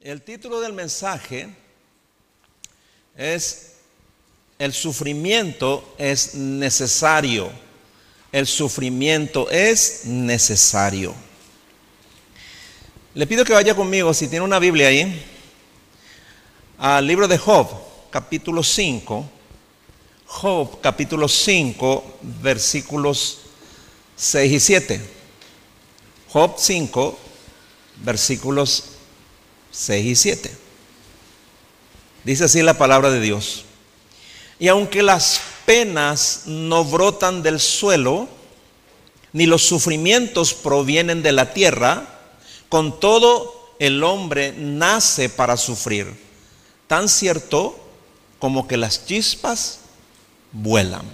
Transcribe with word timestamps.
El 0.00 0.22
título 0.22 0.60
del 0.60 0.72
mensaje 0.72 1.48
es 3.16 3.72
El 4.56 4.72
sufrimiento 4.72 5.96
es 5.98 6.36
necesario. 6.36 7.50
El 8.30 8.46
sufrimiento 8.46 9.50
es 9.50 10.02
necesario. 10.04 11.16
Le 13.12 13.26
pido 13.26 13.44
que 13.44 13.52
vaya 13.52 13.74
conmigo, 13.74 14.14
si 14.14 14.28
tiene 14.28 14.44
una 14.44 14.60
Biblia 14.60 14.86
ahí, 14.86 15.20
al 16.78 17.04
libro 17.04 17.26
de 17.26 17.36
Job, 17.36 17.68
capítulo 18.10 18.62
5. 18.62 19.28
Job, 20.26 20.80
capítulo 20.80 21.26
5, 21.26 22.18
versículos 22.40 23.38
6 24.14 24.52
y 24.52 24.60
7. 24.60 25.00
Job 26.28 26.54
5, 26.56 27.18
versículos 28.04 28.97
6 29.78 30.06
y 30.06 30.16
7. 30.16 30.50
Dice 32.24 32.44
así 32.44 32.62
la 32.62 32.76
palabra 32.76 33.10
de 33.10 33.20
Dios. 33.20 33.64
Y 34.58 34.66
aunque 34.66 35.04
las 35.04 35.40
penas 35.66 36.42
no 36.46 36.84
brotan 36.84 37.44
del 37.44 37.60
suelo, 37.60 38.28
ni 39.32 39.46
los 39.46 39.62
sufrimientos 39.62 40.52
provienen 40.52 41.22
de 41.22 41.30
la 41.30 41.52
tierra, 41.52 42.18
con 42.68 42.98
todo 42.98 43.72
el 43.78 44.02
hombre 44.02 44.52
nace 44.52 45.28
para 45.28 45.56
sufrir, 45.56 46.12
tan 46.88 47.08
cierto 47.08 47.78
como 48.40 48.66
que 48.66 48.76
las 48.76 49.06
chispas 49.06 49.78
vuelan. 50.50 51.04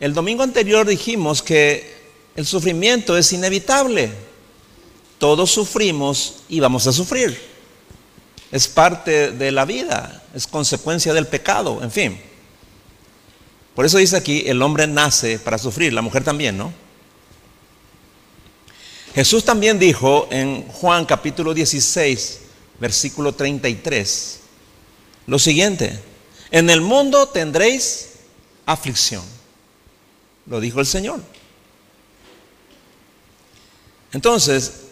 El 0.00 0.12
domingo 0.12 0.42
anterior 0.42 0.88
dijimos 0.88 1.40
que 1.40 1.94
el 2.34 2.46
sufrimiento 2.46 3.16
es 3.16 3.32
inevitable. 3.32 4.10
Todos 5.18 5.52
sufrimos 5.52 6.42
y 6.48 6.58
vamos 6.58 6.88
a 6.88 6.92
sufrir 6.92 7.49
es 8.52 8.68
parte 8.68 9.30
de 9.30 9.52
la 9.52 9.64
vida, 9.64 10.22
es 10.34 10.46
consecuencia 10.46 11.12
del 11.14 11.26
pecado, 11.26 11.82
en 11.82 11.90
fin. 11.90 12.20
Por 13.74 13.86
eso 13.86 13.98
dice 13.98 14.16
aquí, 14.16 14.44
el 14.46 14.60
hombre 14.62 14.86
nace 14.86 15.38
para 15.38 15.58
sufrir, 15.58 15.92
la 15.92 16.02
mujer 16.02 16.24
también, 16.24 16.58
¿no? 16.58 16.72
Jesús 19.14 19.44
también 19.44 19.78
dijo 19.78 20.28
en 20.30 20.66
Juan 20.68 21.04
capítulo 21.04 21.54
16, 21.54 22.40
versículo 22.78 23.34
33, 23.34 24.40
lo 25.26 25.38
siguiente, 25.38 25.98
en 26.50 26.70
el 26.70 26.80
mundo 26.80 27.28
tendréis 27.28 28.10
aflicción, 28.66 29.24
lo 30.46 30.60
dijo 30.60 30.80
el 30.80 30.86
Señor. 30.86 31.20
Entonces, 34.12 34.89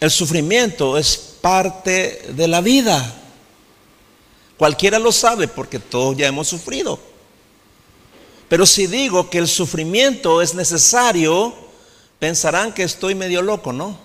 el 0.00 0.10
sufrimiento 0.10 0.98
es 0.98 1.16
parte 1.40 2.26
de 2.30 2.48
la 2.48 2.60
vida. 2.60 3.14
Cualquiera 4.58 4.98
lo 4.98 5.12
sabe 5.12 5.48
porque 5.48 5.78
todos 5.78 6.16
ya 6.16 6.26
hemos 6.26 6.48
sufrido. 6.48 6.98
Pero 8.48 8.64
si 8.64 8.86
digo 8.86 9.28
que 9.28 9.38
el 9.38 9.48
sufrimiento 9.48 10.40
es 10.40 10.54
necesario, 10.54 11.54
pensarán 12.18 12.72
que 12.72 12.82
estoy 12.82 13.14
medio 13.14 13.42
loco, 13.42 13.72
¿no? 13.72 13.98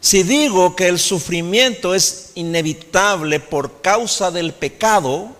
Si 0.00 0.22
digo 0.22 0.76
que 0.76 0.86
el 0.86 0.98
sufrimiento 0.98 1.94
es 1.94 2.30
inevitable 2.36 3.40
por 3.40 3.82
causa 3.82 4.30
del 4.30 4.54
pecado, 4.54 5.34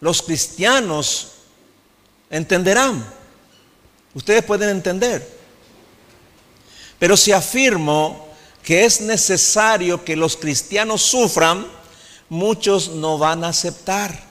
los 0.00 0.20
cristianos 0.20 1.32
entenderán. 2.28 3.04
Ustedes 4.14 4.44
pueden 4.44 4.68
entender. 4.68 5.41
Pero 7.02 7.16
si 7.16 7.32
afirmo 7.32 8.28
que 8.62 8.84
es 8.84 9.00
necesario 9.00 10.04
que 10.04 10.14
los 10.14 10.36
cristianos 10.36 11.02
sufran, 11.02 11.66
muchos 12.28 12.90
no 12.90 13.18
van 13.18 13.42
a 13.42 13.48
aceptar. 13.48 14.22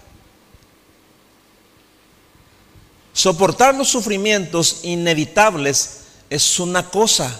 Soportar 3.11 3.75
los 3.75 3.89
sufrimientos 3.89 4.79
inevitables 4.83 6.03
es 6.29 6.61
una 6.61 6.89
cosa, 6.89 7.37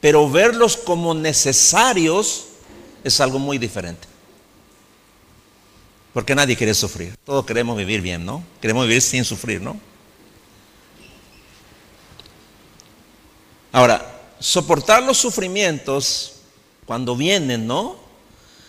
pero 0.00 0.28
verlos 0.28 0.76
como 0.76 1.14
necesarios 1.14 2.46
es 3.04 3.20
algo 3.20 3.38
muy 3.38 3.58
diferente. 3.58 4.08
Porque 6.12 6.34
nadie 6.34 6.56
quiere 6.56 6.74
sufrir. 6.74 7.14
Todos 7.24 7.46
queremos 7.46 7.76
vivir 7.76 8.00
bien, 8.00 8.26
¿no? 8.26 8.42
Queremos 8.60 8.88
vivir 8.88 9.02
sin 9.02 9.24
sufrir, 9.24 9.60
¿no? 9.60 9.80
Ahora, 13.70 14.14
soportar 14.38 15.02
los 15.02 15.18
sufrimientos 15.18 16.32
cuando 16.86 17.16
vienen, 17.16 17.66
¿no? 17.66 17.96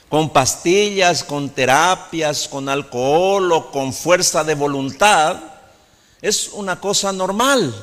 Con 0.09 0.29
pastillas, 0.31 1.23
con 1.23 1.50
terapias, 1.50 2.47
con 2.47 2.69
alcohol 2.69 3.51
o 3.51 3.72
con 3.72 3.94
fuerza 3.94 4.44
de 4.44 4.56
voluntad, 4.56 5.38
es 6.22 6.50
una 6.53 6.79
cosa 6.79 7.11
normal. 7.11 7.73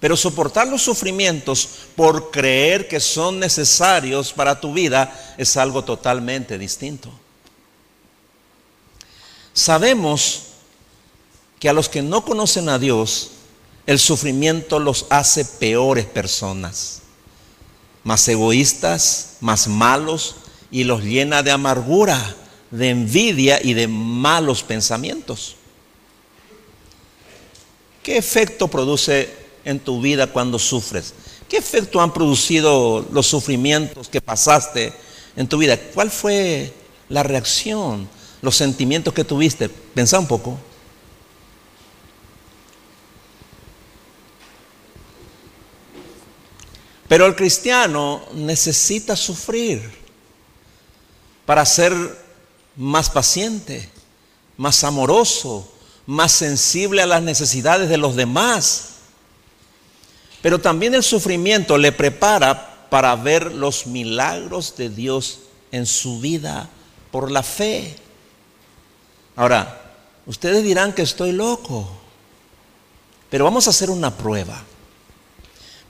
Pero 0.00 0.16
soportar 0.16 0.66
los 0.66 0.82
sufrimientos 0.82 1.68
por 1.94 2.30
creer 2.30 2.88
que 2.88 2.98
son 2.98 3.38
necesarios 3.38 4.32
para 4.32 4.60
tu 4.60 4.72
vida 4.72 5.34
es 5.38 5.56
algo 5.56 5.84
totalmente 5.84 6.58
distinto. 6.58 7.10
Sabemos 9.52 10.44
que 11.60 11.68
a 11.68 11.72
los 11.72 11.88
que 11.88 12.02
no 12.02 12.24
conocen 12.24 12.68
a 12.68 12.78
Dios, 12.78 13.30
el 13.86 13.98
sufrimiento 13.98 14.78
los 14.78 15.06
hace 15.10 15.44
peores 15.44 16.06
personas, 16.06 17.02
más 18.04 18.26
egoístas, 18.28 19.36
más 19.40 19.68
malos 19.68 20.36
y 20.70 20.84
los 20.84 21.02
llena 21.02 21.42
de 21.42 21.50
amargura, 21.50 22.36
de 22.70 22.90
envidia 22.90 23.60
y 23.62 23.74
de 23.74 23.88
malos 23.88 24.62
pensamientos. 24.62 25.56
¿Qué 28.02 28.16
efecto 28.16 28.68
produce 28.68 29.32
en 29.64 29.78
tu 29.78 30.00
vida 30.00 30.26
cuando 30.26 30.58
sufres? 30.58 31.14
¿Qué 31.48 31.58
efecto 31.58 32.00
han 32.00 32.12
producido 32.12 33.06
los 33.12 33.26
sufrimientos 33.26 34.08
que 34.08 34.20
pasaste 34.20 34.92
en 35.36 35.46
tu 35.46 35.58
vida? 35.58 35.78
¿Cuál 35.94 36.10
fue 36.10 36.72
la 37.08 37.22
reacción, 37.22 38.08
los 38.40 38.56
sentimientos 38.56 39.12
que 39.12 39.24
tuviste? 39.24 39.68
Pensá 39.68 40.18
un 40.18 40.26
poco. 40.26 40.58
Pero 47.12 47.26
el 47.26 47.36
cristiano 47.36 48.22
necesita 48.32 49.16
sufrir 49.16 49.82
para 51.44 51.66
ser 51.66 51.92
más 52.74 53.10
paciente, 53.10 53.86
más 54.56 54.82
amoroso, 54.82 55.70
más 56.06 56.32
sensible 56.32 57.02
a 57.02 57.06
las 57.06 57.22
necesidades 57.22 57.90
de 57.90 57.98
los 57.98 58.16
demás. 58.16 58.92
Pero 60.40 60.58
también 60.58 60.94
el 60.94 61.02
sufrimiento 61.02 61.76
le 61.76 61.92
prepara 61.92 62.88
para 62.88 63.14
ver 63.14 63.52
los 63.52 63.86
milagros 63.86 64.74
de 64.78 64.88
Dios 64.88 65.40
en 65.70 65.84
su 65.84 66.18
vida 66.18 66.70
por 67.10 67.30
la 67.30 67.42
fe. 67.42 67.94
Ahora, 69.36 69.92
ustedes 70.24 70.64
dirán 70.64 70.94
que 70.94 71.02
estoy 71.02 71.32
loco, 71.32 71.90
pero 73.28 73.44
vamos 73.44 73.66
a 73.66 73.70
hacer 73.70 73.90
una 73.90 74.16
prueba. 74.16 74.64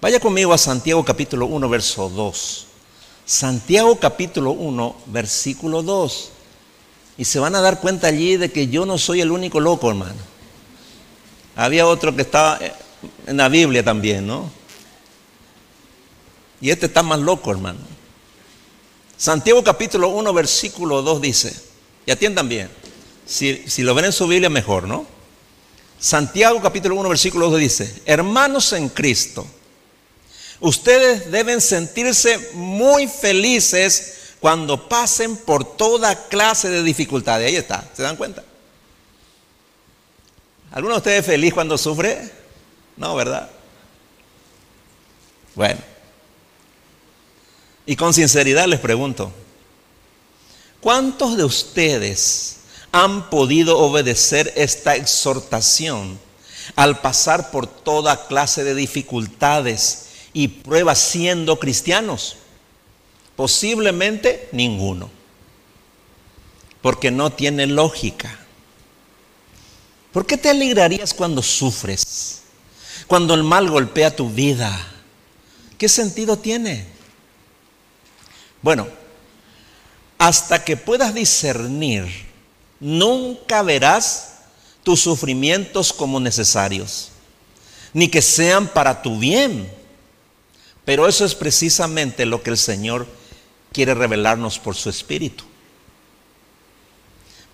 Vaya 0.02 0.18
conmigo 0.18 0.52
a 0.52 0.58
Santiago 0.58 1.04
capítulo 1.04 1.46
1, 1.46 1.68
verso 1.68 2.08
2. 2.08 2.66
Santiago 3.24 4.00
capítulo 4.00 4.50
1, 4.50 4.96
versículo 5.06 5.80
2. 5.80 6.30
Y 7.18 7.24
se 7.24 7.38
van 7.38 7.54
a 7.54 7.60
dar 7.60 7.78
cuenta 7.78 8.08
allí 8.08 8.36
de 8.36 8.50
que 8.50 8.66
yo 8.66 8.84
no 8.84 8.98
soy 8.98 9.20
el 9.20 9.30
único 9.30 9.60
loco, 9.60 9.88
hermano. 9.88 10.18
Había 11.54 11.86
otro 11.86 12.16
que 12.16 12.22
estaba 12.22 12.58
en 13.28 13.36
la 13.36 13.48
Biblia 13.48 13.84
también, 13.84 14.26
¿no? 14.26 14.50
Y 16.60 16.70
este 16.70 16.86
está 16.86 17.04
más 17.04 17.20
loco, 17.20 17.52
hermano. 17.52 17.78
Santiago 19.16 19.62
capítulo 19.62 20.08
1, 20.08 20.32
versículo 20.32 21.02
2 21.02 21.20
dice, 21.20 21.54
y 22.06 22.10
atiendan 22.10 22.48
bien, 22.48 22.68
si, 23.24 23.62
si 23.68 23.84
lo 23.84 23.94
ven 23.94 24.06
en 24.06 24.12
su 24.12 24.26
Biblia 24.26 24.50
mejor, 24.50 24.88
¿no? 24.88 25.06
Santiago 26.00 26.60
capítulo 26.60 26.96
1, 26.96 27.08
versículo 27.08 27.50
2 27.50 27.60
dice, 27.60 28.02
hermanos 28.04 28.72
en 28.72 28.88
Cristo, 28.88 29.46
Ustedes 30.62 31.28
deben 31.32 31.60
sentirse 31.60 32.38
muy 32.54 33.08
felices 33.08 34.36
cuando 34.38 34.88
pasen 34.88 35.36
por 35.36 35.64
toda 35.76 36.28
clase 36.28 36.70
de 36.70 36.84
dificultades. 36.84 37.48
Ahí 37.48 37.56
está, 37.56 37.84
¿se 37.92 38.04
dan 38.04 38.14
cuenta? 38.14 38.44
¿Alguno 40.70 40.94
de 40.94 40.98
ustedes 40.98 41.20
es 41.20 41.26
feliz 41.26 41.52
cuando 41.52 41.76
sufre? 41.76 42.30
No, 42.96 43.16
¿verdad? 43.16 43.50
Bueno. 45.56 45.80
Y 47.84 47.96
con 47.96 48.14
sinceridad 48.14 48.66
les 48.66 48.78
pregunto, 48.78 49.32
¿cuántos 50.80 51.36
de 51.36 51.42
ustedes 51.42 52.58
han 52.92 53.30
podido 53.30 53.80
obedecer 53.80 54.52
esta 54.54 54.94
exhortación 54.94 56.20
al 56.76 57.00
pasar 57.00 57.50
por 57.50 57.66
toda 57.66 58.28
clase 58.28 58.62
de 58.62 58.76
dificultades 58.76 60.06
y 60.32 60.48
pruebas 60.48 60.98
siendo 60.98 61.58
cristianos? 61.58 62.36
Posiblemente 63.36 64.48
ninguno, 64.52 65.10
porque 66.80 67.10
no 67.10 67.32
tiene 67.32 67.66
lógica. 67.66 68.38
¿Por 70.12 70.26
qué 70.26 70.36
te 70.36 70.50
alegrarías 70.50 71.14
cuando 71.14 71.42
sufres? 71.42 72.42
Cuando 73.06 73.34
el 73.34 73.42
mal 73.42 73.68
golpea 73.70 74.14
tu 74.14 74.28
vida. 74.28 74.70
¿Qué 75.78 75.88
sentido 75.88 76.36
tiene? 76.36 76.86
Bueno, 78.60 78.86
hasta 80.18 80.62
que 80.64 80.76
puedas 80.76 81.14
discernir, 81.14 82.06
nunca 82.78 83.62
verás 83.62 84.34
tus 84.84 85.00
sufrimientos 85.00 85.92
como 85.92 86.20
necesarios, 86.20 87.08
ni 87.92 88.08
que 88.08 88.22
sean 88.22 88.68
para 88.68 89.02
tu 89.02 89.18
bien. 89.18 89.81
Pero 90.84 91.06
eso 91.06 91.24
es 91.24 91.34
precisamente 91.34 92.26
lo 92.26 92.42
que 92.42 92.50
el 92.50 92.58
Señor 92.58 93.06
quiere 93.72 93.94
revelarnos 93.94 94.58
por 94.58 94.74
su 94.74 94.90
Espíritu. 94.90 95.44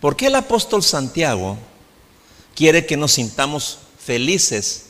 ¿Por 0.00 0.16
qué 0.16 0.26
el 0.26 0.36
apóstol 0.36 0.82
Santiago 0.82 1.58
quiere 2.54 2.86
que 2.86 2.96
nos 2.96 3.12
sintamos 3.12 3.78
felices 3.98 4.86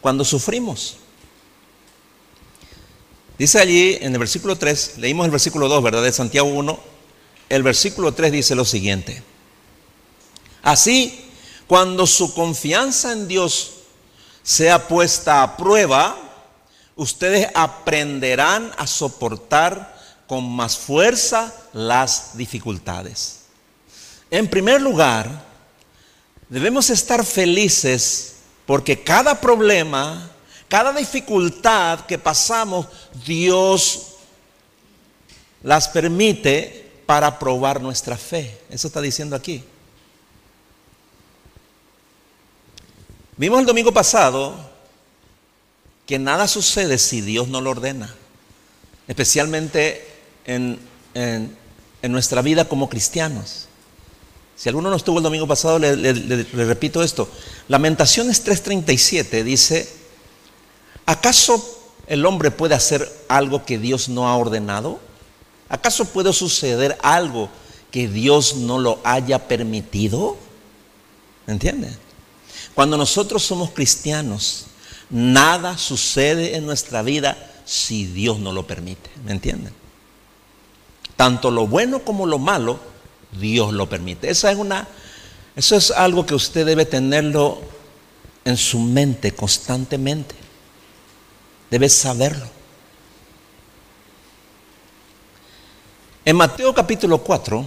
cuando 0.00 0.24
sufrimos? 0.24 0.96
Dice 3.38 3.60
allí 3.60 3.98
en 4.00 4.12
el 4.12 4.18
versículo 4.18 4.56
3, 4.56 4.98
leímos 4.98 5.24
el 5.24 5.30
versículo 5.30 5.68
2, 5.68 5.82
¿verdad? 5.82 6.02
De 6.02 6.12
Santiago 6.12 6.48
1, 6.48 6.80
el 7.48 7.62
versículo 7.62 8.12
3 8.12 8.32
dice 8.32 8.54
lo 8.54 8.64
siguiente. 8.64 9.22
Así, 10.62 11.24
cuando 11.66 12.06
su 12.06 12.34
confianza 12.34 13.12
en 13.12 13.28
Dios 13.28 13.74
sea 14.42 14.88
puesta 14.88 15.42
a 15.42 15.56
prueba, 15.56 16.27
ustedes 16.98 17.48
aprenderán 17.54 18.72
a 18.76 18.86
soportar 18.86 19.96
con 20.26 20.44
más 20.50 20.76
fuerza 20.76 21.54
las 21.72 22.36
dificultades. 22.36 23.44
En 24.30 24.48
primer 24.50 24.82
lugar, 24.82 25.44
debemos 26.48 26.90
estar 26.90 27.24
felices 27.24 28.34
porque 28.66 29.02
cada 29.02 29.40
problema, 29.40 30.28
cada 30.68 30.92
dificultad 30.92 32.00
que 32.00 32.18
pasamos, 32.18 32.88
Dios 33.24 34.16
las 35.62 35.88
permite 35.88 37.02
para 37.06 37.38
probar 37.38 37.80
nuestra 37.80 38.16
fe. 38.16 38.60
Eso 38.68 38.88
está 38.88 39.00
diciendo 39.00 39.36
aquí. 39.36 39.64
Vimos 43.36 43.60
el 43.60 43.66
domingo 43.66 43.92
pasado 43.92 44.67
que 46.08 46.18
nada 46.18 46.48
sucede 46.48 46.96
si 46.96 47.20
Dios 47.20 47.48
no 47.48 47.60
lo 47.60 47.68
ordena, 47.68 48.12
especialmente 49.08 50.08
en, 50.46 50.80
nuestra 52.02 52.40
vida 52.40 52.64
como 52.66 52.88
cristianos. 52.88 53.66
Si 54.56 54.70
alguno 54.70 54.88
no 54.88 54.96
estuvo 54.96 55.18
el 55.18 55.22
domingo 55.22 55.46
pasado, 55.46 55.78
le, 55.78 55.94
le 55.96 56.64
repito 56.64 57.02
esto. 57.02 57.28
Lamentaciones 57.68 58.42
3:37 58.42 59.44
dice, 59.44 59.86
¿acaso 61.04 61.62
el 62.06 62.24
hombre 62.24 62.50
puede 62.50 62.74
hacer 62.74 63.06
algo 63.28 63.66
que 63.66 63.76
Dios 63.76 64.08
no 64.08 64.28
ha 64.28 64.36
ordenado? 64.36 65.00
¿Acaso 65.68 66.06
puede 66.06 66.32
suceder 66.32 66.96
algo 67.02 67.50
que 67.90 68.08
Dios 68.08 68.56
no 68.56 68.78
lo 68.78 68.98
haya 69.04 69.46
permitido? 69.46 70.38
¿Me 71.46 71.52
entienden? 71.52 71.94
Cuando 72.74 72.96
nosotros 72.96 73.42
somos 73.42 73.72
cristianos, 73.72 74.67
nada 75.10 75.78
sucede 75.78 76.56
en 76.56 76.66
nuestra 76.66 77.02
vida 77.02 77.36
si 77.64 78.06
Dios 78.06 78.38
no 78.38 78.52
lo 78.52 78.66
permite. 78.66 79.10
¿Me 79.24 79.32
entienden? 79.32 79.72
Tanto 81.16 81.50
lo 81.50 81.66
bueno 81.66 82.00
como 82.00 82.26
lo 82.26 82.38
malo, 82.38 82.78
Dios 83.32 83.72
lo 83.72 83.88
permite. 83.88 84.30
Esa 84.30 84.50
es 84.50 84.56
una, 84.56 84.86
eso 85.56 85.76
es 85.76 85.90
algo 85.90 86.24
que 86.24 86.34
usted 86.34 86.64
debe 86.64 86.86
tenerlo 86.86 87.60
en 88.44 88.56
su 88.56 88.78
mente 88.78 89.32
constantemente. 89.32 90.34
Debe 91.70 91.88
saberlo. 91.88 92.46
En 96.24 96.36
Mateo 96.36 96.74
capítulo 96.74 97.18
4, 97.18 97.66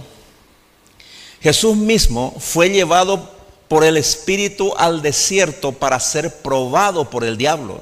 Jesús 1.40 1.76
mismo 1.76 2.34
fue 2.38 2.70
llevado 2.70 3.41
por 3.72 3.84
el 3.84 3.96
Espíritu 3.96 4.74
al 4.76 5.00
desierto 5.00 5.72
para 5.72 5.98
ser 5.98 6.42
probado 6.42 7.08
por 7.08 7.24
el 7.24 7.38
diablo. 7.38 7.80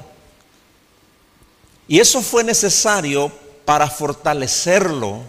Y 1.85 1.99
eso 1.99 2.21
fue 2.21 2.45
necesario 2.45 3.29
para 3.65 3.89
fortalecerlo 3.89 5.19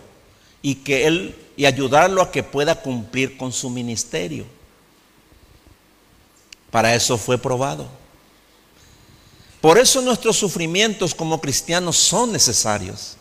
y 0.63 0.77
que 0.77 1.09
él 1.09 1.37
y 1.57 1.67
ayudarlo 1.67 2.23
a 2.23 2.31
que 2.31 2.45
pueda 2.45 2.81
cumplir 2.81 3.37
con 3.37 3.53
su 3.53 3.71
ministerio. 3.71 4.45
Para 6.71 6.95
eso 6.95 7.19
fue 7.19 7.39
probado. 7.39 7.89
Por 9.61 9.79
eso 9.79 10.01
nuestros 10.01 10.37
sufrimientos 10.37 11.13
como 11.13 11.41
cristianos 11.41 11.97
son 11.97 12.31
necesarios 12.31 13.17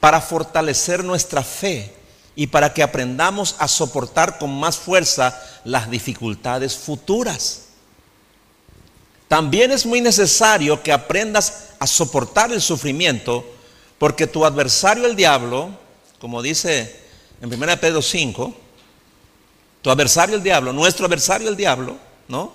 para 0.00 0.18
fortalecer 0.18 1.04
nuestra 1.04 1.42
fe 1.42 1.92
y 2.36 2.46
para 2.46 2.72
que 2.72 2.82
aprendamos 2.82 3.56
a 3.58 3.68
soportar 3.68 4.38
con 4.38 4.58
más 4.58 4.76
fuerza 4.76 5.40
las 5.64 5.90
dificultades 5.90 6.76
futuras. 6.76 7.66
También 9.28 9.70
es 9.70 9.86
muy 9.86 10.00
necesario 10.00 10.82
que 10.82 10.92
aprendas 10.92 11.68
a 11.78 11.86
soportar 11.86 12.52
el 12.52 12.60
sufrimiento, 12.60 13.44
porque 13.98 14.26
tu 14.26 14.44
adversario 14.44 15.06
el 15.06 15.14
diablo, 15.14 15.70
como 16.18 16.42
dice 16.42 17.00
en 17.40 17.52
1 17.52 17.80
Pedro 17.80 18.02
5, 18.02 18.54
tu 19.82 19.90
adversario 19.90 20.36
el 20.36 20.42
diablo, 20.42 20.72
nuestro 20.72 21.06
adversario 21.06 21.48
el 21.48 21.56
diablo, 21.56 21.96
¿no? 22.28 22.52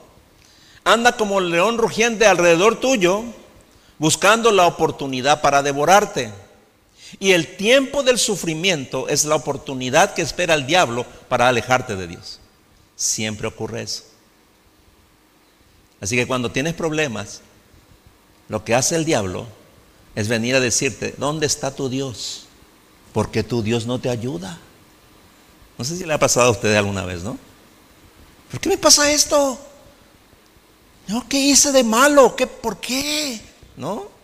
Anda 0.83 1.18
como 1.18 1.39
el 1.39 1.50
león 1.50 1.78
rugiente 1.78 2.28
alrededor 2.28 2.80
tuyo, 2.80 3.24
buscando 3.98 4.51
la 4.51 4.68
oportunidad 4.68 5.42
para 5.42 5.63
devorarte. 5.63 6.31
Y 7.19 7.31
el 7.31 7.56
tiempo 7.56 8.04
del 8.04 8.18
sufrimiento 8.18 9.07
es 9.07 9.25
la 9.25 9.36
oportunidad 9.36 10.13
que 10.13 10.22
espera 10.22 10.54
el 10.54 10.66
diablo 10.66 11.06
para 11.30 11.48
alejarte 11.48 11.96
de 11.96 12.07
Dios. 12.07 12.40
Siempre 12.96 13.48
ocurre 13.48 13.84
eso. 13.84 14.04
Así 16.02 16.16
que 16.16 16.28
cuando 16.28 16.52
tienes 16.52 16.74
problemas, 16.74 17.42
lo 18.50 18.63
que 18.63 18.75
hace 18.75 18.96
el 18.96 19.06
diablo 19.06 19.48
es 20.16 20.28
venir 20.28 20.56
a 20.56 20.60
decirte, 20.60 21.16
¿dónde 21.18 21.46
está 21.46 21.76
tu 21.76 21.90
Dios? 21.90 22.47
Porque 23.14 23.44
tu 23.44 23.62
Dios 23.62 23.85
no 23.85 24.00
te 24.00 24.09
ayuda. 24.09 24.59
No 25.78 25.85
sé 25.85 25.97
si 25.97 26.06
le 26.06 26.14
ha 26.14 26.19
pasado 26.19 26.47
a 26.47 26.52
usted 26.52 26.76
alguna 26.76 27.06
vez, 27.06 27.24
¿no? 27.24 27.38
¿Por 28.52 28.59
qué 28.59 28.69
me 28.69 28.78
pasa 28.78 29.12
esto? 29.12 29.59
¿Qué 31.30 31.40
hice 31.40 31.71
de 31.71 31.83
malo? 31.83 32.35
¿Qué, 32.35 32.47
¿Por 32.47 32.80
qué? 32.80 33.40
¿No? 33.76 34.15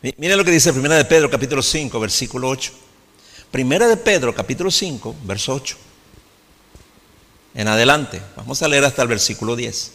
Mira 0.00 0.36
lo 0.36 0.44
que 0.44 0.52
dice 0.52 0.72
Primera 0.72 0.94
de 0.94 1.04
Pedro 1.04 1.28
capítulo 1.28 1.60
5, 1.60 1.98
versículo 1.98 2.48
8. 2.48 2.72
Primera 3.50 3.88
de 3.88 3.96
Pedro 3.96 4.32
capítulo 4.32 4.70
5, 4.70 5.16
verso 5.24 5.54
8. 5.54 5.76
En 7.54 7.66
adelante, 7.66 8.22
vamos 8.36 8.62
a 8.62 8.68
leer 8.68 8.84
hasta 8.84 9.02
el 9.02 9.08
versículo 9.08 9.56
10. 9.56 9.92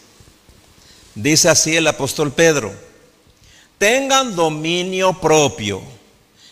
Dice 1.15 1.48
así 1.48 1.77
el 1.77 1.88
apóstol 1.88 2.33
Pedro, 2.33 2.74
tengan 3.77 4.36
dominio 4.36 5.13
propio 5.22 5.81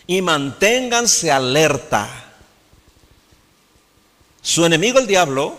y 0.06 0.22
manténganse 0.22 1.30
alerta. 1.30 2.08
Su 4.40 4.64
enemigo 4.64 4.98
el 4.98 5.06
diablo 5.06 5.58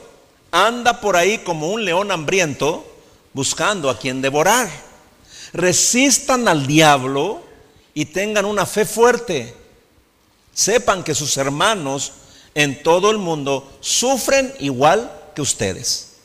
anda 0.51 0.99
por 0.99 1.15
ahí 1.15 1.37
como 1.39 1.69
un 1.69 1.85
león 1.85 2.09
hambriento 2.09 2.91
buscando 3.33 3.91
a 3.91 3.99
quien 3.99 4.19
devorar. 4.19 4.67
Resistan 5.53 6.47
al 6.47 6.65
diablo 6.65 7.52
y 7.93 8.05
tengan 8.05 8.45
una 8.45 8.65
fe 8.65 8.85
fuerte. 8.85 9.55
Sepan 10.53 11.03
que 11.03 11.15
sus 11.15 11.37
hermanos 11.37 12.13
en 12.55 12.83
todo 12.83 13.11
el 13.11 13.17
mundo 13.17 13.71
sufren 13.79 14.53
igual 14.59 15.11
que 15.35 15.41
ustedes. 15.41 16.17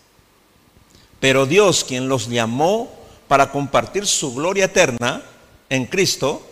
Pero 1.21 1.47
Dios, 1.47 1.85
quien 1.85 2.09
los 2.09 2.29
llamó 2.29 2.91
para 3.27 3.51
compartir 3.51 4.07
su 4.07 4.35
gloria 4.35 4.67
eterna 4.67 5.23
en 5.69 5.87
Cristo, 5.87 6.43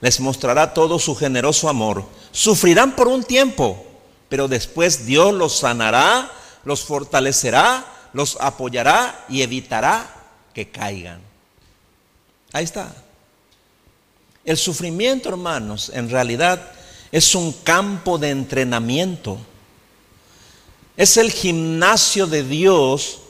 les 0.00 0.20
mostrará 0.20 0.72
todo 0.72 0.98
su 0.98 1.14
generoso 1.14 1.68
amor. 1.68 2.04
Sufrirán 2.32 2.96
por 2.96 3.08
un 3.08 3.22
tiempo, 3.24 3.84
pero 4.28 4.48
después 4.48 5.04
Dios 5.04 5.34
los 5.34 5.58
sanará, 5.58 6.30
los 6.64 6.82
fortalecerá, 6.84 7.84
los 8.12 8.38
apoyará 8.40 9.24
y 9.28 9.42
evitará 9.42 10.08
que 10.54 10.70
caigan. 10.70 11.20
Ahí 12.52 12.64
está. 12.64 12.92
El 14.44 14.56
sufrimiento, 14.56 15.28
hermanos, 15.28 15.90
en 15.94 16.08
realidad 16.08 16.72
es 17.12 17.34
un 17.34 17.52
campo 17.52 18.18
de 18.18 18.30
entrenamiento. 18.30 19.38
Es 20.96 21.16
el 21.16 21.30
gimnasio 21.30 22.26
de 22.26 22.42
Dios 22.42 23.20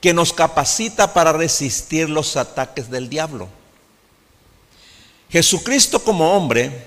que 0.00 0.14
nos 0.14 0.32
capacita 0.32 1.14
para 1.14 1.32
resistir 1.32 2.08
los 2.08 2.36
ataques 2.36 2.90
del 2.90 3.08
diablo. 3.08 3.48
Jesucristo 5.30 6.02
como 6.02 6.32
hombre 6.36 6.86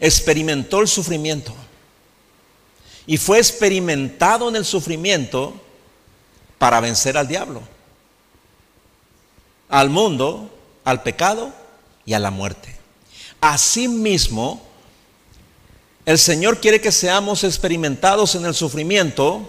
experimentó 0.00 0.80
el 0.80 0.88
sufrimiento 0.88 1.54
y 3.06 3.16
fue 3.16 3.38
experimentado 3.38 4.48
en 4.48 4.56
el 4.56 4.64
sufrimiento 4.64 5.54
para 6.58 6.80
vencer 6.80 7.16
al 7.16 7.28
diablo, 7.28 7.62
al 9.68 9.90
mundo, 9.90 10.50
al 10.84 11.02
pecado 11.02 11.52
y 12.08 12.14
a 12.14 12.18
la 12.18 12.30
muerte. 12.30 12.74
Asimismo, 13.38 14.62
el 16.06 16.18
Señor 16.18 16.58
quiere 16.58 16.80
que 16.80 16.90
seamos 16.90 17.44
experimentados 17.44 18.34
en 18.34 18.46
el 18.46 18.54
sufrimiento 18.54 19.46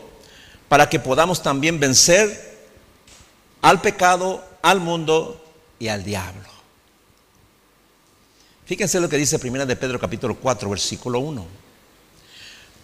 para 0.67 0.89
que 0.89 0.99
podamos 0.99 1.41
también 1.41 1.79
vencer 1.79 2.67
al 3.61 3.79
pecado, 3.79 4.43
al 4.61 4.81
mundo 4.81 5.41
y 5.79 5.87
al 5.87 6.03
diablo. 6.03 6.49
Fíjense 8.65 8.99
lo 8.99 9.07
que 9.07 9.15
dice 9.15 9.39
Primera 9.39 9.65
de 9.65 9.77
Pedro 9.77 9.97
capítulo 9.97 10.35
4, 10.35 10.69
versículo 10.69 11.19
1. 11.19 11.47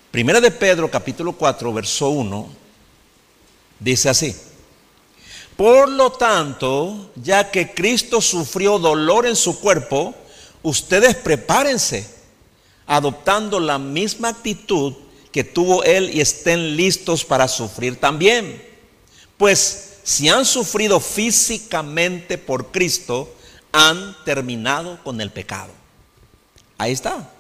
Primera 0.10 0.40
de 0.40 0.52
Pedro 0.52 0.90
capítulo 0.90 1.34
4, 1.34 1.74
verso 1.74 2.12
1, 2.12 2.50
dice 3.82 4.08
así. 4.08 4.34
Por 5.58 5.90
lo 5.90 6.12
tanto, 6.12 7.12
ya 7.16 7.50
que 7.50 7.74
Cristo 7.74 8.20
sufrió 8.20 8.78
dolor 8.78 9.26
en 9.26 9.36
su 9.36 9.60
cuerpo, 9.60 10.14
ustedes 10.64 11.16
prepárense, 11.16 12.10
adoptando 12.86 13.60
la 13.60 13.80
misma 13.80 14.30
actitud 14.30 14.94
que 15.32 15.44
tuvo 15.44 15.84
Él 15.84 16.10
y 16.14 16.22
estén 16.22 16.76
listos 16.76 17.24
para 17.24 17.48
sufrir 17.48 18.00
también. 18.00 18.62
Pues 19.38 20.00
si 20.04 20.28
han 20.30 20.46
sufrido 20.46 21.00
físicamente 21.00 22.38
por 22.38 22.72
Cristo, 22.72 23.34
han 23.72 24.16
terminado 24.24 25.02
con 25.04 25.20
el 25.22 25.32
pecado. 25.32 25.72
Ahí 26.78 26.92
está. 26.92 27.32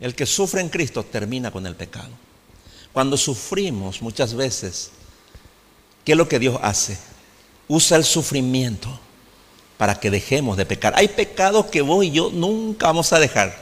El 0.00 0.14
que 0.14 0.24
sufre 0.24 0.60
en 0.60 0.68
Cristo 0.68 1.04
termina 1.04 1.50
con 1.50 1.66
el 1.66 1.76
pecado. 1.76 2.10
Cuando 2.92 3.16
sufrimos 3.16 4.02
muchas 4.02 4.34
veces, 4.34 4.90
¿qué 6.04 6.12
es 6.12 6.18
lo 6.18 6.28
que 6.28 6.38
Dios 6.38 6.58
hace? 6.62 6.98
Usa 7.68 7.96
el 7.96 8.04
sufrimiento 8.04 8.88
para 9.76 9.98
que 9.98 10.10
dejemos 10.10 10.56
de 10.56 10.66
pecar. 10.66 10.92
Hay 10.96 11.08
pecados 11.08 11.66
que 11.66 11.82
vos 11.82 12.04
y 12.04 12.10
yo 12.10 12.30
nunca 12.30 12.86
vamos 12.86 13.12
a 13.12 13.18
dejar. 13.18 13.56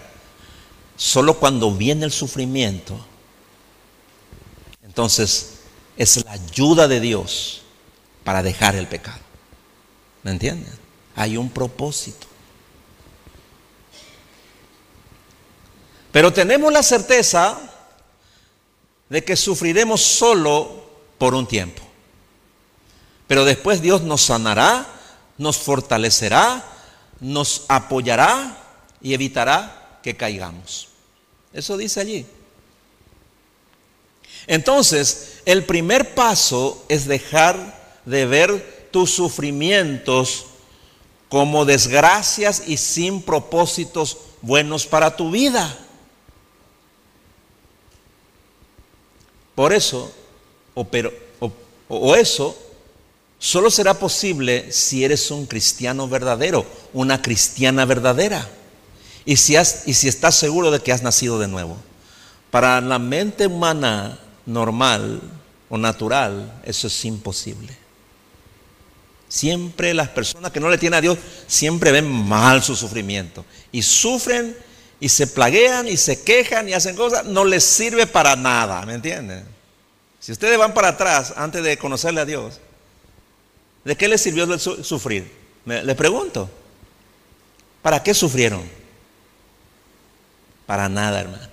Solo 0.96 1.38
cuando 1.38 1.70
viene 1.72 2.04
el 2.04 2.10
sufrimiento, 2.10 2.98
entonces 4.82 5.58
es 5.96 6.24
la 6.24 6.32
ayuda 6.32 6.88
de 6.88 7.00
Dios 7.00 7.62
para 8.24 8.42
dejar 8.42 8.74
el 8.74 8.88
pecado. 8.88 9.20
¿Me 10.22 10.30
entienden? 10.30 10.72
Hay 11.14 11.36
un 11.36 11.50
propósito. 11.50 12.26
Pero 16.10 16.32
tenemos 16.32 16.72
la 16.72 16.82
certeza 16.82 17.67
de 19.08 19.24
que 19.24 19.36
sufriremos 19.36 20.00
solo 20.00 20.84
por 21.18 21.34
un 21.34 21.46
tiempo. 21.46 21.82
Pero 23.26 23.44
después 23.44 23.82
Dios 23.82 24.02
nos 24.02 24.22
sanará, 24.22 24.86
nos 25.36 25.58
fortalecerá, 25.58 26.64
nos 27.20 27.64
apoyará 27.68 28.58
y 29.00 29.14
evitará 29.14 29.98
que 30.02 30.16
caigamos. 30.16 30.88
Eso 31.52 31.76
dice 31.76 32.00
allí. 32.00 32.26
Entonces, 34.46 35.40
el 35.44 35.64
primer 35.64 36.14
paso 36.14 36.84
es 36.88 37.06
dejar 37.06 38.00
de 38.04 38.26
ver 38.26 38.88
tus 38.90 39.10
sufrimientos 39.10 40.46
como 41.28 41.66
desgracias 41.66 42.62
y 42.66 42.78
sin 42.78 43.22
propósitos 43.22 44.16
buenos 44.40 44.86
para 44.86 45.16
tu 45.16 45.30
vida. 45.30 45.78
Por 49.58 49.72
eso, 49.72 50.08
o, 50.74 50.84
pero, 50.84 51.12
o, 51.88 52.14
eso, 52.14 52.56
solo 53.40 53.72
será 53.72 53.94
posible 53.94 54.70
si 54.70 55.02
eres 55.02 55.32
un 55.32 55.46
cristiano 55.46 56.06
verdadero, 56.06 56.64
una 56.92 57.20
cristiana 57.20 57.84
verdadera. 57.84 58.48
Y 59.24 59.36
si, 59.36 59.56
has, 59.56 59.82
y 59.88 59.94
si 59.94 60.06
estás 60.06 60.36
seguro 60.36 60.70
de 60.70 60.78
que 60.78 60.92
has 60.92 61.02
nacido 61.02 61.40
de 61.40 61.48
nuevo. 61.48 61.76
Para 62.52 62.80
la 62.80 63.00
mente 63.00 63.48
humana 63.48 64.20
normal 64.46 65.20
o 65.68 65.76
natural, 65.76 66.62
eso 66.64 66.86
es 66.86 67.04
imposible. 67.04 67.76
Siempre 69.26 69.92
las 69.92 70.10
personas 70.10 70.52
que 70.52 70.60
no 70.60 70.70
le 70.70 70.78
tienen 70.78 70.98
a 70.98 71.02
Dios, 71.02 71.18
siempre 71.48 71.90
ven 71.90 72.08
mal 72.08 72.62
su 72.62 72.76
sufrimiento. 72.76 73.44
Y 73.72 73.82
sufren 73.82 74.56
y 75.00 75.08
se 75.08 75.26
plaguean 75.26 75.86
y 75.86 75.96
se 75.96 76.22
quejan 76.22 76.68
y 76.68 76.72
hacen 76.72 76.96
cosas, 76.96 77.24
no 77.24 77.44
les 77.44 77.64
sirve 77.64 78.06
para 78.06 78.36
nada, 78.36 78.84
¿me 78.84 78.94
entienden? 78.94 79.44
Si 80.18 80.32
ustedes 80.32 80.58
van 80.58 80.74
para 80.74 80.88
atrás 80.88 81.34
antes 81.36 81.62
de 81.62 81.78
conocerle 81.78 82.20
a 82.20 82.24
Dios, 82.24 82.60
¿de 83.84 83.96
qué 83.96 84.08
les 84.08 84.20
sirvió 84.20 84.58
sufrir? 84.58 85.38
les 85.64 85.96
pregunto, 85.96 86.50
¿para 87.82 88.02
qué 88.02 88.14
sufrieron? 88.14 88.62
Para 90.66 90.88
nada, 90.88 91.20
hermano. 91.20 91.48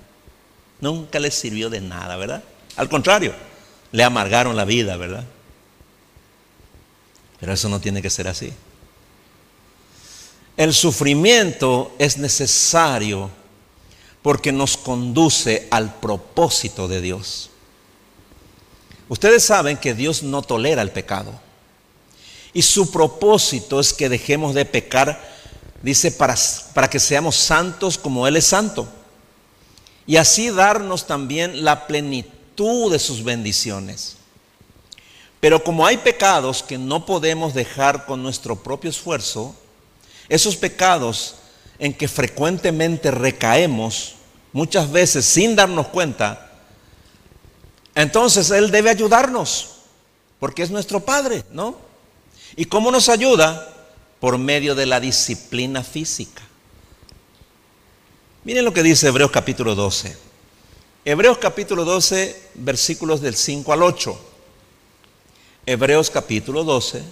Nunca 0.81 1.19
les 1.19 1.35
sirvió 1.35 1.69
de 1.69 1.81
nada, 1.81 2.15
¿verdad? 2.17 2.43
Al 2.75 2.89
contrario, 2.89 3.33
le 3.91 4.03
amargaron 4.03 4.55
la 4.55 4.65
vida, 4.65 4.97
¿verdad? 4.97 5.23
Pero 7.39 7.53
eso 7.53 7.69
no 7.69 7.79
tiene 7.79 8.01
que 8.01 8.09
ser 8.09 8.27
así. 8.27 8.53
El 10.57 10.73
sufrimiento 10.73 11.93
es 11.99 12.17
necesario 12.17 13.29
porque 14.21 14.51
nos 14.51 14.77
conduce 14.77 15.67
al 15.69 15.95
propósito 15.95 16.87
de 16.87 17.01
Dios. 17.01 17.49
Ustedes 19.09 19.43
saben 19.43 19.77
que 19.77 19.93
Dios 19.93 20.23
no 20.23 20.41
tolera 20.41 20.81
el 20.81 20.91
pecado. 20.91 21.31
Y 22.53 22.61
su 22.61 22.89
propósito 22.89 23.79
es 23.79 23.93
que 23.93 24.07
dejemos 24.07 24.55
de 24.55 24.65
pecar, 24.65 25.21
dice, 25.83 26.11
para, 26.11 26.35
para 26.73 26.89
que 26.89 26.99
seamos 26.99 27.35
santos 27.35 27.97
como 27.97 28.25
Él 28.25 28.37
es 28.37 28.45
santo. 28.45 28.87
Y 30.07 30.15
así 30.15 30.49
darnos 30.49 31.05
también 31.05 31.65
la 31.65 31.85
plenitud 31.85 32.91
de 32.91 32.99
sus 32.99 33.23
bendiciones. 33.23 34.15
Pero 35.41 35.63
como 35.63 35.85
hay 35.85 35.97
pecados 35.97 36.63
que 36.63 36.77
no 36.77 37.05
podemos 37.05 37.53
dejar 37.53 38.05
con 38.05 38.23
nuestro 38.23 38.55
propio 38.55 38.89
esfuerzo, 38.89 39.53
esos 40.29 40.55
pecados 40.55 41.35
en 41.79 41.93
que 41.93 42.07
frecuentemente 42.07 43.11
recaemos, 43.11 44.15
muchas 44.53 44.91
veces 44.91 45.25
sin 45.25 45.55
darnos 45.55 45.87
cuenta, 45.87 46.51
entonces 47.93 48.49
Él 48.51 48.71
debe 48.71 48.89
ayudarnos, 48.89 49.75
porque 50.39 50.63
es 50.63 50.71
nuestro 50.71 51.01
Padre, 51.01 51.43
¿no? 51.51 51.77
¿Y 52.55 52.65
cómo 52.65 52.91
nos 52.91 53.09
ayuda? 53.09 53.71
Por 54.19 54.37
medio 54.37 54.75
de 54.75 54.85
la 54.85 54.99
disciplina 54.99 55.83
física. 55.83 56.41
Miren 58.43 58.63
lo 58.63 58.73
que 58.73 58.83
dice 58.83 59.07
Hebreos 59.07 59.31
capítulo 59.31 59.75
12. 59.75 60.15
Hebreos 61.03 61.37
capítulo 61.37 61.83
12, 61.85 62.49
versículos 62.55 63.21
del 63.21 63.35
5 63.35 63.73
al 63.73 63.83
8. 63.83 64.19
Hebreos 65.65 66.09
capítulo 66.09 66.63
12, 66.63 67.03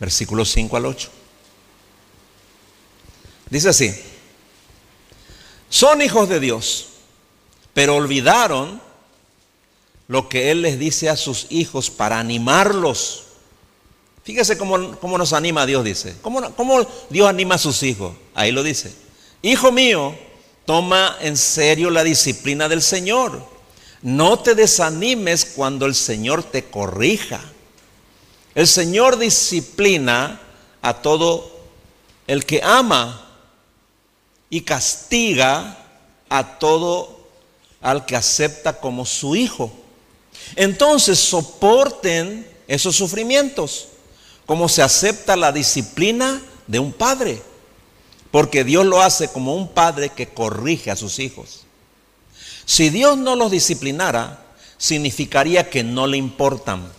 versículos 0.00 0.50
5 0.50 0.76
al 0.76 0.86
8. 0.86 1.10
Dice 3.50 3.68
así, 3.68 3.94
son 5.68 6.02
hijos 6.02 6.28
de 6.28 6.40
Dios, 6.40 6.86
pero 7.72 7.96
olvidaron 7.96 8.80
lo 10.08 10.28
que 10.28 10.50
Él 10.50 10.62
les 10.62 10.78
dice 10.78 11.08
a 11.08 11.16
sus 11.16 11.46
hijos 11.50 11.90
para 11.90 12.18
animarlos. 12.18 13.24
Fíjese 14.22 14.56
cómo, 14.56 14.78
nos 14.78 15.32
anima 15.32 15.66
Dios, 15.66 15.84
dice. 15.84 16.16
¿Cómo, 16.22 16.54
¿Cómo 16.54 16.86
Dios 17.10 17.28
anima 17.28 17.56
a 17.56 17.58
sus 17.58 17.82
hijos? 17.82 18.14
Ahí 18.34 18.52
lo 18.52 18.62
dice. 18.62 18.94
Hijo 19.42 19.70
mío, 19.72 20.16
toma 20.64 21.18
en 21.20 21.36
serio 21.36 21.90
la 21.90 22.04
disciplina 22.04 22.68
del 22.68 22.80
Señor 22.80 23.54
no 24.04 24.38
te 24.38 24.54
desanimes 24.54 25.46
cuando 25.46 25.86
el 25.86 25.94
Señor 25.94 26.42
te 26.42 26.64
corrija. 26.64 27.40
El 28.54 28.68
Señor 28.68 29.18
disciplina 29.18 30.42
a 30.82 31.00
todo 31.00 31.50
el 32.26 32.44
que 32.44 32.60
ama 32.62 33.23
y 34.54 34.60
castiga 34.60 35.76
a 36.28 36.60
todo 36.60 37.26
al 37.80 38.06
que 38.06 38.14
acepta 38.14 38.78
como 38.78 39.04
su 39.04 39.34
hijo. 39.34 39.72
Entonces 40.54 41.18
soporten 41.18 42.48
esos 42.68 42.94
sufrimientos, 42.94 43.88
como 44.46 44.68
se 44.68 44.80
acepta 44.80 45.34
la 45.34 45.50
disciplina 45.50 46.40
de 46.68 46.78
un 46.78 46.92
padre, 46.92 47.42
porque 48.30 48.62
Dios 48.62 48.86
lo 48.86 49.02
hace 49.02 49.26
como 49.26 49.56
un 49.56 49.66
padre 49.66 50.10
que 50.10 50.28
corrige 50.28 50.92
a 50.92 50.96
sus 50.96 51.18
hijos. 51.18 51.62
Si 52.64 52.90
Dios 52.90 53.18
no 53.18 53.34
los 53.34 53.50
disciplinara, 53.50 54.46
significaría 54.78 55.68
que 55.68 55.82
no 55.82 56.06
le 56.06 56.16
importan. 56.16 56.92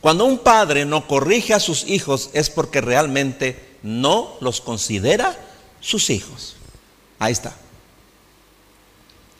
Cuando 0.00 0.24
un 0.24 0.38
padre 0.38 0.86
no 0.86 1.06
corrige 1.06 1.52
a 1.52 1.60
sus 1.60 1.84
hijos 1.86 2.30
es 2.32 2.48
porque 2.48 2.80
realmente 2.80 3.76
no 3.82 4.38
los 4.40 4.62
considera 4.62 5.38
sus 5.82 6.08
hijos. 6.08 6.56
Ahí 7.22 7.30
está. 7.30 7.54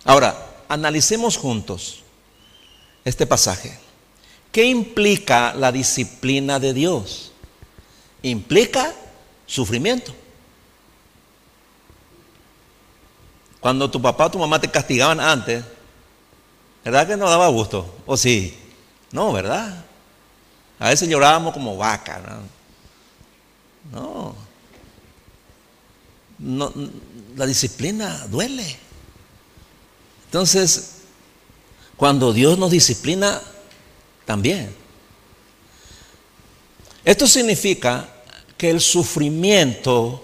Ahora, 0.05 0.37
analicemos 0.69 1.37
juntos 1.37 2.05
este 3.05 3.27
pasaje. 3.27 3.77
¿Qué 4.53 4.67
implica 4.67 5.53
la 5.55 5.73
disciplina 5.73 6.61
de 6.61 6.75
Dios? 6.75 7.33
Implica 8.23 8.95
sufrimiento. 9.47 10.15
Cuando 13.59 13.91
tu 13.91 14.01
papá 14.01 14.27
o 14.27 14.31
tu 14.31 14.39
mamá 14.39 14.61
te 14.61 14.71
castigaban 14.71 15.19
antes, 15.19 15.65
¿verdad 16.85 17.09
que 17.09 17.17
no 17.17 17.29
daba 17.29 17.49
gusto? 17.49 17.97
¿O 18.07 18.17
sí? 18.17 18.57
No, 19.11 19.33
¿verdad? 19.33 19.85
A 20.79 20.91
veces 20.91 21.09
llorábamos 21.09 21.53
como 21.53 21.77
vaca. 21.77 22.23
¿no? 23.91 24.37
no. 26.39 26.73
La 27.37 27.47
disciplina 27.47 28.27
duele. 28.29 28.77
Entonces, 30.27 30.93
cuando 31.97 32.33
Dios 32.33 32.59
nos 32.59 32.71
disciplina, 32.71 33.41
también. 34.25 34.75
Esto 37.05 37.27
significa 37.27 38.09
que 38.57 38.71
el 38.71 38.81
sufrimiento 38.81 40.23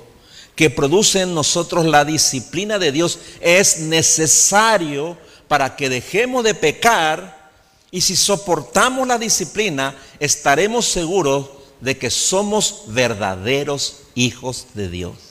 que 0.54 0.70
produce 0.70 1.20
en 1.22 1.34
nosotros 1.34 1.84
la 1.86 2.04
disciplina 2.04 2.78
de 2.78 2.92
Dios 2.92 3.18
es 3.40 3.80
necesario 3.80 5.16
para 5.46 5.76
que 5.76 5.88
dejemos 5.88 6.44
de 6.44 6.54
pecar 6.54 7.52
y 7.90 8.00
si 8.00 8.16
soportamos 8.16 9.06
la 9.06 9.18
disciplina 9.18 9.96
estaremos 10.20 10.86
seguros 10.86 11.48
de 11.80 11.96
que 11.96 12.10
somos 12.10 12.84
verdaderos 12.88 14.00
hijos 14.14 14.66
de 14.74 14.88
Dios. 14.88 15.27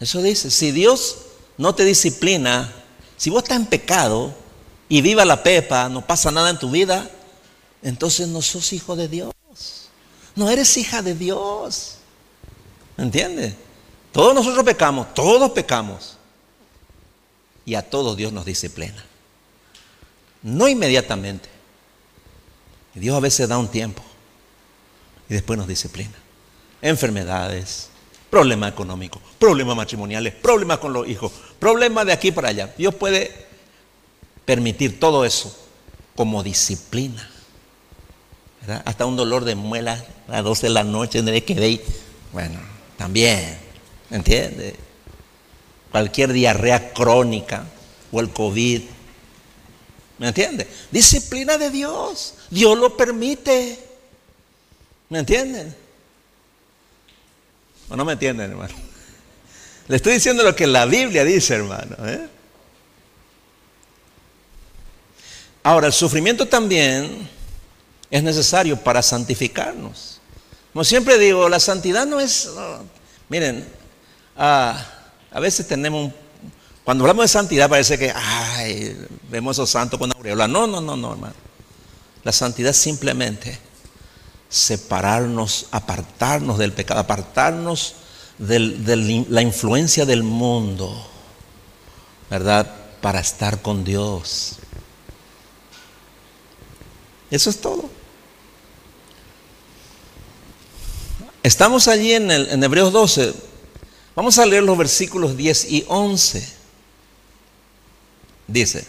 Eso 0.00 0.22
dice, 0.22 0.50
si 0.50 0.72
Dios 0.72 1.18
no 1.58 1.74
te 1.74 1.84
disciplina, 1.84 2.72
si 3.18 3.28
vos 3.28 3.42
estás 3.42 3.58
en 3.58 3.66
pecado 3.66 4.34
y 4.88 5.02
viva 5.02 5.26
la 5.26 5.42
pepa, 5.42 5.90
no 5.90 6.06
pasa 6.06 6.30
nada 6.30 6.48
en 6.48 6.58
tu 6.58 6.70
vida, 6.70 7.08
entonces 7.82 8.26
no 8.26 8.40
sos 8.40 8.72
hijo 8.72 8.96
de 8.96 9.08
Dios. 9.08 9.32
No 10.34 10.48
eres 10.48 10.74
hija 10.78 11.02
de 11.02 11.14
Dios. 11.14 11.98
¿Entiendes? 12.96 13.54
Todos 14.10 14.34
nosotros 14.34 14.64
pecamos, 14.64 15.12
todos 15.12 15.50
pecamos. 15.50 16.16
Y 17.66 17.74
a 17.74 17.82
todos 17.82 18.16
Dios 18.16 18.32
nos 18.32 18.46
disciplina. 18.46 19.04
No 20.42 20.66
inmediatamente. 20.66 21.50
Dios 22.94 23.14
a 23.14 23.20
veces 23.20 23.48
da 23.48 23.58
un 23.58 23.68
tiempo 23.68 24.02
y 25.28 25.34
después 25.34 25.58
nos 25.58 25.68
disciplina. 25.68 26.14
Enfermedades, 26.82 27.89
problemas 28.30 28.72
económicos, 28.72 29.20
problemas 29.38 29.76
matrimoniales, 29.76 30.34
problemas 30.34 30.78
con 30.78 30.92
los 30.92 31.08
hijos, 31.08 31.32
problemas 31.58 32.06
de 32.06 32.12
aquí 32.12 32.30
para 32.30 32.48
allá. 32.48 32.72
Dios 32.78 32.94
puede 32.94 33.30
permitir 34.44 34.98
todo 35.00 35.24
eso 35.24 35.54
como 36.14 36.42
disciplina. 36.42 37.28
Hasta 38.84 39.06
un 39.06 39.16
dolor 39.16 39.44
de 39.44 39.54
muelas 39.54 40.04
a 40.28 40.32
las 40.32 40.44
12 40.44 40.68
de 40.68 40.72
la 40.72 40.84
noche 40.84 41.22
que 41.42 41.82
Bueno, 42.32 42.60
también, 42.96 43.58
¿entiende? 44.10 44.76
Cualquier 45.90 46.32
diarrea 46.32 46.92
crónica 46.92 47.64
o 48.12 48.20
el 48.20 48.30
COVID. 48.30 48.82
¿Me 50.18 50.28
entiende? 50.28 50.68
Disciplina 50.90 51.56
de 51.56 51.70
Dios. 51.70 52.34
Dios 52.50 52.78
lo 52.78 52.96
permite. 52.96 53.78
¿Me 55.08 55.20
entienden? 55.20 55.74
¿O 57.90 57.96
no 57.96 58.04
me 58.04 58.12
entienden, 58.12 58.52
hermano? 58.52 58.74
Le 59.88 59.96
estoy 59.96 60.14
diciendo 60.14 60.44
lo 60.44 60.54
que 60.54 60.66
la 60.68 60.86
Biblia 60.86 61.24
dice, 61.24 61.54
hermano. 61.54 61.96
¿eh? 62.06 62.28
Ahora, 65.64 65.88
el 65.88 65.92
sufrimiento 65.92 66.46
también 66.46 67.28
es 68.08 68.22
necesario 68.22 68.76
para 68.76 69.02
santificarnos. 69.02 70.20
Como 70.72 70.84
siempre 70.84 71.18
digo, 71.18 71.48
la 71.48 71.58
santidad 71.58 72.06
no 72.06 72.20
es, 72.20 72.48
miren, 73.28 73.66
ah, 74.36 74.86
a 75.32 75.40
veces 75.40 75.66
tenemos, 75.66 76.12
cuando 76.84 77.02
hablamos 77.02 77.24
de 77.24 77.28
santidad 77.28 77.68
parece 77.68 77.98
que, 77.98 78.12
ay, 78.14 78.96
vemos 79.28 79.58
a 79.58 79.62
esos 79.62 79.70
santos 79.70 79.98
con 79.98 80.12
aureola. 80.14 80.46
No, 80.46 80.68
no, 80.68 80.80
no, 80.80 80.96
no, 80.96 81.12
hermano. 81.12 81.34
La 82.22 82.30
santidad 82.30 82.72
simplemente 82.72 83.58
separarnos, 84.50 85.68
apartarnos 85.70 86.58
del 86.58 86.72
pecado, 86.72 87.00
apartarnos 87.00 87.94
de 88.36 89.26
la 89.28 89.42
influencia 89.42 90.04
del 90.04 90.22
mundo, 90.22 91.06
¿verdad? 92.28 92.70
Para 93.00 93.20
estar 93.20 93.62
con 93.62 93.84
Dios. 93.84 94.56
Eso 97.30 97.48
es 97.48 97.60
todo. 97.60 97.88
Estamos 101.42 101.88
allí 101.88 102.12
en, 102.12 102.30
Hebreos 102.62 102.92
12. 102.92 103.32
Vamos 104.14 104.38
a 104.38 104.44
leer 104.44 104.62
los 104.62 104.76
versículos 104.76 105.36
10 105.36 105.70
y 105.70 105.84
11. 105.88 106.60
Dice, 108.46 108.86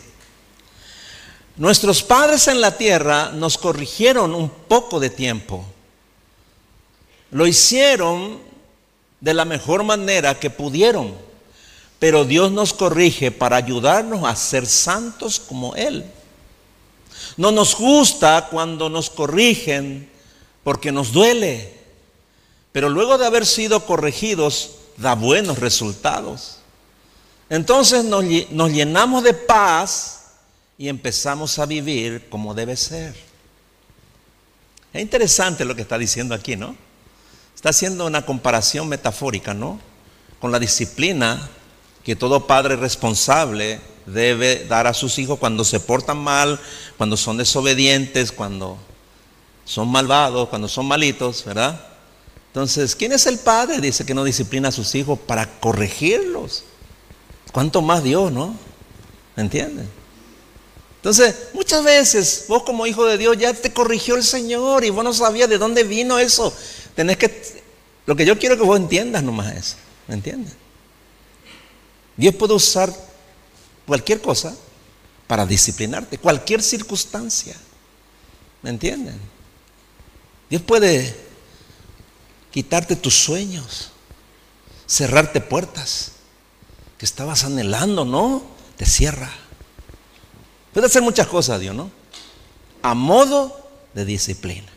nuestros 1.57 2.03
padres 2.03 2.47
en 2.47 2.61
la 2.61 2.77
tierra 2.77 3.31
nos 3.33 3.57
corrigieron 3.57 4.33
un 4.33 4.49
poco 4.49 4.99
de 4.99 5.09
tiempo. 5.09 5.65
Lo 7.31 7.47
hicieron 7.47 8.39
de 9.19 9.33
la 9.33 9.45
mejor 9.45 9.83
manera 9.83 10.39
que 10.39 10.49
pudieron, 10.49 11.15
pero 11.99 12.25
Dios 12.25 12.51
nos 12.51 12.73
corrige 12.73 13.31
para 13.31 13.57
ayudarnos 13.57 14.23
a 14.25 14.35
ser 14.35 14.65
santos 14.65 15.39
como 15.39 15.75
Él. 15.75 16.05
No 17.37 17.51
nos 17.51 17.75
gusta 17.75 18.47
cuando 18.49 18.89
nos 18.89 19.09
corrigen 19.09 20.09
porque 20.63 20.91
nos 20.91 21.11
duele 21.11 21.81
pero 22.71 22.89
luego 22.89 23.17
de 23.17 23.25
haber 23.25 23.45
sido 23.45 23.85
corregidos, 23.85 24.71
da 24.97 25.15
buenos 25.15 25.59
resultados. 25.59 26.57
Entonces 27.49 28.05
nos, 28.05 28.23
llenamos 28.23 29.23
de 29.23 29.33
paz 29.33 30.20
y 30.81 30.89
empezamos 30.89 31.59
a 31.59 31.67
vivir 31.67 32.27
como 32.31 32.55
debe 32.55 32.75
ser. 32.75 33.13
Es 34.91 34.99
interesante 34.99 35.63
lo 35.63 35.75
que 35.75 35.83
está 35.83 35.95
diciendo 35.99 36.33
aquí, 36.33 36.55
¿no? 36.55 36.75
Está 37.53 37.69
haciendo 37.69 38.07
una 38.07 38.25
comparación 38.25 38.87
metafórica, 38.87 39.53
¿no? 39.53 39.79
Con 40.39 40.51
la 40.51 40.57
disciplina 40.57 41.51
que 42.03 42.15
todo 42.15 42.47
padre 42.47 42.77
responsable 42.77 43.79
debe 44.07 44.65
dar 44.65 44.87
a 44.87 44.95
sus 44.95 45.19
hijos 45.19 45.37
cuando 45.37 45.63
se 45.65 45.79
portan 45.79 46.17
mal, 46.17 46.59
cuando 46.97 47.15
son 47.15 47.37
desobedientes, 47.37 48.31
cuando 48.31 48.79
son 49.65 49.87
malvados, 49.87 50.49
cuando 50.49 50.67
son 50.67 50.87
malitos, 50.87 51.45
¿verdad? 51.45 51.79
Entonces, 52.47 52.95
¿quién 52.95 53.11
es 53.11 53.27
el 53.27 53.37
padre? 53.37 53.81
Dice 53.81 54.03
que 54.03 54.15
no 54.15 54.23
disciplina 54.23 54.69
a 54.69 54.71
sus 54.71 54.95
hijos 54.95 55.19
para 55.19 55.59
corregirlos. 55.59 56.63
¿Cuánto 57.51 57.83
más 57.83 58.03
Dios, 58.03 58.31
no? 58.31 58.55
¿Me 59.35 59.43
entienden? 59.43 60.00
Entonces, 61.01 61.35
muchas 61.53 61.83
veces 61.83 62.45
vos 62.47 62.61
como 62.61 62.85
hijo 62.85 63.03
de 63.07 63.17
Dios 63.17 63.35
ya 63.35 63.51
te 63.55 63.73
corrigió 63.73 64.15
el 64.15 64.23
Señor 64.23 64.85
y 64.85 64.91
vos 64.91 65.03
no 65.03 65.11
sabías 65.13 65.49
de 65.49 65.57
dónde 65.57 65.83
vino 65.83 66.19
eso. 66.19 66.55
Tenés 66.95 67.17
que, 67.17 67.63
lo 68.05 68.15
que 68.15 68.23
yo 68.23 68.37
quiero 68.37 68.55
que 68.55 68.61
vos 68.61 68.79
entiendas 68.79 69.23
nomás 69.23 69.55
eso, 69.55 69.75
¿me 70.07 70.13
entiendes? 70.13 70.53
Dios 72.15 72.35
puede 72.35 72.53
usar 72.53 72.93
cualquier 73.87 74.21
cosa 74.21 74.55
para 75.25 75.43
disciplinarte, 75.47 76.19
cualquier 76.19 76.61
circunstancia, 76.61 77.55
¿me 78.61 78.69
entienden? 78.69 79.19
Dios 80.51 80.61
puede 80.61 81.15
quitarte 82.51 82.95
tus 82.95 83.15
sueños, 83.15 83.89
cerrarte 84.85 85.41
puertas 85.41 86.11
que 86.99 87.05
estabas 87.05 87.43
anhelando, 87.43 88.05
¿no? 88.05 88.43
Te 88.77 88.85
cierra. 88.85 89.31
Puede 90.73 90.87
hacer 90.87 91.01
muchas 91.01 91.27
cosas 91.27 91.59
Dios, 91.59 91.75
¿no? 91.75 91.91
A 92.81 92.93
modo 92.93 93.69
de 93.93 94.05
disciplina. 94.05 94.67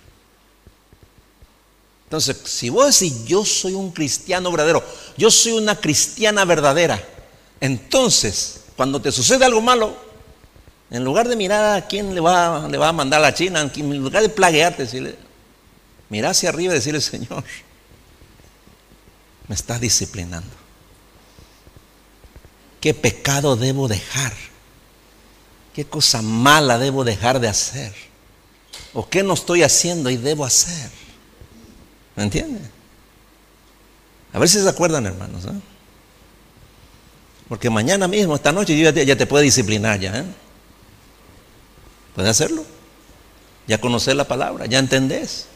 Entonces, 2.04 2.36
si 2.44 2.68
vos 2.68 2.98
decís, 2.98 3.24
yo 3.24 3.44
soy 3.44 3.74
un 3.74 3.90
cristiano 3.90 4.50
verdadero, 4.50 4.84
yo 5.16 5.30
soy 5.30 5.52
una 5.52 5.80
cristiana 5.80 6.44
verdadera, 6.44 7.02
entonces, 7.60 8.60
cuando 8.76 9.00
te 9.00 9.10
sucede 9.10 9.44
algo 9.44 9.60
malo, 9.60 9.96
en 10.90 11.02
lugar 11.02 11.28
de 11.28 11.34
mirar 11.34 11.76
a 11.76 11.86
quién 11.86 12.14
le 12.14 12.20
va, 12.20 12.68
le 12.68 12.78
va 12.78 12.88
a 12.88 12.92
mandar 12.92 13.20
a 13.20 13.22
la 13.22 13.34
China, 13.34 13.60
en 13.74 13.98
lugar 13.98 14.22
de 14.22 14.28
plaguearte, 14.28 14.84
decirle, 14.84 15.16
Mira 16.08 16.30
hacia 16.30 16.50
arriba 16.50 16.72
y 16.72 16.76
decirle, 16.76 17.00
Señor, 17.00 17.42
me 19.48 19.54
estás 19.54 19.80
disciplinando. 19.80 20.54
¿Qué 22.80 22.94
pecado 22.94 23.56
debo 23.56 23.88
dejar? 23.88 24.32
¿Qué 25.74 25.84
cosa 25.84 26.22
mala 26.22 26.78
debo 26.78 27.02
dejar 27.02 27.40
de 27.40 27.48
hacer? 27.48 27.92
¿O 28.92 29.08
qué 29.08 29.24
no 29.24 29.34
estoy 29.34 29.64
haciendo 29.64 30.08
y 30.08 30.16
debo 30.16 30.44
hacer? 30.44 30.88
¿Me 32.14 32.22
entienden? 32.22 32.70
A 34.32 34.38
ver 34.38 34.48
si 34.48 34.60
se 34.60 34.68
acuerdan, 34.68 35.04
hermanos. 35.04 35.44
¿eh? 35.46 35.60
Porque 37.48 37.70
mañana 37.70 38.06
mismo, 38.06 38.36
esta 38.36 38.52
noche, 38.52 38.78
yo 38.78 38.88
ya 38.90 39.16
te, 39.16 39.26
puedo 39.26 39.42
disciplinar 39.42 39.98
ya. 39.98 40.16
¿eh? 40.16 40.24
¿Puede 42.14 42.28
hacerlo? 42.28 42.64
Ya 43.66 43.80
conocer 43.80 44.14
la 44.14 44.28
palabra, 44.28 44.66
ya 44.66 44.78
entendés. 44.78 45.46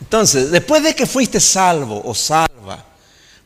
Entonces, 0.00 0.50
después 0.50 0.82
de 0.82 0.96
que 0.96 1.06
fuiste 1.06 1.38
salvo 1.38 2.02
o 2.04 2.14
salva, 2.16 2.49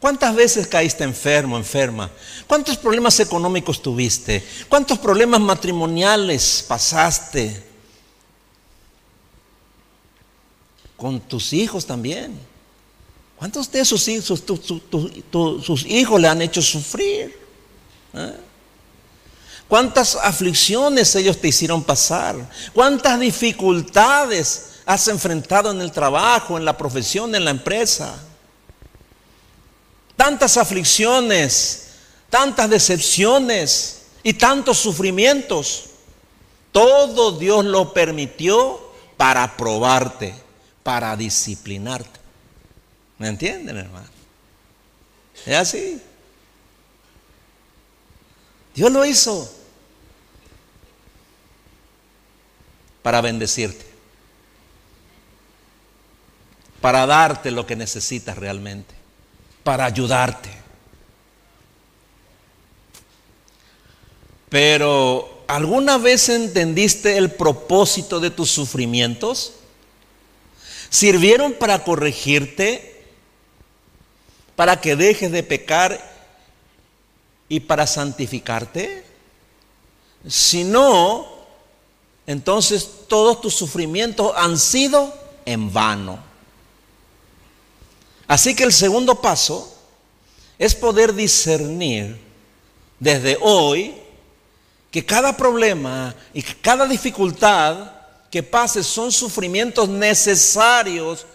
¿cuántas 0.00 0.34
veces 0.34 0.66
caíste 0.66 1.04
enfermo, 1.04 1.56
enferma? 1.56 2.10
¿Cuántos 2.46 2.76
problemas 2.76 3.18
económicos 3.20 3.80
tuviste? 3.80 4.46
¿Cuántos 4.68 4.98
problemas 4.98 5.40
matrimoniales 5.40 6.64
pasaste? 6.66 7.62
Con 10.96 11.20
tus 11.20 11.52
hijos 11.52 11.86
también. 11.86 12.38
¿Cuántos 13.36 13.70
de 13.70 13.80
esos 13.80 14.06
hijos, 14.08 14.42
sus 15.62 15.84
hijos 15.86 16.20
le 16.20 16.28
han 16.28 16.40
hecho 16.42 16.62
sufrir? 16.62 17.38
¿Eh? 18.14 18.36
¿Cuántas 19.68 20.16
aflicciones 20.16 21.14
ellos 21.16 21.40
te 21.40 21.48
hicieron 21.48 21.82
pasar? 21.82 22.36
¿Cuántas 22.72 23.18
dificultades 23.18 24.70
has 24.86 25.08
enfrentado 25.08 25.70
en 25.70 25.80
el 25.80 25.90
trabajo, 25.90 26.56
en 26.56 26.64
la 26.64 26.76
profesión, 26.76 27.34
en 27.34 27.44
la 27.44 27.50
empresa? 27.50 28.14
Tantas 30.16 30.56
aflicciones, 30.56 31.88
tantas 32.30 32.70
decepciones 32.70 34.02
y 34.22 34.34
tantos 34.34 34.78
sufrimientos. 34.78 35.86
Todo 36.72 37.38
Dios 37.38 37.64
lo 37.64 37.92
permitió 37.92 38.80
para 39.16 39.56
probarte, 39.56 40.34
para 40.82 41.16
disciplinarte. 41.16 42.20
¿Me 43.18 43.28
entienden, 43.28 43.76
hermano? 43.76 44.08
Es 45.46 45.54
así. 45.54 46.00
Dios 48.74 48.90
lo 48.90 49.04
hizo 49.04 49.48
para 53.02 53.20
bendecirte, 53.20 53.84
para 56.80 57.06
darte 57.06 57.50
lo 57.50 57.66
que 57.66 57.76
necesitas 57.76 58.36
realmente, 58.36 58.94
para 59.64 59.86
ayudarte. 59.86 60.50
Pero, 64.50 65.42
¿alguna 65.48 65.98
vez 65.98 66.28
entendiste 66.28 67.16
el 67.16 67.32
propósito 67.32 68.20
de 68.20 68.30
tus 68.30 68.50
sufrimientos? 68.50 69.54
¿Sirvieron 70.90 71.54
para 71.54 71.82
corregirte? 71.82 73.04
¿Para 74.54 74.80
que 74.80 74.94
dejes 74.94 75.32
de 75.32 75.42
pecar 75.42 75.98
y 77.48 77.58
para 77.58 77.88
santificarte? 77.88 79.04
Si 80.28 80.62
no, 80.62 81.26
entonces 82.26 82.88
todos 83.08 83.40
tus 83.40 83.54
sufrimientos 83.54 84.32
han 84.36 84.56
sido 84.56 85.12
en 85.44 85.72
vano. 85.72 86.33
Así 88.26 88.54
que 88.54 88.64
el 88.64 88.72
segundo 88.72 89.20
paso 89.20 89.76
es 90.58 90.74
poder 90.74 91.14
discernir 91.14 92.18
desde 92.98 93.36
hoy 93.40 93.94
que 94.90 95.04
cada 95.04 95.36
problema 95.36 96.14
y 96.32 96.42
cada 96.42 96.86
dificultad 96.86 97.90
que 98.30 98.42
pases 98.42 98.86
son 98.86 99.12
sufrimientos 99.12 99.88
necesarios 99.88 101.26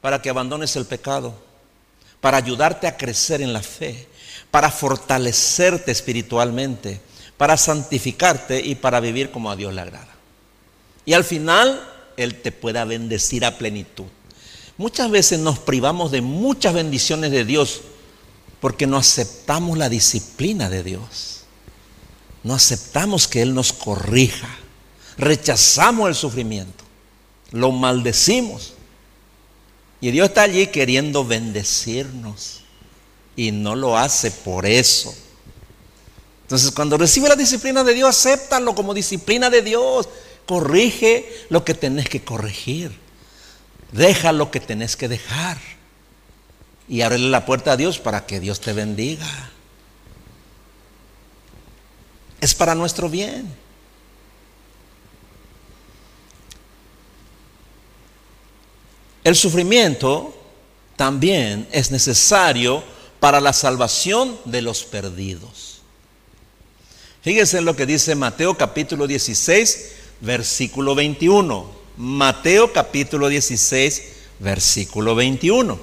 para 0.00 0.20
que 0.22 0.30
abandones 0.30 0.76
el 0.76 0.86
pecado, 0.86 1.34
para 2.20 2.36
ayudarte 2.36 2.86
a 2.86 2.96
crecer 2.96 3.42
en 3.42 3.52
la 3.52 3.62
fe, 3.62 4.06
para 4.50 4.70
fortalecerte 4.70 5.90
espiritualmente, 5.90 7.00
para 7.36 7.56
santificarte 7.56 8.60
y 8.60 8.74
para 8.74 9.00
vivir 9.00 9.30
como 9.30 9.50
a 9.50 9.56
Dios 9.56 9.74
le 9.74 9.80
agrada. 9.80 10.14
Y 11.04 11.12
al 11.12 11.24
final, 11.24 11.82
Él 12.16 12.40
te 12.40 12.52
pueda 12.52 12.84
bendecir 12.84 13.44
a 13.44 13.58
plenitud. 13.58 14.06
Muchas 14.78 15.10
veces 15.10 15.38
nos 15.38 15.58
privamos 15.58 16.10
de 16.10 16.20
muchas 16.20 16.74
bendiciones 16.74 17.30
de 17.30 17.44
Dios 17.44 17.80
porque 18.60 18.86
no 18.86 18.96
aceptamos 18.96 19.78
la 19.78 19.88
disciplina 19.88 20.68
de 20.68 20.82
Dios. 20.82 21.42
No 22.42 22.54
aceptamos 22.54 23.26
que 23.26 23.42
Él 23.42 23.54
nos 23.54 23.72
corrija. 23.72 24.48
Rechazamos 25.18 26.08
el 26.08 26.14
sufrimiento. 26.14 26.84
Lo 27.52 27.72
maldecimos. 27.72 28.74
Y 30.00 30.10
Dios 30.10 30.28
está 30.28 30.42
allí 30.42 30.66
queriendo 30.66 31.24
bendecirnos 31.24 32.60
y 33.34 33.50
no 33.52 33.74
lo 33.74 33.96
hace 33.96 34.30
por 34.30 34.66
eso. 34.66 35.14
Entonces, 36.42 36.70
cuando 36.70 36.96
recibe 36.96 37.28
la 37.28 37.36
disciplina 37.36 37.82
de 37.82 37.94
Dios, 37.94 38.10
acéptalo 38.10 38.74
como 38.74 38.94
disciplina 38.94 39.50
de 39.50 39.62
Dios. 39.62 40.08
Corrige 40.46 41.46
lo 41.48 41.64
que 41.64 41.74
tenés 41.74 42.08
que 42.08 42.22
corregir. 42.22 43.05
Deja 43.92 44.32
lo 44.32 44.50
que 44.50 44.60
tenés 44.60 44.96
que 44.96 45.08
dejar. 45.08 45.58
Y 46.88 47.02
ábrele 47.02 47.28
la 47.30 47.46
puerta 47.46 47.72
a 47.72 47.76
Dios 47.76 47.98
para 47.98 48.26
que 48.26 48.40
Dios 48.40 48.60
te 48.60 48.72
bendiga. 48.72 49.50
Es 52.40 52.54
para 52.54 52.74
nuestro 52.74 53.08
bien. 53.08 53.52
El 59.24 59.34
sufrimiento 59.34 60.32
también 60.94 61.66
es 61.72 61.90
necesario 61.90 62.84
para 63.18 63.40
la 63.40 63.52
salvación 63.52 64.38
de 64.44 64.62
los 64.62 64.84
perdidos. 64.84 65.80
Fíjense 67.22 67.58
en 67.58 67.64
lo 67.64 67.74
que 67.74 67.86
dice 67.86 68.14
Mateo 68.14 68.56
capítulo 68.56 69.08
16, 69.08 69.92
versículo 70.20 70.94
21. 70.94 71.75
Mateo 71.96 72.72
capítulo 72.72 73.28
16, 73.28 74.02
versículo 74.38 75.14
21. 75.14 75.78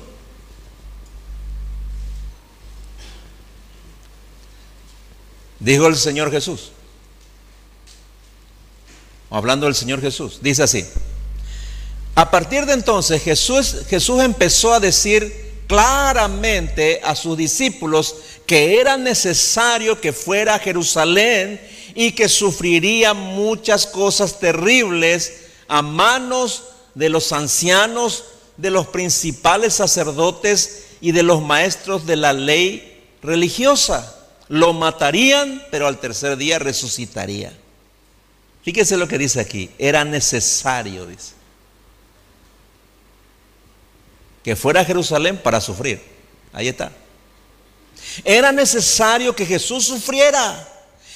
Dijo 5.60 5.88
el 5.88 5.96
Señor 5.96 6.30
Jesús, 6.30 6.72
hablando 9.30 9.66
del 9.66 9.74
Señor 9.74 10.02
Jesús, 10.02 10.40
dice 10.42 10.64
así, 10.64 10.86
a 12.16 12.30
partir 12.30 12.66
de 12.68 12.74
entonces 12.74 13.24
Jesús, 13.24 13.78
Jesús 13.90 14.22
empezó 14.22 14.74
a 14.74 14.80
decir 14.80 15.54
claramente 15.68 17.02
a 17.04 17.16
sus 17.16 17.36
discípulos 17.38 18.16
que 18.46 18.80
era 18.80 18.98
necesario 18.98 20.00
que 20.00 20.14
fuera 20.14 20.56
a 20.56 20.60
Jerusalén 20.60 21.60
y 21.96 22.12
que 22.12 22.30
sufriría 22.30 23.16
muchas 23.16 23.88
cosas 23.88 24.40
terribles 24.40 25.43
a 25.68 25.82
manos 25.82 26.64
de 26.96 27.10
los 27.10 27.32
ancianos, 27.32 28.26
de 28.58 28.70
los 28.70 28.88
principales 28.88 29.74
sacerdotes 29.74 30.86
y 31.02 31.12
de 31.12 31.24
los 31.24 31.42
maestros 31.42 32.06
de 32.06 32.16
la 32.16 32.34
ley 32.34 33.04
religiosa. 33.22 34.20
Lo 34.48 34.74
matarían, 34.74 35.64
pero 35.72 35.88
al 35.88 36.00
tercer 36.00 36.38
día 36.38 36.60
resucitaría. 36.60 37.58
Fíjese 38.64 38.98
lo 38.98 39.08
que 39.08 39.18
dice 39.18 39.40
aquí, 39.40 39.70
era 39.78 40.06
necesario, 40.06 41.06
dice. 41.06 41.44
que 44.44 44.56
fuera 44.56 44.82
a 44.82 44.86
Jerusalén 44.86 45.38
para 45.42 45.62
sufrir. 45.62 46.02
Ahí 46.52 46.68
está. 46.68 46.92
Era 48.26 48.52
necesario 48.52 49.36
que 49.36 49.46
Jesús 49.46 49.86
sufriera 49.86 50.70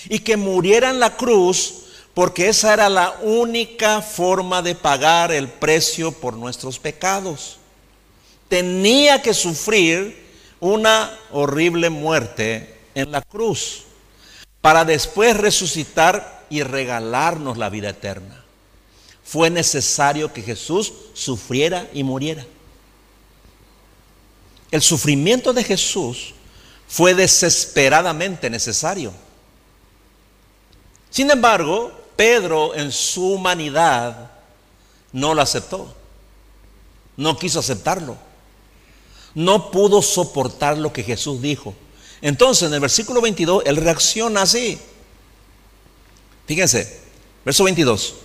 y 0.10 0.20
que 0.20 0.38
muriera 0.38 0.90
en 0.90 1.00
la 1.00 1.16
cruz 1.16 1.84
porque 2.18 2.50
esa 2.50 2.74
era 2.74 2.90
la 2.90 3.12
única 3.22 4.02
forma 4.02 4.64
de 4.64 4.74
pagar 4.74 5.32
el 5.32 5.48
precio 5.48 6.12
por 6.12 6.36
nuestros 6.36 6.80
pecados. 6.80 7.60
Tenía 8.50 9.22
que 9.22 9.36
sufrir 9.36 10.26
una 10.60 11.16
horrible 11.32 11.92
muerte 11.92 12.76
en 12.96 13.12
la 13.12 13.22
cruz 13.22 13.84
para 14.62 14.84
después 14.84 15.38
resucitar 15.38 16.44
y 16.50 16.64
regalarnos 16.64 17.56
la 17.56 17.70
vida 17.70 17.90
eterna. 17.90 18.44
Fue 19.24 19.52
necesario 19.52 20.34
que 20.34 20.42
Jesús 20.42 20.92
sufriera 21.14 21.88
y 21.94 22.02
muriera. 22.02 22.48
El 24.72 24.82
sufrimiento 24.82 25.54
de 25.54 25.64
Jesús 25.64 26.34
fue 26.88 27.14
desesperadamente 27.14 28.50
necesario. 28.50 29.14
Sin 31.12 31.30
embargo, 31.30 31.97
Pedro 32.18 32.76
en 32.76 32.92
su 32.92 33.34
humanidad 33.34 34.32
no 35.14 35.34
lo 35.34 35.42
aceptó. 35.42 35.96
No 37.16 37.38
quiso 37.38 37.60
aceptarlo. 37.60 38.18
No 39.34 39.72
pudo 39.72 40.02
soportar 40.02 40.78
lo 40.78 40.92
que 40.92 41.04
Jesús 41.04 41.42
dijo. 41.42 41.74
Entonces, 42.22 42.68
en 42.68 42.74
el 42.74 42.80
versículo 42.80 43.22
22, 43.22 43.64
él 43.66 43.78
reacciona 43.78 44.42
así. 44.42 44.80
Fíjense, 46.48 47.02
verso 47.46 47.64
22. 47.64 48.16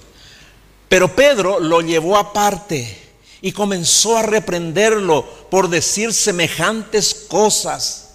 Pero 0.88 1.14
Pedro 1.14 1.60
lo 1.60 1.80
llevó 1.80 2.16
aparte 2.16 2.98
y 3.40 3.52
comenzó 3.52 4.16
a 4.16 4.22
reprenderlo 4.22 5.24
por 5.50 5.68
decir 5.68 6.12
semejantes 6.14 7.14
cosas. 7.14 8.14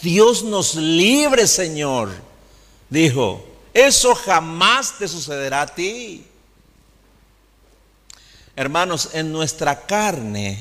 Dios 0.00 0.42
nos 0.42 0.74
libre, 0.74 1.46
Señor. 1.46 2.10
Dijo, 2.88 3.44
eso 3.86 4.14
jamás 4.14 4.98
te 4.98 5.06
sucederá 5.06 5.62
a 5.62 5.66
ti. 5.66 6.24
Hermanos, 8.56 9.10
en 9.12 9.30
nuestra 9.30 9.86
carne 9.86 10.60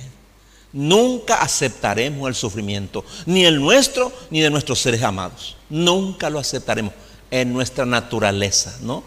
nunca 0.71 1.41
aceptaremos 1.41 2.27
el 2.27 2.35
sufrimiento, 2.35 3.03
ni 3.25 3.45
el 3.45 3.59
nuestro 3.59 4.13
ni 4.29 4.41
de 4.41 4.49
nuestros 4.49 4.79
seres 4.79 5.01
amados. 5.01 5.57
Nunca 5.69 6.29
lo 6.29 6.39
aceptaremos 6.39 6.93
en 7.31 7.53
nuestra 7.53 7.85
naturaleza, 7.85 8.77
¿no? 8.81 9.03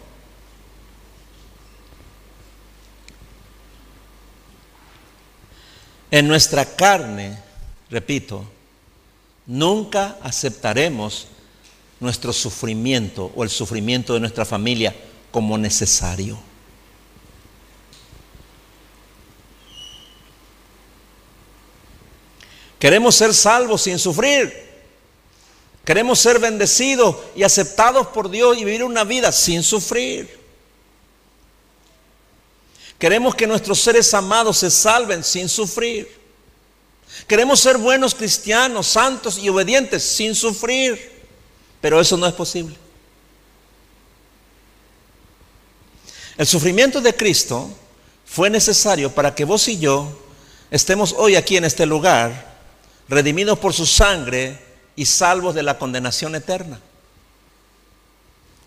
En 6.11 6.27
nuestra 6.27 6.65
carne, 6.65 7.39
repito, 7.89 8.43
nunca 9.45 10.17
aceptaremos 10.21 11.27
nuestro 12.01 12.33
sufrimiento 12.33 13.31
o 13.35 13.43
el 13.43 13.49
sufrimiento 13.49 14.13
de 14.13 14.19
nuestra 14.19 14.43
familia 14.43 14.93
como 15.31 15.57
necesario. 15.57 16.37
Queremos 22.79 23.15
ser 23.15 23.33
salvos 23.33 23.83
sin 23.83 23.99
sufrir. 23.99 24.71
Queremos 25.85 26.19
ser 26.19 26.39
bendecidos 26.39 27.15
y 27.35 27.43
aceptados 27.43 28.07
por 28.07 28.29
Dios 28.29 28.57
y 28.57 28.65
vivir 28.65 28.83
una 28.83 29.03
vida 29.03 29.31
sin 29.31 29.61
sufrir. 29.61 30.39
Queremos 32.97 33.35
que 33.35 33.45
nuestros 33.45 33.79
seres 33.79 34.11
amados 34.15 34.57
se 34.57 34.71
salven 34.71 35.23
sin 35.23 35.47
sufrir. 35.47 36.09
Queremos 37.27 37.59
ser 37.59 37.77
buenos 37.77 38.15
cristianos, 38.15 38.87
santos 38.87 39.37
y 39.37 39.49
obedientes 39.49 40.01
sin 40.01 40.33
sufrir. 40.33 41.10
Pero 41.81 41.99
eso 41.99 42.15
no 42.15 42.27
es 42.27 42.33
posible. 42.33 42.75
El 46.37 46.47
sufrimiento 46.47 47.01
de 47.01 47.15
Cristo 47.15 47.69
fue 48.25 48.49
necesario 48.49 49.11
para 49.13 49.35
que 49.35 49.45
vos 49.45 49.67
y 49.67 49.77
yo 49.77 50.07
estemos 50.69 51.13
hoy 51.17 51.35
aquí 51.35 51.57
en 51.57 51.65
este 51.65 51.85
lugar, 51.85 52.59
redimidos 53.09 53.59
por 53.59 53.73
su 53.73 53.85
sangre 53.85 54.57
y 54.95 55.05
salvos 55.05 55.53
de 55.53 55.63
la 55.63 55.77
condenación 55.77 56.35
eterna. 56.35 56.79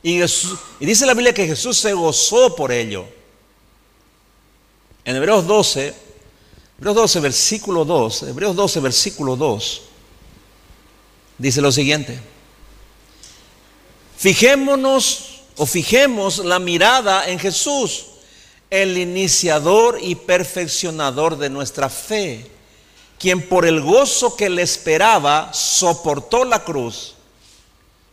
Y, 0.03 0.19
dice 0.19 1.07
la 1.07 1.15
Biblia 1.15 1.33
que 1.33 1.47
Jesús 1.47 1.79
se 1.79 1.95
gozó 1.95 2.55
por 2.55 2.71
ello. 2.71 3.07
En 5.03 5.17
Hebreos 5.17 5.47
12, 5.47 5.95
Hebreos 6.79 6.97
12, 6.97 7.21
versículo 7.21 7.85
2, 7.87 8.23
Hebreos 8.25 8.55
12, 8.55 8.81
versículo 8.81 9.35
2, 9.35 9.83
dice 11.39 11.61
lo 11.63 11.73
siguiente. 11.73 12.34
Fijémonos 14.25 15.43
o 15.59 15.67
fijemos 15.67 16.39
la 16.39 16.59
mirada 16.59 17.29
en 17.29 17.39
Jesús, 17.39 18.07
el 18.71 18.97
iniciador 18.97 19.99
y 20.01 20.15
perfeccionador 20.15 21.37
de 21.37 21.51
nuestra 21.51 21.91
fe, 21.91 22.51
quien 23.19 23.47
por 23.47 23.67
el 23.67 23.83
gozo 23.83 24.35
que 24.35 24.49
le 24.49 24.63
esperaba 24.63 25.53
soportó 25.53 26.47
la 26.47 26.65
cruz, 26.65 27.17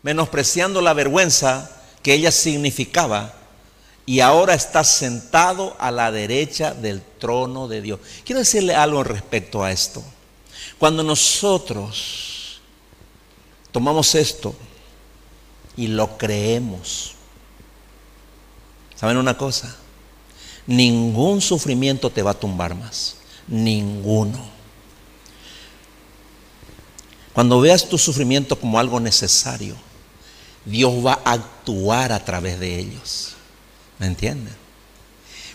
menospreciando 0.04 0.82
la 0.82 0.91
vergüenza 0.91 1.71
que 2.04 2.15
ella 2.15 2.34
significaba 2.34 3.34
y 4.06 4.19
ahora 4.19 4.54
está 4.54 4.84
sentado 4.84 5.78
a 5.80 5.91
la 5.91 6.12
derecha 6.12 6.74
del 6.74 7.02
trono 7.19 7.69
de 7.69 7.82
Dios. 7.82 8.02
Quiero 8.26 8.39
decirle 8.39 8.76
algo 8.76 9.02
respecto 9.06 9.63
a 9.63 9.71
esto. 9.71 10.04
Cuando 10.78 11.04
nosotros 11.04 12.60
tomamos 13.71 14.13
esto 14.13 14.54
y 15.82 15.88
lo 15.88 16.15
creemos, 16.15 17.13
¿saben 18.96 19.17
una 19.17 19.36
cosa? 19.36 19.76
Ningún 20.67 21.41
sufrimiento 21.41 22.12
te 22.12 22.22
va 22.22 22.32
a 22.32 22.39
tumbar 22.39 22.76
más. 22.76 23.15
Ninguno. 23.48 24.39
Cuando 27.34 27.60
veas 27.60 27.89
tu 27.89 27.98
sufrimiento 27.98 28.60
como 28.60 28.78
algo 28.78 29.00
necesario, 29.00 29.76
Dios 30.65 30.94
va 31.04 31.20
a 31.26 31.32
actuar 31.32 32.12
a 32.12 32.24
través 32.24 32.60
de 32.60 32.78
ellos. 32.78 33.34
¿Me 33.98 34.06
entienden? 34.06 34.54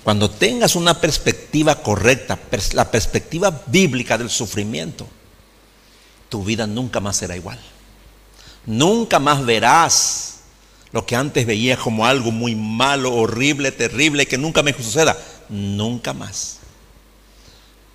Cuando 0.03 0.29
tengas 0.29 0.75
una 0.75 1.01
perspectiva 1.01 1.85
correcta, 1.85 2.37
la 2.73 2.91
perspectiva 2.91 3.63
bíblica 3.67 4.19
del 4.19 4.31
sufrimiento, 4.31 5.07
tu 6.29 6.43
vida 6.43 6.67
nunca 6.67 6.99
más 6.99 7.17
será 7.17 7.37
igual. 7.37 7.61
Nunca 8.67 9.21
más 9.21 9.45
verás 9.47 10.41
lo 10.93 11.07
que 11.07 11.15
antes 11.17 11.47
veías 11.47 11.79
como 11.79 12.07
algo 12.07 12.33
muy 12.33 12.55
malo, 12.55 13.15
horrible, 13.15 13.71
terrible, 13.73 14.27
que 14.27 14.39
nunca 14.39 14.63
me 14.63 14.73
suceda. 14.73 15.17
Nunca 15.49 16.13
más. 16.13 16.59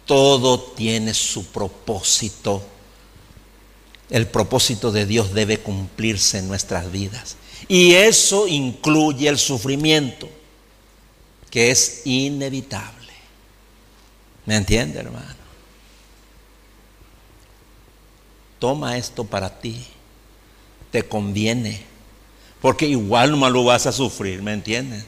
Todo 0.06 0.60
tiene 0.60 1.14
su 1.14 1.46
propósito. 1.48 2.64
El 4.10 4.28
propósito 4.28 4.92
de 4.92 5.06
Dios 5.06 5.34
debe 5.34 5.60
cumplirse 5.60 6.40
en 6.40 6.48
nuestras 6.48 6.92
vidas. 6.92 7.38
Y 7.68 7.94
eso 7.94 8.48
incluye 8.48 9.28
el 9.28 9.38
sufrimiento 9.38 10.30
que 11.50 11.72
es 11.72 12.02
inevitable. 12.06 13.14
¿Me 14.46 14.56
entiende, 14.56 15.00
hermano? 15.00 15.36
Toma 18.60 18.98
esto 18.98 19.24
para 19.24 19.60
ti. 19.60 19.86
Te 20.92 21.04
conviene. 21.04 21.84
Porque 22.62 22.86
igual 22.86 23.40
no 23.40 23.50
lo 23.50 23.64
vas 23.64 23.88
a 23.88 23.92
sufrir, 23.92 24.42
¿me 24.44 24.54
entiendes? 24.54 25.06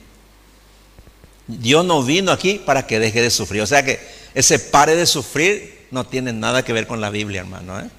Dios 1.48 1.86
no 1.86 2.02
vino 2.04 2.32
aquí 2.32 2.60
para 2.66 2.88
que 2.88 3.00
deje 3.00 3.22
de 3.22 3.30
sufrir. 3.30 3.62
O 3.62 3.68
sea 3.68 3.84
que 3.84 4.00
ese 4.34 4.60
pare 4.60 4.96
de 4.96 5.06
sufrir 5.06 5.88
no 5.92 6.06
tiene 6.06 6.34
nada 6.34 6.64
que 6.64 6.74
ver 6.74 6.88
con 6.88 7.02
la 7.02 7.10
Biblia, 7.10 7.42
hermano. 7.42 7.80
¿eh? 7.80 7.90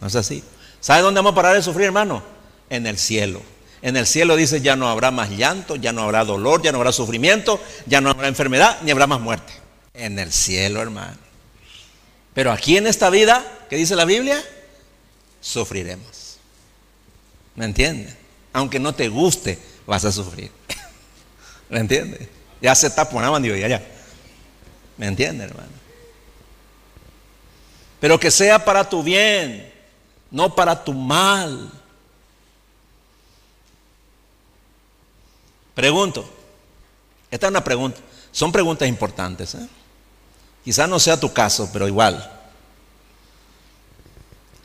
No 0.00 0.06
es 0.06 0.14
así. 0.14 0.44
¿Sabe 0.80 1.02
dónde 1.02 1.18
vamos 1.18 1.32
a 1.32 1.34
parar 1.34 1.56
de 1.56 1.62
sufrir, 1.62 1.86
hermano? 1.86 2.22
En 2.70 2.86
el 2.86 2.98
cielo. 2.98 3.42
En 3.82 3.96
el 3.96 4.06
cielo 4.06 4.36
dice, 4.36 4.60
ya 4.60 4.76
no 4.76 4.88
habrá 4.88 5.10
más 5.10 5.30
llanto, 5.30 5.76
ya 5.76 5.92
no 5.92 6.02
habrá 6.02 6.24
dolor, 6.24 6.62
ya 6.62 6.72
no 6.72 6.78
habrá 6.78 6.92
sufrimiento, 6.92 7.60
ya 7.86 8.00
no 8.00 8.10
habrá 8.10 8.28
enfermedad, 8.28 8.78
ni 8.82 8.90
habrá 8.90 9.06
más 9.06 9.20
muerte. 9.20 9.52
En 9.92 10.18
el 10.18 10.32
cielo, 10.32 10.80
hermano. 10.80 11.18
Pero 12.32 12.50
aquí 12.50 12.76
en 12.76 12.86
esta 12.86 13.10
vida, 13.10 13.44
¿qué 13.68 13.76
dice 13.76 13.96
la 13.96 14.04
Biblia? 14.04 14.42
Sufriremos. 15.44 16.38
¿Me 17.54 17.66
entiendes? 17.66 18.16
Aunque 18.54 18.78
no 18.78 18.94
te 18.94 19.10
guste, 19.10 19.58
vas 19.86 20.02
a 20.06 20.10
sufrir. 20.10 20.50
¿Me 21.68 21.80
entiendes? 21.80 22.26
Ya 22.62 22.74
se 22.74 22.88
taponaban, 22.88 23.42
digo, 23.42 23.54
ya, 23.54 23.68
ya. 23.68 23.86
¿Me 24.96 25.06
entiendes, 25.06 25.50
hermano? 25.50 25.68
Pero 28.00 28.18
que 28.18 28.30
sea 28.30 28.64
para 28.64 28.88
tu 28.88 29.02
bien, 29.02 29.70
no 30.30 30.54
para 30.54 30.82
tu 30.82 30.94
mal. 30.94 31.70
Pregunto, 35.74 36.26
esta 37.30 37.46
es 37.46 37.50
una 37.50 37.62
pregunta, 37.62 38.00
son 38.32 38.50
preguntas 38.50 38.88
importantes. 38.88 39.54
¿eh? 39.56 39.68
Quizás 40.64 40.88
no 40.88 40.98
sea 40.98 41.20
tu 41.20 41.34
caso, 41.34 41.68
pero 41.70 41.86
igual. 41.86 42.33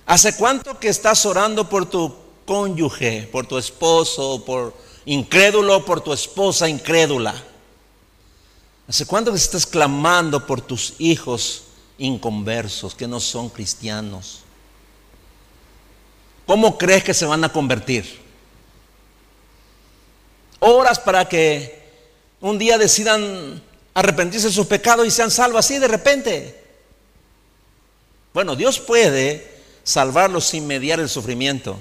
¿Hace 0.10 0.36
cuánto 0.36 0.80
que 0.80 0.88
estás 0.88 1.24
orando 1.28 1.70
por 1.70 1.88
tu 1.88 2.12
cónyuge, 2.44 3.30
por 3.32 3.46
tu 3.46 3.60
esposo, 3.60 4.44
por 4.44 4.74
incrédulo, 5.06 5.86
por 5.86 6.02
tu 6.02 6.12
esposa 6.12 6.68
incrédula? 6.68 7.36
¿Hace 8.88 9.06
cuánto 9.06 9.30
que 9.30 9.38
estás 9.38 9.68
clamando 9.68 10.48
por 10.48 10.62
tus 10.62 10.96
hijos 10.98 11.66
inconversos, 12.00 12.96
que 12.96 13.08
no 13.08 13.20
son 13.20 13.50
cristianos? 13.50 14.40
¿Cómo 16.48 16.76
crees 16.76 17.04
que 17.04 17.14
se 17.14 17.28
van 17.28 17.44
a 17.44 17.54
convertir? 17.54 18.20
horas 20.58 20.98
para 20.98 21.30
que 21.30 21.88
un 22.42 22.58
día 22.58 22.80
decidan 22.80 23.62
arrepentirse 23.94 24.48
de 24.48 24.54
sus 24.54 24.66
pecados 24.66 25.06
y 25.06 25.12
sean 25.12 25.30
salvos 25.30 25.60
así 25.60 25.78
de 25.78 25.88
repente. 25.88 26.64
Bueno, 28.34 28.56
Dios 28.56 28.80
puede 28.80 29.59
salvarlos 29.90 30.46
sin 30.46 30.68
mediar 30.68 31.00
el 31.00 31.10
sufrimiento, 31.10 31.80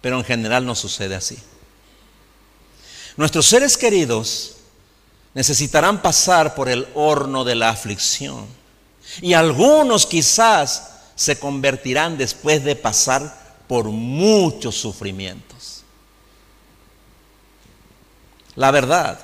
pero 0.00 0.16
en 0.16 0.24
general 0.24 0.64
no 0.64 0.76
sucede 0.76 1.16
así. 1.16 1.36
Nuestros 3.16 3.46
seres 3.46 3.76
queridos 3.76 4.58
necesitarán 5.34 6.00
pasar 6.00 6.54
por 6.54 6.68
el 6.68 6.86
horno 6.94 7.42
de 7.42 7.56
la 7.56 7.70
aflicción 7.70 8.46
y 9.20 9.32
algunos 9.32 10.06
quizás 10.06 10.90
se 11.16 11.36
convertirán 11.40 12.16
después 12.16 12.62
de 12.62 12.76
pasar 12.76 13.56
por 13.66 13.86
muchos 13.86 14.76
sufrimientos. 14.76 15.82
La 18.54 18.70
verdad 18.70 19.18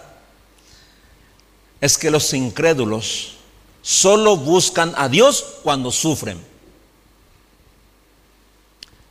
es 1.81 1.97
que 1.99 2.11
los 2.11 2.35
incrédulos 2.35 3.37
solo 3.81 4.37
buscan 4.37 4.93
a 4.97 5.09
Dios 5.09 5.59
cuando 5.63 5.93
sufren. 5.93 6.54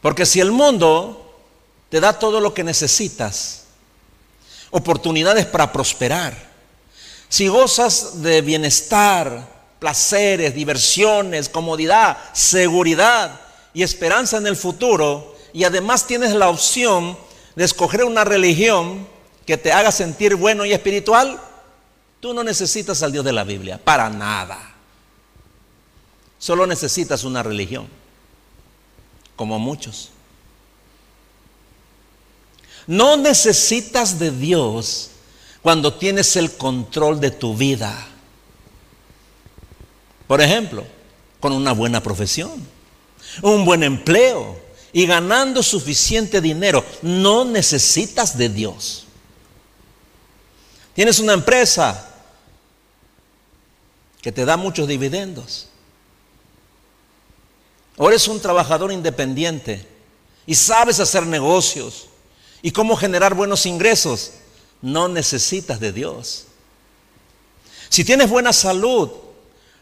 Porque 0.04 0.26
si 0.26 0.42
el 0.42 0.52
mundo 0.52 1.34
te 1.88 2.02
da 2.02 2.20
todo 2.20 2.42
lo 2.42 2.54
que 2.54 2.62
necesitas, 2.62 3.64
oportunidades 4.70 5.46
para 5.46 5.72
prosperar, 5.72 6.36
si 7.30 7.48
gozas 7.48 8.22
de 8.22 8.42
bienestar, 8.42 9.48
placeres, 9.80 10.54
diversiones, 10.54 11.48
comodidad, 11.48 12.18
seguridad 12.34 13.40
y 13.74 13.82
esperanza 13.82 14.36
en 14.36 14.46
el 14.46 14.58
futuro, 14.58 15.38
y 15.54 15.64
además 15.64 16.06
tienes 16.06 16.34
la 16.34 16.50
opción 16.50 17.18
de 17.56 17.64
escoger 17.64 18.04
una 18.04 18.26
religión 18.26 19.08
que 19.46 19.58
te 19.58 19.72
haga 19.72 19.94
sentir 19.94 20.36
bueno 20.36 20.66
y 20.66 20.74
espiritual, 20.74 21.40
tú 22.20 22.34
no 22.34 22.44
necesitas 22.44 23.02
al 23.04 23.14
Dios 23.14 23.24
de 23.24 23.32
la 23.32 23.46
Biblia, 23.46 23.80
para 23.82 24.10
nada. 24.10 24.76
Solo 26.40 26.68
necesitas 26.68 27.24
una 27.24 27.42
religión 27.42 28.03
como 29.44 29.60
muchos. 29.60 30.10
No 32.88 33.18
necesitas 33.18 34.18
de 34.20 34.32
Dios 34.32 35.10
cuando 35.62 35.96
tienes 35.96 36.38
el 36.38 36.56
control 36.56 37.20
de 37.20 37.30
tu 37.30 37.58
vida. 37.58 38.08
Por 40.28 40.40
ejemplo, 40.40 40.86
con 41.42 41.52
una 41.52 41.74
buena 41.74 42.02
profesión, 42.02 42.66
un 43.42 43.66
buen 43.66 43.84
empleo 43.84 44.58
y 44.94 45.06
ganando 45.06 45.62
suficiente 45.62 46.40
dinero. 46.40 46.86
No 47.02 47.44
necesitas 47.44 48.38
de 48.38 48.48
Dios. 48.48 49.04
Tienes 50.94 51.20
una 51.20 51.34
empresa 51.34 52.14
que 54.22 54.32
te 54.32 54.46
da 54.46 54.56
muchos 54.56 54.88
dividendos. 54.88 55.68
O 57.98 58.10
eres 58.10 58.28
un 58.28 58.40
trabajador 58.40 58.92
independiente 58.92 59.86
y 60.46 60.56
sabes 60.56 61.00
hacer 61.00 61.26
negocios 61.26 62.08
y 62.62 62.72
cómo 62.72 62.96
generar 62.96 63.36
buenos 63.36 63.66
ingresos. 63.66 64.32
No 64.82 65.08
necesitas 65.08 65.80
de 65.80 65.94
Dios. 65.94 66.46
Si 67.90 68.04
tienes 68.04 68.30
buena 68.30 68.52
salud, 68.52 69.12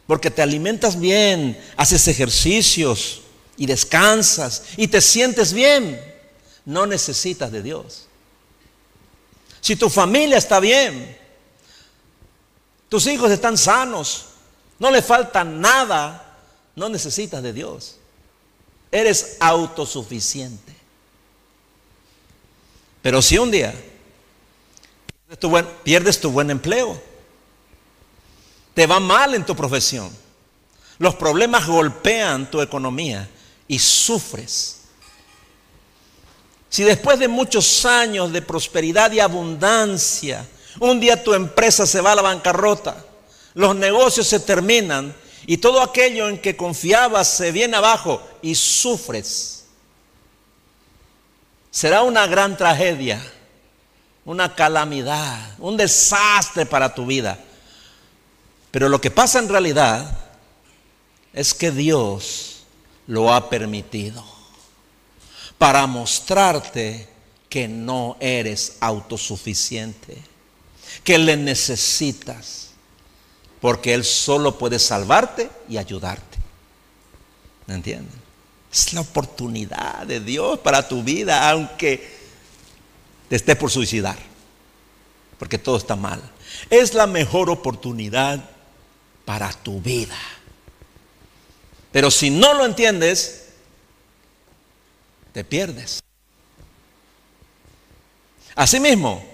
porque 0.05 0.29
te 0.29 0.41
alimentas 0.41 0.99
bien, 0.99 1.57
haces 1.77 2.07
ejercicios 2.09 3.21
y 3.55 3.65
descansas 3.65 4.63
y 4.75 4.89
te 4.89 4.99
sientes 4.99 5.53
bien, 5.53 6.01
no 6.65 6.85
necesitas 6.85 7.51
de 7.51 7.63
Dios. 7.63 8.07
Si 9.61 9.75
tu 9.77 9.89
familia 9.89 10.37
está 10.37 10.59
bien, 10.59 11.17
tus 12.89 13.07
hijos 13.07 13.31
están 13.31 13.57
sanos, 13.57 14.25
no 14.79 14.91
le 14.91 15.01
falta 15.01 15.45
nada, 15.45 16.37
no 16.75 16.89
necesitas 16.89 17.41
de 17.41 17.53
Dios. 17.53 18.00
Eres 18.91 19.37
autosuficiente. 19.39 20.75
Pero 23.01 23.21
si 23.21 23.37
un 23.37 23.49
día 23.49 23.73
pierdes 25.83 26.19
tu 26.19 26.29
buen, 26.29 26.51
empleo, 26.51 27.01
te 28.73 28.85
va 28.85 28.99
mal 28.99 29.33
en 29.33 29.45
tu 29.45 29.55
profesión, 29.55 30.09
los 30.99 31.15
problemas 31.15 31.65
golpean 31.65 32.49
tu 32.51 32.61
economía 32.61 33.27
y 33.67 33.79
sufres. 33.79 34.81
Si 36.69 36.83
después 36.83 37.17
de 37.19 37.27
muchos 37.27 37.85
años 37.85 38.31
de 38.31 38.41
prosperidad 38.41 39.11
y 39.11 39.19
abundancia, 39.19 40.47
un 40.79 40.99
día 40.99 41.23
tu 41.23 41.33
empresa 41.33 41.85
se 41.85 42.01
va 42.01 42.11
a 42.11 42.15
la 42.15 42.21
bancarrota, 42.21 43.03
los 43.55 43.75
negocios 43.75 44.27
se 44.27 44.39
terminan 44.39 45.13
y 45.45 45.57
todo 45.57 45.81
aquello 45.81 46.29
en 46.29 46.37
que 46.37 46.55
confiabas 46.55 47.27
se 47.27 47.51
viene 47.51 47.77
abajo 47.77 48.21
y 48.41 48.55
sufres. 48.55 49.65
Será 51.71 52.03
una 52.03 52.27
gran 52.27 52.57
tragedia, 52.57 53.21
una 54.25 54.53
calamidad, 54.55 55.55
un 55.59 55.77
desastre 55.77 56.65
para 56.65 56.93
tu 56.93 57.05
vida. 57.05 57.39
Pero 58.71 58.89
lo 58.89 59.01
que 59.01 59.11
pasa 59.11 59.39
en 59.39 59.49
realidad 59.49 60.17
es 61.33 61.53
que 61.53 61.71
Dios 61.71 62.63
lo 63.07 63.33
ha 63.33 63.49
permitido 63.49 64.23
para 65.57 65.85
mostrarte 65.87 67.07
que 67.49 67.67
no 67.67 68.17
eres 68.19 68.77
autosuficiente, 68.79 70.17
que 71.03 71.17
le 71.17 71.37
necesitas 71.37 72.70
porque 73.61 73.93
Él 73.93 74.03
solo 74.03 74.57
puede 74.57 74.79
salvarte 74.79 75.49
y 75.69 75.77
ayudarte. 75.77 76.39
¿Me 77.67 77.75
entienden? 77.75 78.19
Es 78.73 78.91
la 78.93 79.01
oportunidad 79.01 80.05
de 80.07 80.19
Dios 80.19 80.59
para 80.59 80.87
tu 80.87 81.03
vida, 81.03 81.49
aunque 81.49 82.19
te 83.29 83.35
estés 83.35 83.55
por 83.55 83.69
suicidar, 83.69 84.17
porque 85.37 85.59
todo 85.59 85.77
está 85.77 85.95
mal. 85.95 86.21
Es 86.69 86.93
la 86.93 87.05
mejor 87.05 87.49
oportunidad 87.49 88.43
para 89.23 89.53
tu 89.53 89.79
vida. 89.79 90.17
Pero 91.91 92.09
si 92.09 92.29
no 92.29 92.53
lo 92.53 92.65
entiendes, 92.65 93.49
te 95.33 95.43
pierdes. 95.43 96.01
Asimismo, 98.55 99.30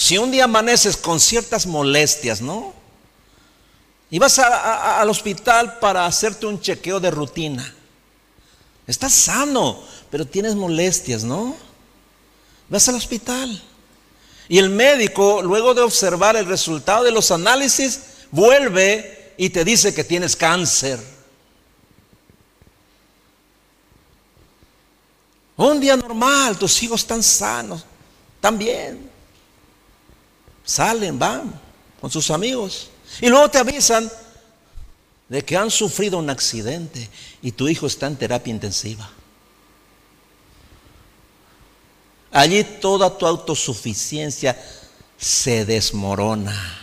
si 0.00 0.16
un 0.16 0.30
día 0.30 0.44
amaneces 0.44 0.96
con 0.96 1.20
ciertas 1.20 1.66
molestias, 1.66 2.40
¿no? 2.40 2.72
Y 4.08 4.18
vas 4.18 4.38
al 4.38 5.10
hospital 5.10 5.78
para 5.78 6.06
hacerte 6.06 6.46
un 6.46 6.58
chequeo 6.58 7.00
de 7.00 7.10
rutina. 7.10 7.74
Estás 8.86 9.12
sano, 9.12 9.82
pero 10.10 10.26
tienes 10.26 10.54
molestias, 10.54 11.22
¿no? 11.22 11.54
Vas 12.70 12.88
al 12.88 12.94
hospital. 12.94 13.62
Y 14.48 14.56
el 14.56 14.70
médico, 14.70 15.42
luego 15.42 15.74
de 15.74 15.82
observar 15.82 16.34
el 16.34 16.46
resultado 16.46 17.04
de 17.04 17.12
los 17.12 17.30
análisis, 17.30 18.00
vuelve 18.30 19.34
y 19.36 19.50
te 19.50 19.66
dice 19.66 19.92
que 19.92 20.02
tienes 20.02 20.34
cáncer. 20.34 20.98
Un 25.58 25.78
día 25.78 25.94
normal, 25.94 26.56
tus 26.56 26.82
hijos 26.82 27.02
están 27.02 27.22
sanos, 27.22 27.84
están 28.38 28.56
bien 28.56 29.09
salen, 30.70 31.18
van 31.18 31.52
con 32.00 32.10
sus 32.10 32.30
amigos. 32.30 32.90
Y 33.20 33.28
luego 33.28 33.50
te 33.50 33.58
avisan 33.58 34.10
de 35.28 35.44
que 35.44 35.56
han 35.56 35.70
sufrido 35.70 36.18
un 36.18 36.30
accidente 36.30 37.08
y 37.42 37.52
tu 37.52 37.68
hijo 37.68 37.86
está 37.86 38.06
en 38.06 38.16
terapia 38.16 38.52
intensiva. 38.52 39.10
Allí 42.32 42.62
toda 42.62 43.18
tu 43.18 43.26
autosuficiencia 43.26 44.56
se 45.18 45.64
desmorona 45.64 46.78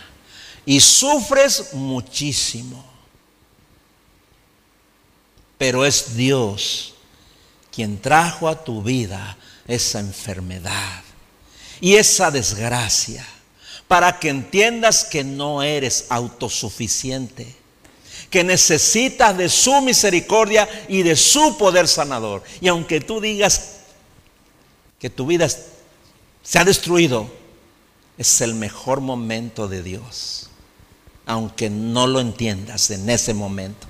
y 0.66 0.80
sufres 0.80 1.72
muchísimo. 1.72 2.84
Pero 5.56 5.84
es 5.84 6.14
Dios 6.14 6.94
quien 7.72 8.00
trajo 8.00 8.48
a 8.48 8.62
tu 8.62 8.82
vida 8.82 9.38
esa 9.66 9.98
enfermedad 10.00 11.02
y 11.80 11.94
esa 11.94 12.30
desgracia 12.30 13.26
para 13.88 14.20
que 14.20 14.28
entiendas 14.28 15.04
que 15.04 15.24
no 15.24 15.62
eres 15.62 16.06
autosuficiente, 16.10 17.56
que 18.30 18.44
necesitas 18.44 19.36
de 19.36 19.48
su 19.48 19.80
misericordia 19.80 20.68
y 20.88 21.02
de 21.02 21.16
su 21.16 21.56
poder 21.56 21.88
sanador. 21.88 22.42
Y 22.60 22.68
aunque 22.68 23.00
tú 23.00 23.20
digas 23.20 23.78
que 25.00 25.08
tu 25.08 25.26
vida 25.26 25.48
se 26.42 26.58
ha 26.58 26.64
destruido, 26.64 27.30
es 28.18 28.40
el 28.42 28.54
mejor 28.54 29.00
momento 29.00 29.68
de 29.68 29.82
Dios, 29.82 30.50
aunque 31.24 31.70
no 31.70 32.06
lo 32.06 32.20
entiendas 32.20 32.90
en 32.90 33.08
ese 33.08 33.32
momento. 33.32 33.86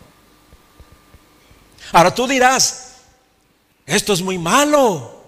Ahora 1.92 2.14
tú 2.14 2.26
dirás, 2.28 2.96
esto 3.86 4.12
es 4.12 4.22
muy 4.22 4.38
malo. 4.38 5.18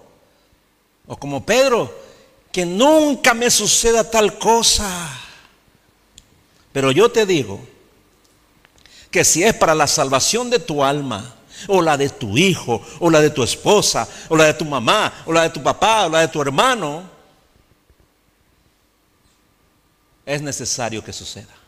O 1.07 1.17
como 1.17 1.43
Pedro, 1.45 1.93
que 2.51 2.65
nunca 2.65 3.33
me 3.33 3.49
suceda 3.49 4.09
tal 4.09 4.37
cosa. 4.37 4.89
Pero 6.71 6.91
yo 6.91 7.11
te 7.11 7.25
digo 7.25 7.59
que 9.09 9.23
si 9.23 9.43
es 9.43 9.53
para 9.53 9.75
la 9.75 9.87
salvación 9.87 10.49
de 10.49 10.59
tu 10.59 10.83
alma, 10.83 11.35
o 11.67 11.81
la 11.81 11.97
de 11.97 12.09
tu 12.09 12.37
hijo, 12.37 12.81
o 12.99 13.09
la 13.09 13.21
de 13.21 13.29
tu 13.29 13.43
esposa, 13.43 14.07
o 14.29 14.35
la 14.35 14.45
de 14.45 14.53
tu 14.53 14.65
mamá, 14.65 15.23
o 15.25 15.33
la 15.33 15.43
de 15.43 15.49
tu 15.49 15.61
papá, 15.61 16.05
o 16.05 16.09
la 16.09 16.21
de 16.21 16.27
tu 16.27 16.41
hermano, 16.41 17.03
es 20.25 20.41
necesario 20.41 21.03
que 21.03 21.13
suceda. 21.13 21.61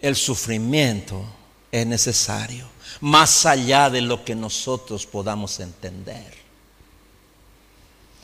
el 0.00 0.16
sufrimiento 0.16 1.24
es 1.70 1.86
necesario, 1.86 2.66
más 3.00 3.46
allá 3.46 3.90
de 3.90 4.00
lo 4.00 4.24
que 4.24 4.34
nosotros 4.34 5.06
podamos 5.06 5.60
entender. 5.60 6.39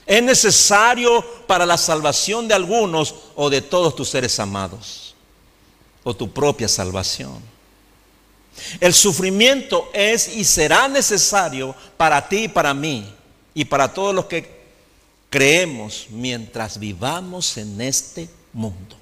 Es 0.07 0.23
necesario 0.23 1.23
para 1.47 1.67
la 1.67 1.77
salvación 1.77 2.47
de 2.47 2.55
algunos 2.55 3.15
o 3.35 3.51
de 3.51 3.61
todos 3.61 3.97
tus 3.97 4.09
seres 4.09 4.39
amados, 4.39 5.15
o 6.05 6.15
tu 6.15 6.33
propia 6.33 6.69
salvación. 6.69 7.43
El 8.81 8.95
sufrimiento 8.95 9.91
es 9.93 10.29
y 10.29 10.45
será 10.45 10.87
necesario 10.89 11.75
para 11.97 12.29
ti 12.29 12.45
y 12.45 12.49
para 12.49 12.73
mí, 12.73 13.13
y 13.53 13.65
para 13.65 13.93
todos 13.93 14.15
los 14.15 14.27
que 14.27 14.57
creemos 15.29 16.07
mientras 16.11 16.79
vivamos 16.79 17.57
en 17.57 17.81
este 17.81 18.31
mundo. 18.53 18.97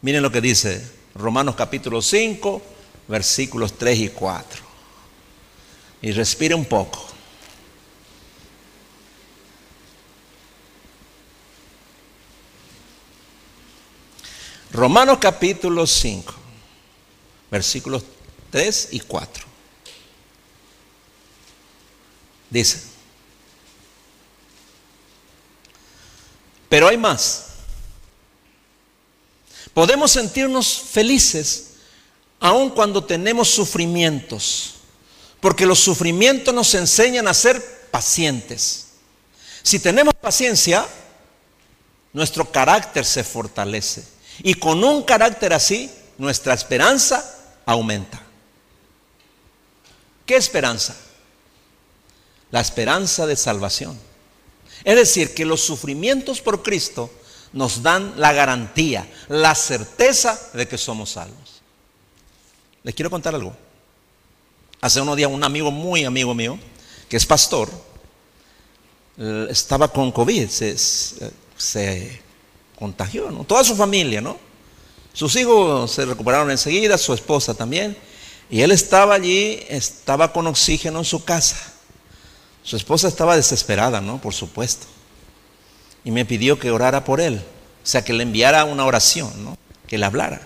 Miren 0.00 0.22
lo 0.22 0.30
que 0.30 0.40
dice 0.40 0.88
Romanos 1.16 1.56
capítulo 1.56 2.00
5, 2.00 2.62
versículos 3.08 3.76
3 3.76 3.98
y 3.98 4.08
4. 4.10 4.62
Y 6.02 6.12
respire 6.12 6.54
un 6.54 6.64
poco. 6.64 7.17
Romanos 14.72 15.18
capítulo 15.18 15.86
5, 15.86 16.34
versículos 17.50 18.04
3 18.50 18.88
y 18.92 19.00
4. 19.00 19.44
Dice, 22.50 22.82
pero 26.68 26.88
hay 26.88 26.96
más. 26.96 27.46
Podemos 29.72 30.10
sentirnos 30.10 30.82
felices 30.90 31.70
aun 32.40 32.70
cuando 32.70 33.04
tenemos 33.04 33.48
sufrimientos, 33.48 34.74
porque 35.40 35.66
los 35.66 35.78
sufrimientos 35.78 36.54
nos 36.54 36.74
enseñan 36.74 37.26
a 37.26 37.34
ser 37.34 37.88
pacientes. 37.90 38.88
Si 39.62 39.78
tenemos 39.78 40.14
paciencia, 40.14 40.86
nuestro 42.12 42.50
carácter 42.50 43.04
se 43.04 43.24
fortalece. 43.24 44.17
Y 44.42 44.54
con 44.54 44.82
un 44.84 45.02
carácter 45.02 45.52
así, 45.52 45.90
nuestra 46.16 46.54
esperanza 46.54 47.38
aumenta. 47.66 48.20
¿Qué 50.26 50.36
esperanza? 50.36 50.96
La 52.50 52.60
esperanza 52.60 53.26
de 53.26 53.36
salvación. 53.36 53.98
Es 54.84 54.96
decir, 54.96 55.34
que 55.34 55.44
los 55.44 55.60
sufrimientos 55.60 56.40
por 56.40 56.62
Cristo 56.62 57.10
nos 57.52 57.82
dan 57.82 58.14
la 58.16 58.32
garantía, 58.32 59.08
la 59.28 59.54
certeza 59.54 60.38
de 60.52 60.68
que 60.68 60.78
somos 60.78 61.10
salvos. 61.10 61.62
Les 62.82 62.94
quiero 62.94 63.10
contar 63.10 63.34
algo. 63.34 63.56
Hace 64.80 65.00
unos 65.00 65.16
días 65.16 65.30
un 65.30 65.42
amigo 65.42 65.70
muy 65.70 66.04
amigo 66.04 66.34
mío, 66.34 66.58
que 67.08 67.16
es 67.16 67.26
pastor, 67.26 67.68
eh, 69.18 69.48
estaba 69.50 69.88
con 69.92 70.12
COVID, 70.12 70.48
se, 70.48 72.22
contagió, 72.78 73.30
¿no? 73.30 73.44
Toda 73.44 73.64
su 73.64 73.74
familia, 73.74 74.20
¿no? 74.20 74.38
Sus 75.12 75.34
hijos 75.36 75.90
se 75.90 76.04
recuperaron 76.04 76.50
enseguida, 76.50 76.96
su 76.98 77.12
esposa 77.12 77.54
también, 77.54 77.96
y 78.50 78.60
él 78.60 78.70
estaba 78.70 79.14
allí, 79.14 79.60
estaba 79.68 80.32
con 80.32 80.46
oxígeno 80.46 81.00
en 81.00 81.04
su 81.04 81.24
casa. 81.24 81.74
Su 82.62 82.76
esposa 82.76 83.08
estaba 83.08 83.36
desesperada, 83.36 84.00
¿no? 84.00 84.20
Por 84.20 84.34
supuesto 84.34 84.86
y 86.08 86.10
me 86.10 86.24
pidió 86.24 86.58
que 86.58 86.70
orara 86.70 87.04
por 87.04 87.20
él. 87.20 87.34
O 87.34 87.86
sea, 87.86 88.02
que 88.02 88.14
le 88.14 88.22
enviara 88.22 88.64
una 88.64 88.86
oración, 88.86 89.30
¿no? 89.44 89.58
Que 89.86 89.98
le 89.98 90.06
hablara. 90.06 90.40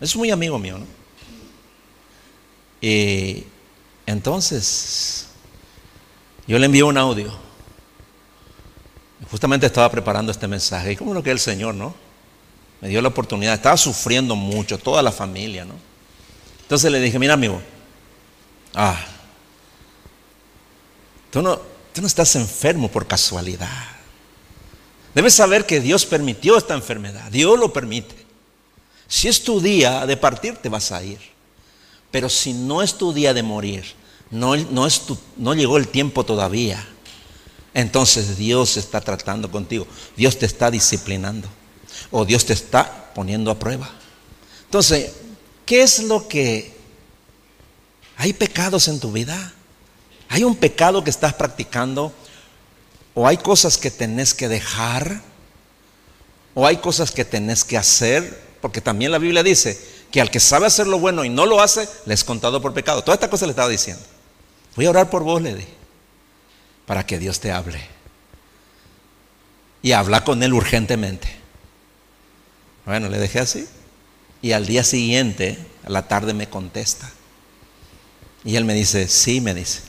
Es 0.00 0.16
muy 0.16 0.30
amigo 0.30 0.58
mío, 0.58 0.78
¿no? 0.78 0.86
Y 2.80 3.44
entonces, 4.06 5.26
yo 6.46 6.58
le 6.58 6.64
envié 6.66 6.82
un 6.82 6.96
audio. 6.96 7.30
Justamente 9.30 9.66
estaba 9.66 9.90
preparando 9.90 10.30
este 10.30 10.46
mensaje. 10.46 10.92
Y 10.92 10.96
como 10.96 11.14
lo 11.14 11.22
que 11.22 11.30
el 11.30 11.40
Señor, 11.40 11.74
¿no? 11.74 11.94
Me 12.80 12.88
dio 12.88 13.00
la 13.00 13.08
oportunidad. 13.08 13.54
Estaba 13.54 13.76
sufriendo 13.76 14.36
mucho, 14.36 14.78
toda 14.78 15.02
la 15.02 15.12
familia, 15.12 15.64
¿no? 15.64 15.74
Entonces 16.62 16.90
le 16.90 17.00
dije, 17.00 17.18
mira 17.18 17.34
amigo, 17.34 17.60
ah, 18.74 18.98
tú 21.30 21.40
no, 21.40 21.56
tú 21.92 22.00
no 22.00 22.06
estás 22.06 22.34
enfermo 22.36 22.90
por 22.90 23.06
casualidad. 23.06 23.88
Debes 25.14 25.34
saber 25.34 25.64
que 25.64 25.80
Dios 25.80 26.04
permitió 26.04 26.58
esta 26.58 26.74
enfermedad. 26.74 27.30
Dios 27.30 27.58
lo 27.58 27.72
permite. 27.72 28.26
Si 29.08 29.28
es 29.28 29.42
tu 29.42 29.60
día 29.60 30.04
de 30.04 30.16
partir, 30.16 30.56
te 30.56 30.68
vas 30.68 30.92
a 30.92 31.02
ir. 31.02 31.20
Pero 32.10 32.28
si 32.28 32.52
no 32.52 32.82
es 32.82 32.98
tu 32.98 33.12
día 33.12 33.32
de 33.32 33.42
morir, 33.42 33.84
no, 34.30 34.56
no, 34.56 34.86
es 34.86 35.02
no 35.36 35.54
llegó 35.54 35.76
el 35.76 35.88
tiempo 35.88 36.24
todavía, 36.24 36.86
entonces 37.76 38.38
Dios 38.38 38.78
está 38.78 39.02
tratando 39.02 39.50
contigo. 39.50 39.86
Dios 40.16 40.38
te 40.38 40.46
está 40.46 40.70
disciplinando. 40.70 41.46
O 42.10 42.24
Dios 42.24 42.46
te 42.46 42.54
está 42.54 43.12
poniendo 43.14 43.50
a 43.50 43.58
prueba. 43.58 43.90
Entonces, 44.64 45.12
¿qué 45.66 45.82
es 45.82 46.02
lo 46.02 46.26
que... 46.26 46.74
Hay 48.16 48.32
pecados 48.32 48.88
en 48.88 48.98
tu 48.98 49.12
vida. 49.12 49.52
Hay 50.30 50.42
un 50.42 50.56
pecado 50.56 51.04
que 51.04 51.10
estás 51.10 51.34
practicando 51.34 52.14
o 53.12 53.26
hay 53.26 53.36
cosas 53.36 53.76
que 53.76 53.90
tenés 53.90 54.32
que 54.32 54.48
dejar, 54.48 55.22
o 56.54 56.66
hay 56.66 56.78
cosas 56.78 57.10
que 57.10 57.26
tenés 57.26 57.64
que 57.64 57.76
hacer, 57.76 58.42
porque 58.62 58.80
también 58.80 59.10
la 59.10 59.18
Biblia 59.18 59.42
dice 59.42 59.78
que 60.10 60.22
al 60.22 60.30
que 60.30 60.40
sabe 60.40 60.66
hacer 60.66 60.86
lo 60.86 60.98
bueno 60.98 61.24
y 61.26 61.28
no 61.28 61.44
lo 61.44 61.60
hace, 61.60 61.86
le 62.06 62.14
es 62.14 62.24
contado 62.24 62.62
por 62.62 62.72
pecado. 62.72 63.02
Toda 63.02 63.14
esta 63.14 63.28
cosa 63.28 63.44
le 63.44 63.50
estaba 63.50 63.68
diciendo. 63.68 64.02
Voy 64.76 64.86
a 64.86 64.90
orar 64.90 65.10
por 65.10 65.22
vos, 65.22 65.42
le 65.42 65.54
di, 65.54 65.64
para 66.86 67.04
que 67.04 67.18
Dios 67.18 67.40
te 67.40 67.52
hable. 67.52 67.80
Y 69.82 69.92
habla 69.92 70.24
con 70.24 70.42
él 70.42 70.52
urgentemente. 70.52 71.28
Bueno, 72.84 73.08
le 73.08 73.18
dejé 73.18 73.40
así. 73.40 73.68
Y 74.40 74.52
al 74.52 74.66
día 74.66 74.84
siguiente, 74.84 75.58
a 75.84 75.90
la 75.90 76.08
tarde, 76.08 76.32
me 76.34 76.48
contesta. 76.48 77.10
Y 78.44 78.56
él 78.56 78.64
me 78.64 78.74
dice, 78.74 79.08
sí, 79.08 79.40
me 79.40 79.54
dice. 79.54 79.82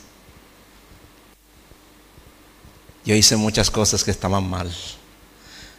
Yo 3.05 3.15
hice 3.15 3.37
muchas 3.37 3.71
cosas 3.71 4.03
que 4.03 4.11
estaban 4.11 4.49
mal. 4.49 4.73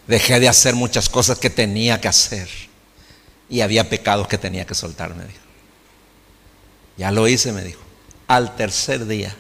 Dejé 0.07 0.41
de 0.41 0.49
hacer 0.49 0.75
muchas 0.75 1.09
cosas 1.09 1.39
que 1.39 1.51
tenía 1.51 2.01
que 2.01 2.09
hacer. 2.09 2.49
Y 3.51 3.61
había 3.61 3.91
pecados 3.91 4.29
que 4.29 4.39
tenía 4.39 4.67
que 4.67 4.75
soltar, 4.75 5.15
me 5.15 5.25
dijo. 5.25 5.41
Ya 6.97 7.11
lo 7.11 7.27
hice, 7.29 7.53
me 7.53 7.63
dijo. 7.63 7.81
Al 8.27 8.57
tercer 8.57 9.07
día 9.07 9.35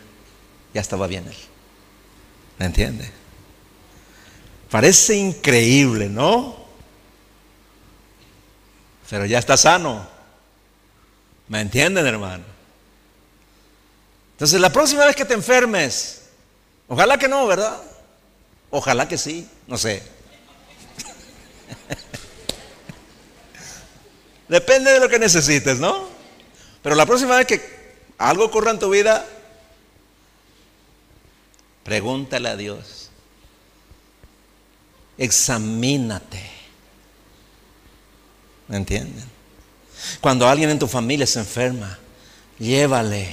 ya 0.74 0.80
estaba 0.80 1.06
bien 1.06 1.26
él. 1.26 1.36
¿Me 2.58 2.66
entiende? 2.66 3.10
Parece 4.70 5.16
increíble, 5.16 6.08
¿no? 6.08 6.56
Pero 9.08 9.24
ya 9.24 9.38
está 9.38 9.56
sano. 9.56 10.06
¿Me 11.48 11.60
entienden, 11.60 12.06
hermano? 12.06 12.44
Entonces, 14.32 14.60
la 14.60 14.70
próxima 14.70 15.06
vez 15.06 15.16
que 15.16 15.24
te 15.24 15.34
enfermes, 15.34 16.18
Ojalá 16.88 17.18
que 17.18 17.28
no, 17.28 17.46
¿verdad? 17.46 17.78
Ojalá 18.70 19.06
que 19.06 19.18
sí, 19.18 19.46
no 19.66 19.76
sé. 19.76 20.02
Depende 24.48 24.92
de 24.92 25.00
lo 25.00 25.10
que 25.10 25.18
necesites, 25.18 25.78
¿no? 25.78 26.08
Pero 26.82 26.94
la 26.94 27.04
próxima 27.04 27.36
vez 27.36 27.46
que 27.46 27.60
algo 28.16 28.46
ocurra 28.46 28.70
en 28.70 28.78
tu 28.78 28.88
vida, 28.88 29.26
pregúntale 31.88 32.50
a 32.50 32.56
Dios. 32.56 33.08
Examínate. 35.16 36.42
¿Me 38.68 38.76
entienden? 38.76 39.24
Cuando 40.20 40.46
alguien 40.46 40.68
en 40.68 40.78
tu 40.78 40.86
familia 40.86 41.26
se 41.26 41.38
enferma, 41.38 41.98
llévale 42.58 43.26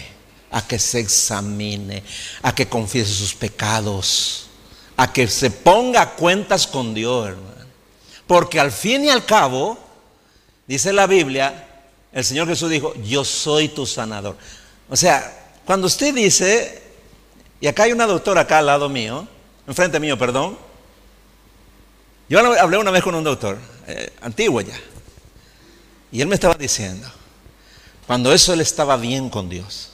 a 0.51 0.65
que 0.65 0.79
se 0.79 1.01
examine, 1.01 2.01
a 2.41 2.55
que 2.55 2.69
confiese 2.69 3.11
sus 3.11 3.35
pecados, 3.35 4.47
a 4.95 5.11
que 5.11 5.27
se 5.27 5.51
ponga 5.51 6.11
cuentas 6.11 6.65
con 6.65 6.93
Dios, 6.93 7.27
hermano. 7.27 7.65
Porque 8.25 8.57
al 8.61 8.71
fin 8.71 9.03
y 9.03 9.09
al 9.09 9.25
cabo, 9.25 9.77
dice 10.65 10.93
la 10.93 11.07
Biblia, 11.07 11.83
el 12.13 12.23
Señor 12.23 12.47
Jesús 12.47 12.69
dijo, 12.69 12.93
yo 13.03 13.25
soy 13.25 13.67
tu 13.67 13.85
sanador. 13.85 14.37
O 14.89 14.95
sea, 14.95 15.51
cuando 15.65 15.87
usted 15.87 16.15
dice, 16.15 16.84
y 17.65 17.67
acá 17.67 17.81
hay 17.81 17.93
una 17.93 18.05
doctora 18.05 18.41
acá 18.41 18.59
al 18.59 18.67
lado 18.67 18.89
mío, 18.89 19.27
enfrente 19.65 19.99
mío, 19.99 20.19
perdón, 20.19 20.55
yo 22.29 22.37
hablé 22.37 22.77
una 22.77 22.91
vez 22.91 23.01
con 23.01 23.15
un 23.15 23.23
doctor, 23.23 23.57
eh, 23.87 24.13
antiguo 24.21 24.61
ya, 24.61 24.79
y 26.11 26.21
él 26.21 26.27
me 26.27 26.35
estaba 26.35 26.53
diciendo, 26.53 27.11
cuando 28.05 28.31
eso 28.31 28.53
él 28.53 28.61
estaba 28.61 28.97
bien 28.97 29.31
con 29.31 29.49
Dios, 29.49 29.93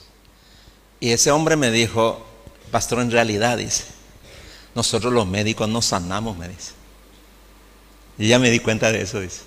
y 1.00 1.12
ese 1.12 1.30
hombre 1.30 1.56
me 1.56 1.70
dijo, 1.70 2.22
pastor, 2.70 3.00
en 3.00 3.10
realidad 3.10 3.56
dice, 3.56 3.84
nosotros 4.74 5.10
los 5.10 5.26
médicos 5.26 5.66
no 5.66 5.80
sanamos, 5.80 6.36
me 6.36 6.48
dice. 6.48 6.72
Y 8.18 8.28
ya 8.28 8.38
me 8.38 8.50
di 8.50 8.58
cuenta 8.58 8.92
de 8.92 9.00
eso, 9.00 9.18
dice. 9.18 9.40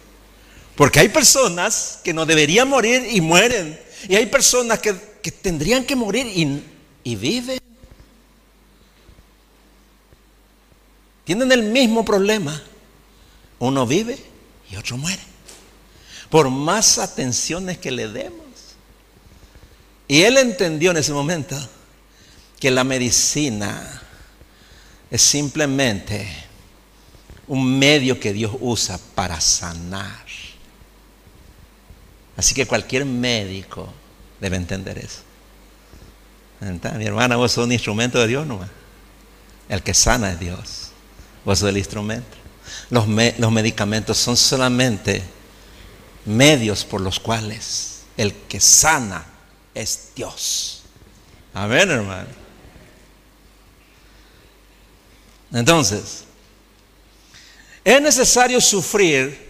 Porque 0.76 0.99
hay 0.99 1.09
personas 1.09 1.99
que 2.03 2.11
no 2.11 2.26
deberían 2.26 2.67
morir 2.69 3.07
y 3.07 3.21
mueren. 3.21 3.80
Y 4.09 4.15
hay 4.15 4.26
personas 4.26 4.80
que, 4.80 4.93
tendrían 5.43 5.86
que 5.86 5.95
morir 5.95 6.26
y, 6.26 6.63
y 7.03 7.15
viven. 7.15 7.59
Tienen 11.26 11.51
el 11.51 11.63
mismo 11.63 12.05
problema. 12.05 12.61
Uno 13.59 13.86
vive 13.86 14.17
y 14.71 14.78
otro 14.78 14.97
muere. 14.97 15.21
Por 16.30 16.49
más 16.49 16.97
atenciones 16.97 17.78
que 17.78 17.91
le 17.91 18.07
demos. 18.07 18.45
Y 20.07 20.21
él 20.21 20.38
entendió 20.38 20.91
en 20.91 20.97
ese 20.97 21.11
momento 21.11 21.57
que 22.59 22.71
la 22.71 22.84
medicina 22.84 24.01
es 25.11 25.21
simplemente 25.21 26.28
un 27.47 27.78
medio 27.78 28.19
que 28.19 28.34
Dios 28.34 28.55
usa 28.59 28.99
para 29.15 29.41
sanar. 29.41 30.26
Así 32.38 32.53
que 32.53 32.67
cualquier 32.67 33.05
médico 33.05 33.91
debe 34.39 34.57
entender 34.57 34.97
eso. 34.97 35.21
Mi 36.97 37.05
hermana, 37.05 37.36
vos 37.36 37.51
sos 37.51 37.65
un 37.65 37.71
instrumento 37.71 38.19
de 38.19 38.28
Dios 38.28 38.45
nomás. 38.45 38.69
El 39.69 39.82
que 39.84 39.93
sana 39.93 40.32
es 40.32 40.39
Dios. 40.39 40.84
Vos 41.45 41.59
sos 41.59 41.69
el 41.69 41.77
instrumento. 41.77 42.35
Los, 42.89 43.05
los 43.37 43.51
medicamentos 43.51 44.17
son 44.17 44.35
solamente 44.35 45.23
medios 46.25 46.83
por 46.83 47.01
los 47.01 47.19
cuales 47.19 48.01
el 48.17 48.33
que 48.33 48.59
sana 48.59 49.25
es 49.73 50.09
Dios. 50.15 50.81
Amén, 51.53 51.89
hermano. 51.89 52.27
Entonces, 55.53 56.25
es 57.83 58.01
necesario 58.01 58.59
sufrir 58.59 59.45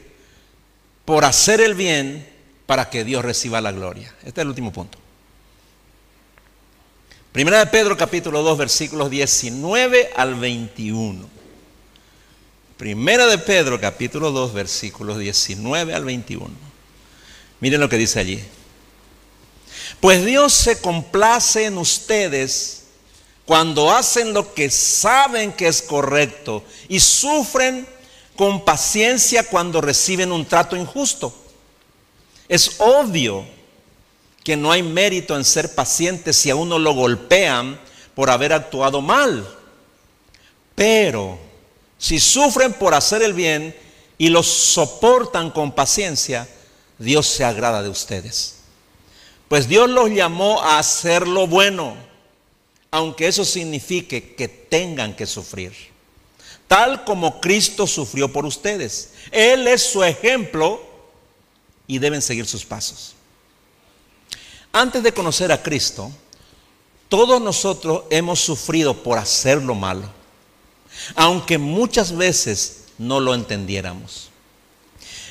por 1.05 1.23
hacer 1.23 1.61
el 1.61 1.73
bien 1.73 2.27
para 2.65 2.89
que 2.89 3.03
Dios 3.03 3.23
reciba 3.23 3.61
la 3.61 3.71
gloria. 3.71 4.13
Este 4.19 4.41
es 4.41 4.43
el 4.43 4.49
último 4.49 4.71
punto. 4.73 4.97
Primera 7.31 7.59
de 7.59 7.67
Pedro 7.67 7.97
capítulo 7.97 8.43
2 8.43 8.57
versículos 8.57 9.09
19 9.09 10.11
al 10.15 10.35
21. 10.35 11.35
Primera 12.77 13.27
de 13.27 13.37
Pedro 13.37 13.79
capítulo 13.79 14.31
2 14.31 14.53
versículos 14.53 15.17
19 15.17 15.93
al 15.93 16.03
21. 16.03 16.49
Miren 17.61 17.79
lo 17.79 17.87
que 17.87 17.97
dice 17.97 18.19
allí. 18.19 18.43
Pues 20.01 20.25
Dios 20.25 20.51
se 20.51 20.81
complace 20.81 21.65
en 21.65 21.77
ustedes 21.77 22.83
cuando 23.45 23.91
hacen 23.91 24.33
lo 24.33 24.53
que 24.53 24.69
saben 24.69 25.53
que 25.53 25.67
es 25.67 25.81
correcto 25.81 26.63
y 26.89 26.99
sufren 26.99 27.87
con 28.35 28.65
paciencia 28.65 29.47
cuando 29.47 29.79
reciben 29.79 30.33
un 30.33 30.45
trato 30.45 30.75
injusto. 30.75 31.33
Es 32.49 32.75
obvio 32.79 33.45
que 34.43 34.57
no 34.57 34.71
hay 34.71 34.83
mérito 34.83 35.37
en 35.37 35.45
ser 35.45 35.73
paciente 35.73 36.33
si 36.33 36.49
a 36.49 36.57
uno 36.57 36.77
lo 36.77 36.93
golpean 36.93 37.79
por 38.15 38.29
haber 38.29 38.51
actuado 38.51 39.01
mal. 39.01 39.47
Pero 40.75 41.44
si 42.05 42.19
sufren 42.19 42.71
por 42.71 42.93
hacer 42.93 43.23
el 43.23 43.33
bien 43.33 43.75
y 44.19 44.29
lo 44.29 44.43
soportan 44.43 45.49
con 45.49 45.71
paciencia, 45.71 46.47
Dios 46.99 47.25
se 47.25 47.43
agrada 47.43 47.81
de 47.81 47.89
ustedes. 47.89 48.57
Pues 49.47 49.67
Dios 49.67 49.89
los 49.89 50.11
llamó 50.11 50.61
a 50.61 50.77
hacer 50.77 51.27
lo 51.27 51.47
bueno, 51.47 51.95
aunque 52.91 53.25
eso 53.25 53.43
signifique 53.43 54.35
que 54.35 54.47
tengan 54.47 55.15
que 55.15 55.25
sufrir. 55.25 55.73
Tal 56.67 57.05
como 57.05 57.41
Cristo 57.41 57.87
sufrió 57.87 58.31
por 58.31 58.45
ustedes. 58.45 59.09
Él 59.31 59.67
es 59.67 59.81
su 59.81 60.03
ejemplo 60.03 60.85
y 61.87 61.97
deben 61.97 62.21
seguir 62.21 62.45
sus 62.45 62.63
pasos. 62.63 63.15
Antes 64.71 65.01
de 65.01 65.11
conocer 65.11 65.51
a 65.51 65.63
Cristo, 65.63 66.11
todos 67.09 67.41
nosotros 67.41 68.03
hemos 68.11 68.41
sufrido 68.41 68.93
por 68.93 69.17
hacer 69.17 69.59
lo 69.63 69.73
malo, 69.73 70.07
aunque 71.15 71.57
muchas 71.57 72.15
veces 72.15 72.85
no 72.97 73.19
lo 73.19 73.33
entendiéramos. 73.33 74.29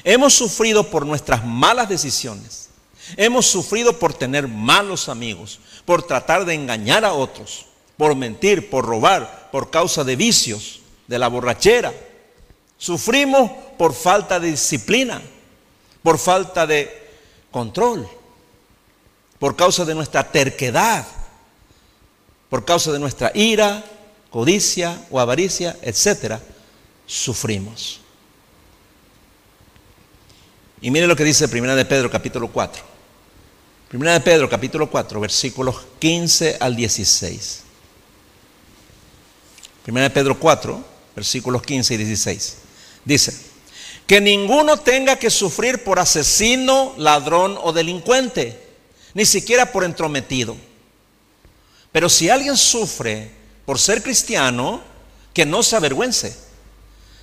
Hemos 0.05 0.35
sufrido 0.35 0.91
por 0.91 1.07
nuestras 1.07 1.45
malas 1.45 1.89
decisiones. 1.89 2.69
Hemos 3.17 3.47
sufrido 3.47 3.99
por 3.99 4.15
tener 4.15 4.49
malos 4.49 5.09
amigos, 5.09 5.61
por 5.85 6.03
tratar 6.03 6.45
de 6.45 6.55
engañar 6.55 7.05
a 7.05 7.13
otros, 7.13 7.67
por 7.97 8.15
mentir, 8.15 8.71
por 8.71 8.85
robar, 8.85 9.49
por 9.51 9.71
causa 9.71 10.05
de 10.05 10.17
vicios, 10.17 10.81
de 11.07 11.19
la 11.19 11.29
borrachera. 11.29 11.93
Sufrimos 12.79 13.51
por 13.79 13.95
falta 13.95 14.41
de 14.41 14.51
disciplina, 14.51 15.23
por 16.03 16.19
falta 16.19 16.67
de 16.67 17.09
control, 17.51 18.09
por 19.39 19.57
causa 19.57 19.85
de 19.85 19.95
nuestra 19.95 20.31
terquedad, 20.31 21.07
por 22.51 22.65
causa 22.65 22.93
de 22.93 22.99
nuestra 22.99 23.33
ira, 23.35 23.85
codicia 24.35 25.01
o 25.13 25.21
avaricia, 25.21 25.79
etcétera, 25.81 26.43
sufrimos. 27.07 28.01
Y 30.81 30.91
mire 30.91 31.07
lo 31.07 31.15
que 31.15 31.23
dice 31.23 31.47
Primera 31.47 31.77
de 31.77 31.85
Pedro 31.85 32.11
capítulo 32.11 32.49
4. 32.49 32.83
Primera 33.87 34.15
de 34.15 34.21
Pedro 34.23 34.51
capítulo 34.51 34.91
4, 34.91 35.21
versículos 35.21 35.77
15 36.01 36.57
al 36.59 36.75
16. 36.75 37.63
Primera 39.85 40.09
de 40.09 40.11
Pedro 40.11 40.37
4, 40.37 40.85
versículos 41.15 41.63
15 41.63 41.95
y 41.95 41.97
16. 41.99 42.57
Dice, 43.05 43.39
que 44.05 44.21
ninguno 44.21 44.79
tenga 44.79 45.15
que 45.15 45.31
sufrir 45.31 45.85
por 45.85 46.01
asesino, 46.01 46.93
ladrón 46.99 47.57
o 47.63 47.73
delincuente, 47.73 48.61
ni 49.15 49.27
siquiera 49.27 49.71
por 49.71 49.85
entrometido. 49.85 50.57
Pero 51.93 52.09
si 52.09 52.31
alguien 52.31 52.57
sufre 52.57 53.44
por 53.65 53.79
ser 53.79 54.03
cristiano, 54.03 54.83
que 55.33 55.47
no 55.47 55.63
se 55.63 55.77
avergüence, 55.77 56.37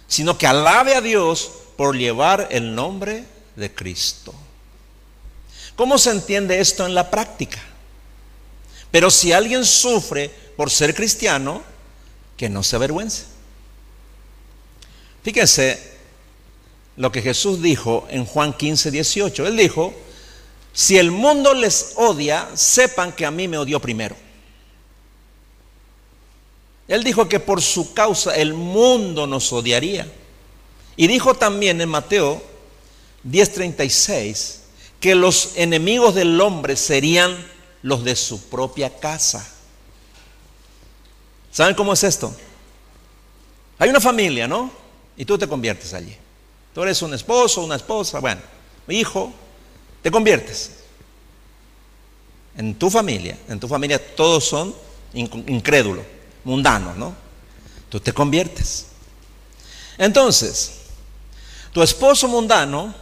sino 0.07 0.37
que 0.37 0.47
alabe 0.47 0.95
a 0.95 1.01
Dios 1.01 1.51
por 1.77 1.95
llevar 1.95 2.47
el 2.51 2.75
nombre 2.75 3.25
de 3.55 3.73
Cristo. 3.73 4.33
¿Cómo 5.75 5.97
se 5.97 6.11
entiende 6.11 6.59
esto 6.59 6.85
en 6.85 6.93
la 6.93 7.09
práctica? 7.09 7.59
Pero 8.91 9.09
si 9.09 9.31
alguien 9.31 9.65
sufre 9.65 10.29
por 10.57 10.69
ser 10.69 10.93
cristiano, 10.93 11.63
que 12.35 12.49
no 12.49 12.63
se 12.63 12.75
avergüence. 12.75 13.23
Fíjense, 15.23 15.91
lo 16.97 17.11
que 17.11 17.21
Jesús 17.21 17.61
dijo 17.61 18.05
en 18.09 18.25
Juan 18.25 18.53
15, 18.53 18.91
18. 18.91 19.47
Él 19.47 19.57
dijo, 19.57 19.93
si 20.73 20.97
el 20.97 21.11
mundo 21.11 21.53
les 21.53 21.93
odia, 21.95 22.49
sepan 22.55 23.11
que 23.13 23.25
a 23.25 23.31
mí 23.31 23.47
me 23.47 23.57
odió 23.57 23.79
primero. 23.79 24.15
Él 26.91 27.05
dijo 27.05 27.29
que 27.29 27.39
por 27.39 27.61
su 27.61 27.93
causa 27.93 28.35
el 28.35 28.53
mundo 28.53 29.25
nos 29.25 29.53
odiaría. 29.53 30.11
Y 30.97 31.07
dijo 31.07 31.33
también 31.33 31.79
en 31.79 31.87
Mateo 31.87 32.43
10:36 33.23 34.57
que 34.99 35.15
los 35.15 35.55
enemigos 35.55 36.15
del 36.15 36.39
hombre 36.41 36.75
serían 36.75 37.47
los 37.81 38.03
de 38.03 38.17
su 38.17 38.49
propia 38.49 38.99
casa. 38.99 39.49
¿Saben 41.49 41.75
cómo 41.75 41.93
es 41.93 42.03
esto? 42.03 42.35
Hay 43.79 43.89
una 43.89 44.01
familia, 44.01 44.45
¿no? 44.45 44.69
Y 45.15 45.23
tú 45.23 45.37
te 45.37 45.47
conviertes 45.47 45.93
allí. 45.93 46.17
Tú 46.73 46.83
eres 46.83 47.01
un 47.01 47.13
esposo, 47.13 47.63
una 47.63 47.77
esposa, 47.77 48.19
bueno, 48.19 48.41
hijo, 48.89 49.31
te 50.01 50.11
conviertes. 50.11 50.71
En 52.57 52.75
tu 52.75 52.89
familia, 52.89 53.37
en 53.47 53.61
tu 53.61 53.69
familia 53.69 53.97
todos 54.13 54.43
son 54.43 54.75
incrédulos, 55.13 56.03
mundanos, 56.43 56.97
¿no? 56.97 57.15
Tú 57.89 57.99
te 57.99 58.13
conviertes. 58.13 58.87
Entonces, 59.97 60.73
tu 61.71 61.81
esposo 61.81 62.27
mundano, 62.27 62.93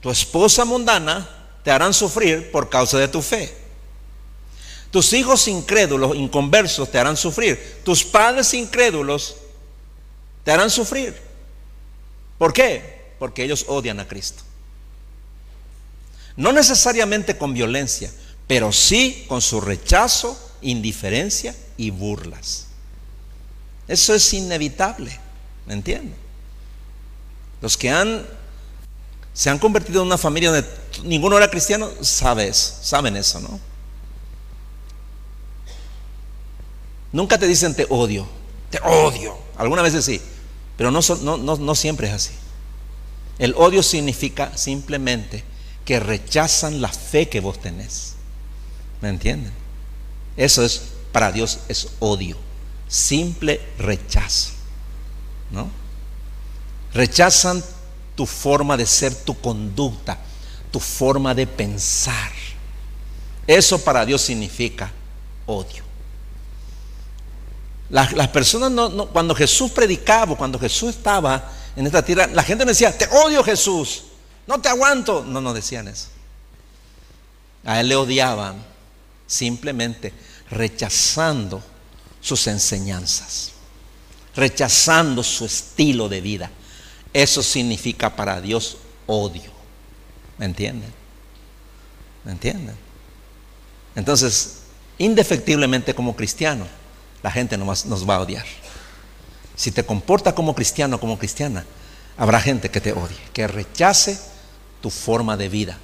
tu 0.00 0.10
esposa 0.10 0.64
mundana 0.64 1.28
te 1.62 1.70
harán 1.70 1.94
sufrir 1.94 2.50
por 2.50 2.68
causa 2.68 2.98
de 2.98 3.08
tu 3.08 3.22
fe. 3.22 3.56
Tus 4.90 5.12
hijos 5.12 5.48
incrédulos, 5.48 6.14
inconversos, 6.16 6.90
te 6.90 6.98
harán 6.98 7.16
sufrir. 7.16 7.80
Tus 7.84 8.04
padres 8.04 8.54
incrédulos 8.54 9.36
te 10.44 10.52
harán 10.52 10.70
sufrir. 10.70 11.20
¿Por 12.38 12.52
qué? 12.52 12.94
porque 13.18 13.42
ellos 13.42 13.64
odian 13.68 14.00
a 14.00 14.06
Cristo. 14.06 14.42
No 16.36 16.52
necesariamente 16.52 17.38
con 17.38 17.54
violencia, 17.54 18.12
pero 18.46 18.72
sí 18.72 19.24
con 19.28 19.40
su 19.40 19.60
rechazo, 19.60 20.38
indiferencia 20.60 21.54
y 21.76 21.90
burlas. 21.90 22.63
Eso 23.86 24.14
es 24.14 24.32
inevitable, 24.32 25.18
¿me 25.66 25.74
entienden? 25.74 26.14
Los 27.60 27.76
que 27.76 27.88
se 29.32 29.50
han 29.50 29.58
convertido 29.58 30.00
en 30.00 30.06
una 30.06 30.18
familia 30.18 30.50
donde 30.50 30.68
ninguno 31.04 31.36
era 31.36 31.50
cristiano, 31.50 31.90
sabes, 32.00 32.78
saben 32.82 33.16
eso, 33.16 33.40
¿no? 33.40 33.60
Nunca 37.12 37.38
te 37.38 37.46
dicen 37.46 37.74
te 37.74 37.86
odio, 37.88 38.26
te 38.70 38.80
odio. 38.82 39.36
Algunas 39.56 39.84
veces 39.84 40.04
sí, 40.04 40.20
pero 40.76 40.90
no, 40.90 41.00
no 41.36 41.74
siempre 41.74 42.08
es 42.08 42.12
así. 42.12 42.32
El 43.38 43.54
odio 43.56 43.82
significa 43.82 44.56
simplemente 44.56 45.44
que 45.84 46.00
rechazan 46.00 46.80
la 46.80 46.88
fe 46.88 47.28
que 47.28 47.40
vos 47.40 47.60
tenés. 47.60 48.14
¿Me 49.00 49.08
entienden? 49.08 49.52
Eso 50.36 50.64
es, 50.64 50.82
para 51.12 51.30
Dios 51.30 51.60
es 51.68 51.88
odio. 52.00 52.36
Simple 52.94 53.60
rechazo. 53.76 54.50
¿No? 55.50 55.68
Rechazan 56.92 57.60
tu 58.14 58.24
forma 58.24 58.76
de 58.76 58.86
ser, 58.86 59.12
tu 59.12 59.36
conducta, 59.40 60.16
tu 60.70 60.78
forma 60.78 61.34
de 61.34 61.44
pensar. 61.44 62.30
Eso 63.48 63.82
para 63.82 64.06
Dios 64.06 64.22
significa 64.22 64.92
odio. 65.46 65.82
Las, 67.90 68.28
personas, 68.28 68.70
no, 68.70 69.08
cuando 69.08 69.34
Jesús 69.34 69.72
predicaba, 69.72 70.36
cuando 70.36 70.56
Jesús 70.56 70.90
estaba 70.90 71.50
en 71.74 71.86
esta 71.86 72.04
tierra, 72.04 72.28
la 72.28 72.44
gente 72.44 72.64
decía, 72.64 72.96
te 72.96 73.08
odio 73.08 73.42
Jesús, 73.42 74.04
no 74.46 74.60
te 74.60 74.68
aguanto. 74.68 75.24
No, 75.24 75.40
no 75.40 75.52
decían 75.52 75.88
eso. 75.88 76.06
A 77.64 77.80
él 77.80 77.88
le 77.88 77.96
odiaban 77.96 78.64
simplemente 79.26 80.12
rechazando 80.48 81.73
sus 82.24 82.46
enseñanzas, 82.46 83.50
rechazando 84.34 85.22
su 85.22 85.44
estilo 85.44 86.08
de 86.08 86.22
vida. 86.22 86.50
Eso 87.12 87.42
significa 87.42 88.16
para 88.16 88.40
Dios 88.40 88.78
odio. 89.06 89.52
¿Me 90.38 90.46
entienden? 90.46 90.90
¿Me 92.24 92.32
entienden? 92.32 92.74
Entonces, 93.94 94.60
indefectiblemente 94.96 95.94
como 95.94 96.16
cristiano, 96.16 96.66
la 97.22 97.30
gente 97.30 97.58
nos, 97.58 98.08
va 98.08 98.16
a 98.16 98.20
odiar. 98.20 98.46
Si 99.54 99.70
te 99.70 99.84
comportas 99.84 100.32
como 100.32 100.54
cristiano, 100.54 100.98
como 100.98 101.18
cristiana, 101.18 101.66
habrá 102.16 102.40
gente 102.40 102.70
que 102.70 102.80
te 102.80 102.94
odie, 102.94 103.18
que 103.34 103.46
rechace 103.46 104.18
tu 104.80 104.88
forma 104.88 105.36
de 105.36 105.50
vida, 105.50 105.78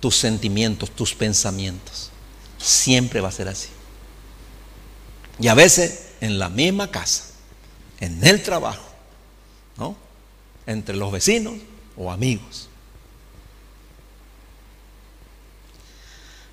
tus 0.00 0.16
sentimientos, 0.16 0.90
tus 0.90 1.14
pensamientos. 1.14 2.10
Siempre 2.56 3.20
va 3.20 3.28
a 3.28 3.32
ser 3.32 3.48
así. 3.48 3.68
Y 5.38 5.48
a 5.48 5.54
veces 5.54 6.10
en 6.20 6.38
la 6.38 6.48
misma 6.48 6.90
casa, 6.90 7.24
en 8.00 8.24
el 8.24 8.42
trabajo, 8.42 8.84
¿no? 9.76 9.96
Entre 10.66 10.96
los 10.96 11.10
vecinos 11.12 11.54
o 11.96 12.10
amigos. 12.10 12.68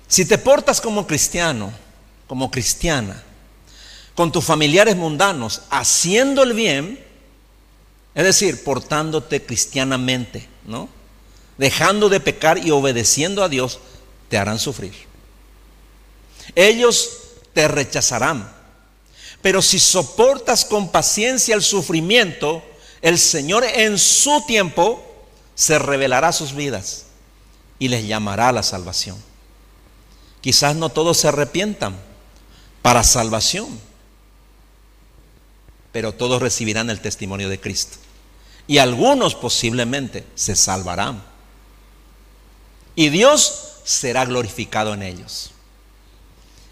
Si 0.08 0.24
te 0.24 0.36
portas 0.36 0.80
como 0.80 1.06
cristiano, 1.06 1.72
como 2.26 2.50
cristiana, 2.50 3.22
con 4.14 4.30
tus 4.30 4.44
familiares 4.44 4.96
mundanos, 4.96 5.62
haciendo 5.70 6.42
el 6.42 6.52
bien, 6.52 7.02
es 8.14 8.24
decir, 8.24 8.62
portándote 8.62 9.42
cristianamente, 9.42 10.46
¿no? 10.66 10.88
dejando 11.58 12.08
de 12.08 12.20
pecar 12.20 12.58
y 12.58 12.70
obedeciendo 12.70 13.44
a 13.44 13.48
Dios, 13.48 13.78
te 14.28 14.38
harán 14.38 14.58
sufrir. 14.58 14.92
Ellos 16.54 17.10
te 17.52 17.68
rechazarán. 17.68 18.50
Pero 19.42 19.60
si 19.60 19.78
soportas 19.78 20.64
con 20.64 20.88
paciencia 20.90 21.54
el 21.54 21.62
sufrimiento, 21.62 22.62
el 23.02 23.18
Señor 23.18 23.64
en 23.64 23.98
su 23.98 24.42
tiempo 24.46 25.04
se 25.54 25.78
revelará 25.78 26.32
sus 26.32 26.54
vidas 26.54 27.06
y 27.78 27.88
les 27.88 28.06
llamará 28.06 28.48
a 28.48 28.52
la 28.52 28.62
salvación. 28.62 29.16
Quizás 30.40 30.76
no 30.76 30.88
todos 30.88 31.18
se 31.18 31.28
arrepientan 31.28 31.96
para 32.80 33.02
salvación, 33.02 33.68
pero 35.90 36.12
todos 36.12 36.40
recibirán 36.40 36.90
el 36.90 37.00
testimonio 37.00 37.48
de 37.48 37.60
Cristo. 37.60 37.98
Y 38.68 38.78
algunos 38.78 39.34
posiblemente 39.34 40.24
se 40.36 40.54
salvarán 40.54 41.22
y 42.94 43.08
Dios 43.08 43.78
será 43.84 44.24
glorificado 44.24 44.94
en 44.94 45.02
ellos. 45.02 45.50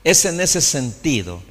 Es 0.05 0.25
en 0.25 0.41
ese 0.41 0.61
sentido 0.61 1.43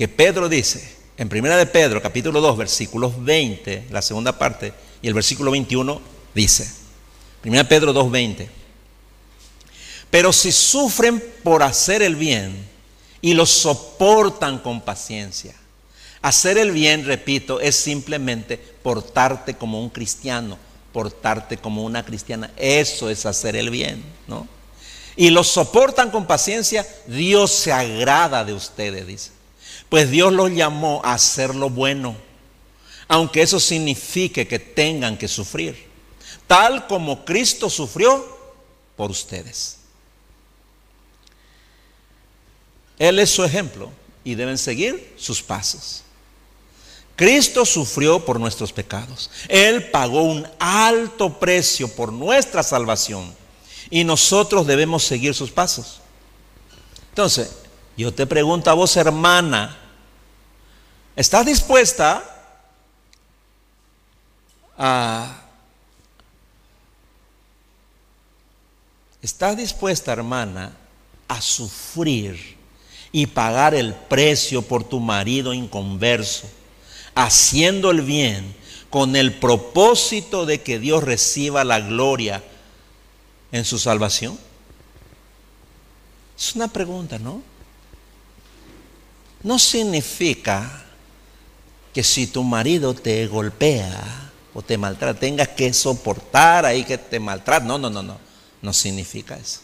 que 0.00 0.08
Pedro 0.08 0.48
dice, 0.48 0.96
en 1.18 1.28
primera 1.28 1.58
de 1.58 1.66
Pedro, 1.66 2.00
capítulo 2.00 2.40
2, 2.40 2.56
versículos 2.56 3.22
20, 3.22 3.88
la 3.90 4.00
segunda 4.00 4.38
parte, 4.38 4.72
y 5.02 5.08
el 5.08 5.12
versículo 5.12 5.50
21 5.50 6.00
dice, 6.34 6.72
primera 7.42 7.68
Pedro 7.68 7.92
2, 7.92 8.10
20, 8.10 8.48
pero 10.10 10.32
si 10.32 10.52
sufren 10.52 11.22
por 11.44 11.62
hacer 11.62 12.00
el 12.00 12.16
bien 12.16 12.66
y 13.20 13.34
lo 13.34 13.44
soportan 13.44 14.60
con 14.60 14.80
paciencia, 14.80 15.54
hacer 16.22 16.56
el 16.56 16.70
bien, 16.70 17.04
repito, 17.04 17.60
es 17.60 17.76
simplemente 17.76 18.56
portarte 18.56 19.52
como 19.52 19.82
un 19.82 19.90
cristiano, 19.90 20.56
portarte 20.94 21.58
como 21.58 21.84
una 21.84 22.06
cristiana. 22.06 22.50
Eso 22.56 23.10
es 23.10 23.26
hacer 23.26 23.54
el 23.54 23.68
bien, 23.68 24.02
¿no? 24.26 24.48
Y 25.14 25.28
lo 25.28 25.44
soportan 25.44 26.10
con 26.10 26.26
paciencia, 26.26 26.88
Dios 27.06 27.50
se 27.50 27.70
agrada 27.70 28.46
de 28.46 28.54
ustedes, 28.54 29.06
dice. 29.06 29.39
Pues 29.90 30.10
Dios 30.10 30.32
los 30.32 30.50
llamó 30.52 31.02
a 31.04 31.12
hacer 31.12 31.54
lo 31.54 31.68
bueno, 31.68 32.16
aunque 33.08 33.42
eso 33.42 33.60
signifique 33.60 34.48
que 34.48 34.58
tengan 34.58 35.18
que 35.18 35.28
sufrir, 35.28 35.86
tal 36.46 36.86
como 36.86 37.24
Cristo 37.24 37.68
sufrió 37.68 38.38
por 38.96 39.10
ustedes. 39.10 39.76
Él 42.98 43.18
es 43.18 43.30
su 43.30 43.42
ejemplo 43.44 43.90
y 44.22 44.34
deben 44.34 44.58
seguir 44.58 45.14
sus 45.18 45.42
pasos. 45.42 46.04
Cristo 47.16 47.66
sufrió 47.66 48.24
por 48.24 48.38
nuestros 48.38 48.72
pecados. 48.72 49.30
Él 49.48 49.90
pagó 49.90 50.22
un 50.22 50.46
alto 50.58 51.38
precio 51.38 51.88
por 51.88 52.12
nuestra 52.12 52.62
salvación. 52.62 53.34
Y 53.90 54.04
nosotros 54.04 54.66
debemos 54.66 55.02
seguir 55.02 55.34
sus 55.34 55.50
pasos. 55.50 56.00
Entonces, 57.10 57.50
yo 57.96 58.14
te 58.14 58.26
pregunto 58.26 58.70
a 58.70 58.74
vos, 58.74 58.96
hermana, 58.96 59.79
¿estás 61.16 61.46
dispuesta 61.46 62.24
a... 64.76 65.36
¿Estás 69.22 69.56
dispuesta, 69.56 70.12
hermana, 70.12 70.72
a 71.28 71.42
sufrir 71.42 72.56
y 73.12 73.26
pagar 73.26 73.74
el 73.74 73.92
precio 73.94 74.62
por 74.62 74.82
tu 74.82 74.98
marido 74.98 75.52
inconverso? 75.52 76.48
haciendo 77.14 77.90
el 77.90 78.02
bien 78.02 78.54
con 78.88 79.16
el 79.16 79.34
propósito 79.34 80.46
de 80.46 80.62
que 80.62 80.78
Dios 80.78 81.04
reciba 81.04 81.64
la 81.64 81.80
gloria 81.80 82.42
en 83.52 83.64
su 83.64 83.78
salvación? 83.78 84.38
Es 86.38 86.54
una 86.54 86.68
pregunta, 86.68 87.18
¿no? 87.18 87.42
No 89.42 89.58
significa 89.58 90.84
que 91.92 92.02
si 92.02 92.26
tu 92.26 92.44
marido 92.44 92.94
te 92.94 93.26
golpea 93.26 94.30
o 94.54 94.62
te 94.62 94.78
maltrata, 94.78 95.18
tengas 95.18 95.48
que 95.48 95.72
soportar 95.72 96.64
ahí 96.64 96.84
que 96.84 96.98
te 96.98 97.20
maltrata. 97.20 97.66
No, 97.66 97.78
no, 97.78 97.90
no, 97.90 98.02
no. 98.02 98.18
No 98.62 98.72
significa 98.72 99.36
eso. 99.36 99.60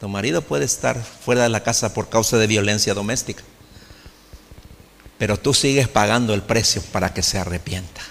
Tu 0.00 0.08
marido 0.08 0.42
puede 0.42 0.64
estar 0.64 1.02
fuera 1.02 1.42
de 1.42 1.48
la 1.48 1.62
casa 1.62 1.92
por 1.94 2.08
causa 2.08 2.38
de 2.38 2.46
violencia 2.46 2.94
doméstica 2.94 3.42
pero 5.18 5.38
tú 5.38 5.54
sigues 5.54 5.88
pagando 5.88 6.34
el 6.34 6.42
precio 6.42 6.82
para 6.92 7.14
que 7.14 7.22
se 7.22 7.38
arrepienta, 7.38 8.02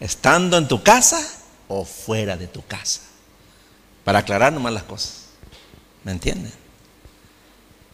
estando 0.00 0.56
en 0.56 0.68
tu 0.68 0.82
casa 0.82 1.20
o 1.68 1.84
fuera 1.84 2.36
de 2.36 2.46
tu 2.46 2.64
casa, 2.66 3.02
para 4.04 4.20
aclarar 4.20 4.52
nomás 4.52 4.72
las 4.72 4.84
cosas. 4.84 5.26
¿Me 6.02 6.12
entienden? 6.12 6.52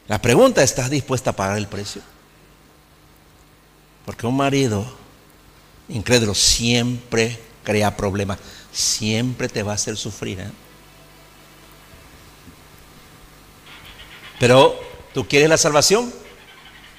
La 0.08 0.22
pregunta, 0.22 0.62
¿estás 0.62 0.88
dispuesta 0.88 1.30
a 1.30 1.36
pagar 1.36 1.58
el 1.58 1.66
precio? 1.66 2.02
Porque 4.06 4.26
un 4.26 4.36
marido 4.36 4.86
incrédulo 5.88 6.34
siempre 6.34 7.38
crea 7.64 7.96
problemas, 7.96 8.38
siempre 8.72 9.48
te 9.48 9.62
va 9.64 9.72
a 9.72 9.74
hacer 9.74 9.96
sufrir. 9.96 10.40
¿eh? 10.40 10.50
Pero 14.38 14.78
tú 15.12 15.26
quieres 15.26 15.48
la 15.48 15.58
salvación 15.58 16.12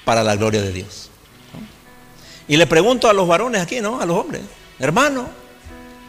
para 0.04 0.22
la 0.22 0.36
gloria 0.36 0.60
de 0.60 0.72
Dios. 0.72 1.10
Y 2.46 2.56
le 2.56 2.66
pregunto 2.66 3.08
a 3.08 3.12
los 3.12 3.26
varones 3.26 3.62
aquí, 3.62 3.80
¿no? 3.80 4.00
A 4.00 4.06
los 4.06 4.16
hombres, 4.16 4.42
hermano, 4.78 5.28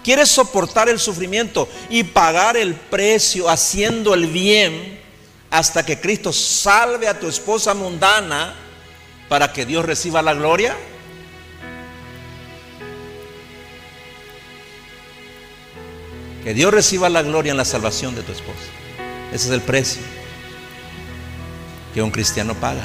¿quieres 0.03 0.29
soportar 0.29 0.89
el 0.89 0.99
sufrimiento 0.99 1.67
y 1.89 2.03
pagar 2.03 2.57
el 2.57 2.75
precio 2.75 3.49
haciendo 3.49 4.13
el 4.13 4.27
bien 4.27 4.99
hasta 5.49 5.85
que 5.85 5.99
Cristo 5.99 6.31
salve 6.31 7.07
a 7.07 7.17
tu 7.17 7.27
esposa 7.27 7.73
mundana 7.73 8.55
para 9.29 9.53
que 9.53 9.65
Dios 9.65 9.85
reciba 9.85 10.21
la 10.21 10.33
gloria? 10.33 10.75
Que 16.43 16.53
Dios 16.53 16.73
reciba 16.73 17.09
la 17.09 17.21
gloria 17.21 17.51
en 17.51 17.57
la 17.57 17.65
salvación 17.65 18.15
de 18.15 18.23
tu 18.23 18.31
esposa. 18.31 18.57
Ese 19.31 19.47
es 19.47 19.53
el 19.53 19.61
precio 19.61 20.01
que 21.93 22.01
un 22.01 22.11
cristiano 22.11 22.55
paga. 22.55 22.83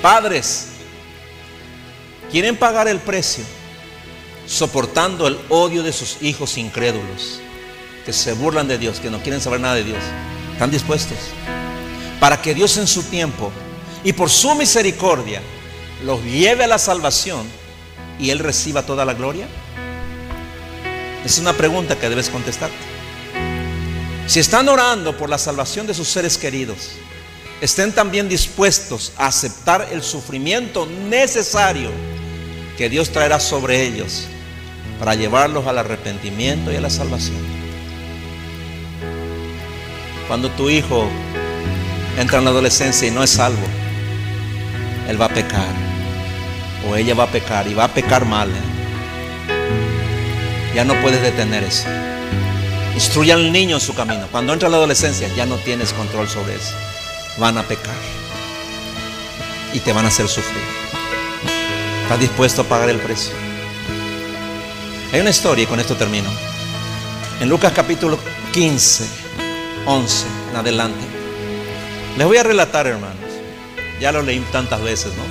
Padres, 0.00 0.68
quieren 2.30 2.56
pagar 2.56 2.88
el 2.88 2.98
precio 2.98 3.44
soportando 4.46 5.26
el 5.26 5.38
odio 5.48 5.82
de 5.82 5.92
sus 5.92 6.18
hijos 6.20 6.58
incrédulos, 6.58 7.40
que 8.04 8.12
se 8.12 8.34
burlan 8.34 8.68
de 8.68 8.76
Dios, 8.76 9.00
que 9.00 9.10
no 9.10 9.22
quieren 9.22 9.40
saber 9.40 9.60
nada 9.60 9.76
de 9.76 9.84
Dios. 9.84 10.02
¿Están 10.52 10.70
dispuestos? 10.70 11.16
Para 12.24 12.40
que 12.40 12.54
Dios 12.54 12.78
en 12.78 12.86
su 12.86 13.02
tiempo 13.02 13.52
y 14.02 14.14
por 14.14 14.30
su 14.30 14.54
misericordia 14.54 15.42
los 16.06 16.24
lleve 16.24 16.64
a 16.64 16.66
la 16.66 16.78
salvación 16.78 17.46
y 18.18 18.30
Él 18.30 18.38
reciba 18.38 18.86
toda 18.86 19.04
la 19.04 19.12
gloria. 19.12 19.46
Es 21.22 21.38
una 21.38 21.52
pregunta 21.52 21.98
que 21.98 22.08
debes 22.08 22.30
contestarte. 22.30 22.78
Si 24.26 24.40
están 24.40 24.70
orando 24.70 25.14
por 25.18 25.28
la 25.28 25.36
salvación 25.36 25.86
de 25.86 25.92
sus 25.92 26.08
seres 26.08 26.38
queridos, 26.38 26.92
estén 27.60 27.92
también 27.92 28.26
dispuestos 28.26 29.12
a 29.18 29.26
aceptar 29.26 29.86
el 29.92 30.02
sufrimiento 30.02 30.86
necesario 30.86 31.90
que 32.78 32.88
Dios 32.88 33.10
traerá 33.10 33.38
sobre 33.38 33.82
ellos 33.82 34.28
para 34.98 35.14
llevarlos 35.14 35.66
al 35.66 35.76
arrepentimiento 35.76 36.72
y 36.72 36.76
a 36.76 36.80
la 36.80 36.88
salvación. 36.88 37.36
Cuando 40.26 40.50
tu 40.52 40.70
hijo 40.70 41.10
entra 42.18 42.38
en 42.38 42.44
la 42.44 42.50
adolescencia 42.50 43.08
y 43.08 43.10
no 43.10 43.22
es 43.22 43.30
salvo, 43.30 43.66
él 45.08 45.20
va 45.20 45.26
a 45.26 45.30
pecar. 45.30 45.84
O 46.88 46.96
ella 46.96 47.14
va 47.14 47.24
a 47.24 47.30
pecar 47.30 47.66
y 47.66 47.74
va 47.74 47.84
a 47.84 47.88
pecar 47.88 48.26
mal. 48.26 48.50
¿eh? 48.50 48.74
Ya 50.74 50.84
no 50.84 50.94
puedes 51.00 51.22
detener 51.22 51.64
eso. 51.64 51.86
Instruye 52.94 53.32
al 53.32 53.50
niño 53.52 53.76
en 53.76 53.80
su 53.80 53.94
camino. 53.94 54.26
Cuando 54.30 54.52
entra 54.52 54.68
la 54.68 54.76
adolescencia 54.76 55.28
ya 55.34 55.46
no 55.46 55.56
tienes 55.56 55.92
control 55.92 56.28
sobre 56.28 56.56
eso. 56.56 56.74
Van 57.38 57.58
a 57.58 57.62
pecar. 57.62 57.94
Y 59.72 59.80
te 59.80 59.92
van 59.92 60.04
a 60.04 60.08
hacer 60.08 60.28
sufrir. 60.28 60.62
¿Estás 62.02 62.20
dispuesto 62.20 62.62
a 62.62 62.64
pagar 62.64 62.90
el 62.90 62.98
precio? 62.98 63.32
Hay 65.12 65.20
una 65.20 65.30
historia 65.30 65.64
y 65.64 65.66
con 65.66 65.80
esto 65.80 65.96
termino. 65.96 66.28
En 67.40 67.48
Lucas 67.48 67.72
capítulo 67.74 68.18
15, 68.52 69.08
11 69.86 70.26
en 70.50 70.56
adelante. 70.56 71.13
Les 72.16 72.26
voy 72.26 72.36
a 72.36 72.42
relatar, 72.44 72.86
hermanos. 72.86 73.16
Ya 74.00 74.12
lo 74.12 74.22
leí 74.22 74.38
tantas 74.52 74.80
veces, 74.82 75.12
¿no? 75.16 75.24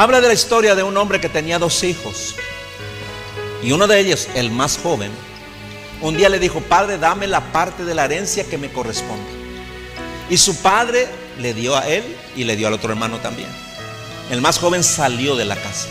Habla 0.00 0.20
de 0.20 0.28
la 0.28 0.34
historia 0.34 0.74
de 0.74 0.82
un 0.82 0.96
hombre 0.96 1.20
que 1.20 1.28
tenía 1.28 1.58
dos 1.58 1.84
hijos. 1.84 2.34
Y 3.62 3.72
uno 3.72 3.86
de 3.86 3.98
ellos, 4.00 4.28
el 4.34 4.50
más 4.50 4.78
joven, 4.82 5.10
un 6.00 6.16
día 6.16 6.28
le 6.28 6.38
dijo, 6.38 6.60
Padre, 6.60 6.98
dame 6.98 7.26
la 7.26 7.52
parte 7.52 7.84
de 7.84 7.94
la 7.94 8.06
herencia 8.06 8.44
que 8.44 8.58
me 8.58 8.70
corresponde. 8.70 9.30
Y 10.30 10.38
su 10.38 10.56
padre 10.56 11.08
le 11.38 11.54
dio 11.54 11.76
a 11.76 11.86
él 11.86 12.04
y 12.34 12.44
le 12.44 12.56
dio 12.56 12.66
al 12.66 12.74
otro 12.74 12.90
hermano 12.90 13.18
también. 13.18 13.48
El 14.30 14.40
más 14.40 14.58
joven 14.58 14.82
salió 14.82 15.36
de 15.36 15.44
la 15.44 15.56
casa. 15.56 15.88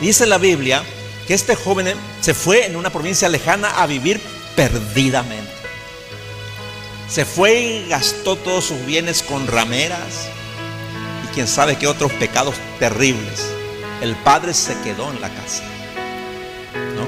Dice 0.00 0.26
la 0.26 0.38
Biblia 0.38 0.82
que 1.26 1.34
este 1.34 1.54
joven 1.54 1.94
se 2.20 2.34
fue 2.34 2.66
en 2.66 2.76
una 2.76 2.90
provincia 2.90 3.28
lejana 3.28 3.82
a 3.82 3.86
vivir 3.86 4.20
perdidamente. 4.54 5.55
Se 7.16 7.24
fue 7.24 7.58
y 7.58 7.88
gastó 7.88 8.36
todos 8.36 8.66
sus 8.66 8.84
bienes 8.84 9.22
con 9.22 9.46
rameras 9.46 10.28
y 11.24 11.28
quién 11.34 11.48
sabe 11.48 11.76
qué 11.76 11.86
otros 11.86 12.12
pecados 12.12 12.56
terribles. 12.78 13.54
El 14.02 14.14
padre 14.16 14.52
se 14.52 14.78
quedó 14.82 15.10
en 15.10 15.22
la 15.22 15.30
casa. 15.30 15.62
¿No? 16.94 17.06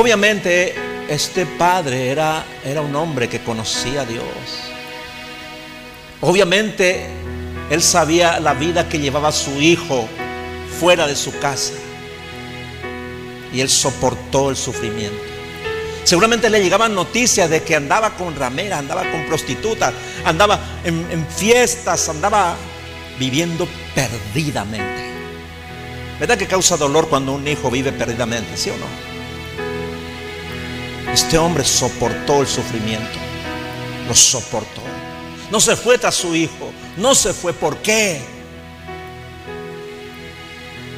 Obviamente 0.00 0.74
este 1.10 1.44
padre 1.44 2.08
era, 2.08 2.46
era 2.64 2.80
un 2.80 2.96
hombre 2.96 3.28
que 3.28 3.40
conocía 3.40 4.00
a 4.00 4.06
Dios. 4.06 4.24
Obviamente 6.22 7.10
él 7.68 7.82
sabía 7.82 8.40
la 8.40 8.54
vida 8.54 8.88
que 8.88 9.00
llevaba 9.00 9.32
su 9.32 9.60
hijo 9.60 10.08
fuera 10.80 11.06
de 11.06 11.14
su 11.14 11.38
casa 11.40 11.74
y 13.52 13.60
él 13.60 13.68
soportó 13.68 14.48
el 14.48 14.56
sufrimiento. 14.56 15.27
Seguramente 16.08 16.48
le 16.48 16.62
llegaban 16.62 16.94
noticias 16.94 17.50
de 17.50 17.62
que 17.62 17.76
andaba 17.76 18.16
con 18.16 18.34
rameras, 18.34 18.78
andaba 18.78 19.02
con 19.10 19.26
prostitutas, 19.26 19.92
andaba 20.24 20.58
en, 20.82 21.26
fiestas, 21.28 22.08
andaba 22.08 22.56
viviendo 23.18 23.68
perdidamente. 23.94 25.06
¿Verdad 26.18 26.38
que 26.38 26.46
causa 26.46 26.78
dolor 26.78 27.10
cuando 27.10 27.34
un 27.34 27.46
hijo 27.46 27.70
vive 27.70 27.92
perdidamente? 27.92 28.56
¿Sí 28.56 28.70
o 28.70 28.76
no? 28.78 28.86
Este 31.12 31.36
hombre 31.36 31.62
soportó 31.62 32.40
el 32.40 32.46
sufrimiento. 32.46 33.18
Lo 34.08 34.14
soportó. 34.14 34.80
No 35.50 35.60
se 35.60 35.76
fue 35.76 35.98
tras 35.98 36.14
su 36.14 36.34
hijo. 36.34 36.72
No 36.96 37.14
se 37.14 37.34
fue. 37.34 37.52
¿Por 37.52 37.76
qué? 37.82 38.22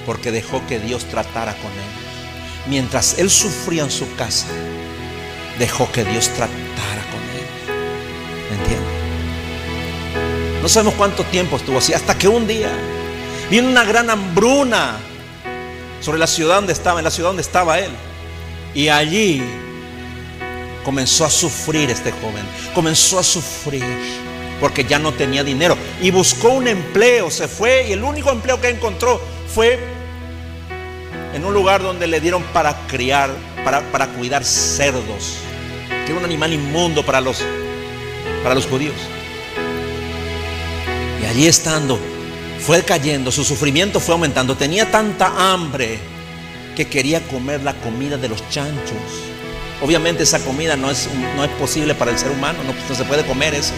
Porque 0.06 0.30
dejó 0.30 0.64
que 0.68 0.78
Dios 0.78 1.04
tratara 1.06 1.56
con 1.56 1.72
él 1.72 2.10
mientras 2.68 3.18
él 3.18 3.30
sufría 3.30 3.82
en 3.82 3.90
su 3.90 4.14
casa, 4.14 4.46
dejó 5.60 5.92
que 5.92 6.04
Dios 6.04 6.28
tratara 6.30 7.02
con 7.12 7.20
él. 7.20 7.46
¿Me 8.48 8.56
entiendes? 8.56 8.88
No 10.62 10.68
sabemos 10.68 10.94
cuánto 10.94 11.22
tiempo 11.24 11.56
estuvo 11.56 11.78
así, 11.78 11.92
hasta 11.92 12.16
que 12.16 12.26
un 12.26 12.48
día 12.48 12.70
vino 13.50 13.68
una 13.68 13.84
gran 13.84 14.08
hambruna 14.08 14.96
sobre 16.00 16.18
la 16.18 16.26
ciudad 16.26 16.56
donde 16.56 16.72
estaba, 16.72 16.98
en 16.98 17.04
la 17.04 17.10
ciudad 17.10 17.28
donde 17.28 17.42
estaba 17.42 17.78
él. 17.78 17.90
Y 18.74 18.88
allí 18.88 19.42
comenzó 20.82 21.26
a 21.26 21.30
sufrir 21.30 21.90
este 21.90 22.10
joven, 22.10 22.44
comenzó 22.74 23.18
a 23.18 23.22
sufrir 23.22 23.84
porque 24.60 24.84
ya 24.84 24.98
no 24.98 25.12
tenía 25.12 25.44
dinero 25.44 25.76
y 26.00 26.10
buscó 26.10 26.50
un 26.50 26.68
empleo, 26.68 27.30
se 27.30 27.48
fue 27.48 27.88
y 27.88 27.92
el 27.92 28.02
único 28.02 28.30
empleo 28.30 28.58
que 28.60 28.70
encontró 28.70 29.20
fue 29.46 29.78
en 31.34 31.44
un 31.44 31.52
lugar 31.52 31.82
donde 31.82 32.06
le 32.06 32.18
dieron 32.20 32.42
para 32.44 32.86
criar, 32.86 33.30
para, 33.62 33.82
para 33.92 34.06
cuidar 34.08 34.42
cerdos, 34.44 35.36
que 36.04 36.12
era 36.12 36.18
un 36.18 36.24
animal 36.24 36.52
inmundo 36.52 37.04
para 37.04 37.20
los, 37.20 37.42
para 38.42 38.54
los 38.54 38.66
judíos. 38.66 38.94
Y 41.22 41.26
allí 41.26 41.46
estando, 41.46 41.98
fue 42.58 42.82
cayendo, 42.82 43.30
su 43.30 43.44
sufrimiento 43.44 44.00
fue 44.00 44.14
aumentando, 44.14 44.56
tenía 44.56 44.90
tanta 44.90 45.52
hambre 45.52 45.98
que 46.76 46.86
quería 46.88 47.20
comer 47.22 47.62
la 47.62 47.74
comida 47.74 48.16
de 48.16 48.28
los 48.28 48.48
chanchos. 48.48 48.96
Obviamente 49.82 50.22
esa 50.24 50.40
comida 50.40 50.76
no 50.76 50.90
es, 50.90 51.08
no 51.36 51.44
es 51.44 51.50
posible 51.52 51.94
para 51.94 52.10
el 52.10 52.18
ser 52.18 52.30
humano, 52.30 52.58
no, 52.64 52.74
no 52.88 52.94
se 52.94 53.04
puede 53.04 53.24
comer 53.24 53.54
eso. 53.54 53.72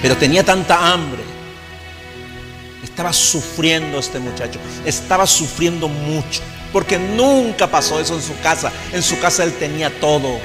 Pero 0.00 0.16
tenía 0.16 0.44
tanta 0.44 0.92
hambre. 0.92 1.22
Estaba 2.82 3.12
sufriendo 3.12 3.98
este 3.98 4.18
muchacho, 4.18 4.58
estaba 4.84 5.26
sufriendo 5.26 5.88
mucho 5.88 6.42
porque 6.72 6.98
nunca 6.98 7.70
pasó 7.70 8.00
eso 8.00 8.14
en 8.14 8.22
su 8.22 8.38
casa. 8.40 8.72
En 8.92 9.02
su 9.02 9.18
casa 9.20 9.44
él 9.44 9.52
tenía 9.52 9.90
todo. 10.00 10.40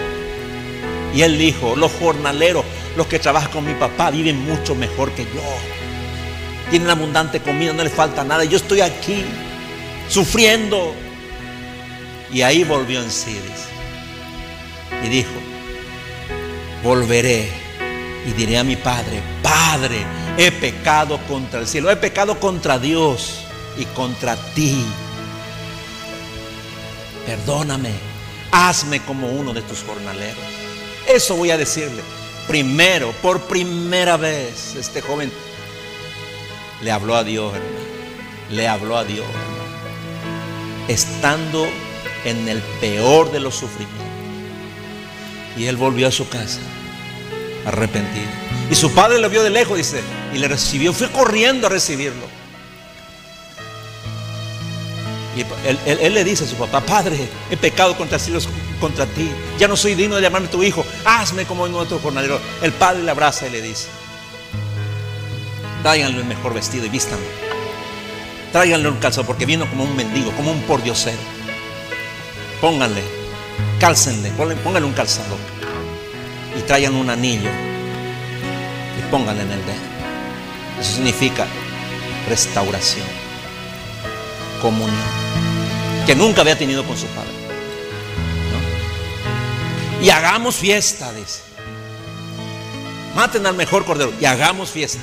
Y 1.17 1.23
él 1.23 1.39
dijo, 1.39 1.75
los 1.75 1.91
jornaleros, 1.93 2.63
los 2.95 3.07
que 3.07 3.17
trabajan 3.17 3.49
con 3.49 3.65
mi 3.65 3.73
papá, 3.73 4.11
viven 4.11 4.37
mucho 4.45 4.75
mejor 4.75 5.11
que 5.13 5.23
yo. 5.23 5.41
Tienen 6.69 6.91
abundante 6.91 7.39
comida, 7.39 7.73
no 7.73 7.83
les 7.83 7.91
falta 7.91 8.23
nada. 8.23 8.43
Yo 8.43 8.57
estoy 8.57 8.81
aquí, 8.81 9.25
sufriendo. 10.07 10.93
Y 12.31 12.43
ahí 12.43 12.63
volvió 12.63 13.01
en 13.01 13.09
sí. 13.09 13.35
Y 15.03 15.09
dijo, 15.09 15.31
volveré 16.83 17.49
y 18.27 18.33
diré 18.33 18.59
a 18.59 18.63
mi 18.63 18.75
padre, 18.75 19.19
Padre, 19.41 20.05
he 20.37 20.51
pecado 20.51 21.17
contra 21.27 21.61
el 21.61 21.67
cielo, 21.67 21.89
he 21.89 21.95
pecado 21.95 22.39
contra 22.39 22.77
Dios 22.77 23.39
y 23.79 23.85
contra 23.85 24.35
ti 24.53 24.85
perdóname, 27.27 27.91
hazme 28.51 29.01
como 29.01 29.27
uno 29.27 29.53
de 29.53 29.61
tus 29.61 29.83
jornaleros. 29.83 30.56
Eso 31.07 31.35
voy 31.35 31.51
a 31.51 31.57
decirle. 31.57 32.03
Primero, 32.47 33.11
por 33.21 33.41
primera 33.41 34.17
vez, 34.17 34.75
este 34.75 35.01
joven 35.01 35.31
le 36.81 36.91
habló 36.91 37.15
a 37.15 37.23
Dios, 37.23 37.53
hermano. 37.53 37.87
Le 38.51 38.67
habló 38.67 38.97
a 38.97 39.03
Dios, 39.03 39.25
hermano. 39.27 40.87
Estando 40.87 41.67
en 42.23 42.47
el 42.47 42.61
peor 42.81 43.31
de 43.31 43.39
los 43.39 43.55
sufrimientos. 43.55 44.05
Y 45.57 45.65
él 45.65 45.75
volvió 45.75 46.07
a 46.07 46.11
su 46.11 46.29
casa, 46.29 46.59
arrepentido. 47.65 48.27
Y 48.69 48.75
su 48.75 48.91
padre 48.91 49.19
lo 49.19 49.29
vio 49.29 49.43
de 49.43 49.49
lejos, 49.49 49.77
dice, 49.77 50.01
y 50.33 50.37
le 50.37 50.47
recibió. 50.47 50.93
Fue 50.93 51.09
corriendo 51.09 51.67
a 51.67 51.69
recibirlo. 51.69 52.37
Y 55.35 55.45
él, 55.87 56.13
le 56.13 56.23
dice 56.23 56.43
a 56.43 56.47
su 56.47 56.55
papá, 56.55 56.81
Padre, 56.81 57.17
he 57.51 57.57
pecado 57.57 57.95
contra 57.95 58.17
cielos, 58.17 58.49
contra 58.79 59.05
ti. 59.05 59.29
Ya 59.57 59.67
no 59.67 59.75
soy 59.75 59.95
digno 59.95 60.15
de 60.15 60.21
llamarme 60.21 60.47
tu 60.47 60.63
hijo. 60.63 60.85
Hazme 61.05 61.45
como 61.45 61.67
nuestro 61.67 61.99
jornalero. 61.99 62.39
El 62.61 62.71
padre 62.73 63.03
le 63.03 63.11
abraza 63.11 63.47
y 63.47 63.51
le 63.51 63.61
dice, 63.61 63.87
tráiganle 65.83 66.19
el 66.19 66.25
mejor 66.25 66.53
vestido 66.53 66.85
y 66.85 66.89
vístanlo. 66.89 67.25
Tráiganle 68.51 68.89
un 68.89 68.97
calzado 68.97 69.27
porque 69.27 69.45
vino 69.45 69.69
como 69.69 69.83
un 69.83 69.95
mendigo, 69.95 70.31
como 70.31 70.51
un 70.51 70.61
pordiosero. 70.61 71.17
Pónganle, 72.61 73.03
cálcenle, 73.79 74.31
pónganle 74.31 74.87
un 74.87 74.93
calzado. 74.93 75.37
Y 76.57 76.61
traigan 76.61 76.95
un 76.95 77.09
anillo 77.09 77.49
y 78.97 79.11
pónganle 79.11 79.43
en 79.43 79.51
el 79.51 79.65
dedo. 79.65 79.87
Eso 80.79 80.93
significa 80.93 81.45
restauración. 82.27 83.05
comunión 84.61 85.27
que 86.07 86.15
nunca 86.15 86.41
había 86.41 86.57
tenido 86.57 86.85
con 86.85 86.97
su 86.97 87.05
padre. 87.07 87.36
Y 90.01 90.09
hagamos 90.09 90.55
fiesta, 90.55 91.11
dice. 91.13 91.41
Maten 93.15 93.45
al 93.47 93.55
mejor 93.55 93.83
cordero 93.83 94.13
y 94.19 94.25
hagamos 94.25 94.69
fiesta. 94.69 95.01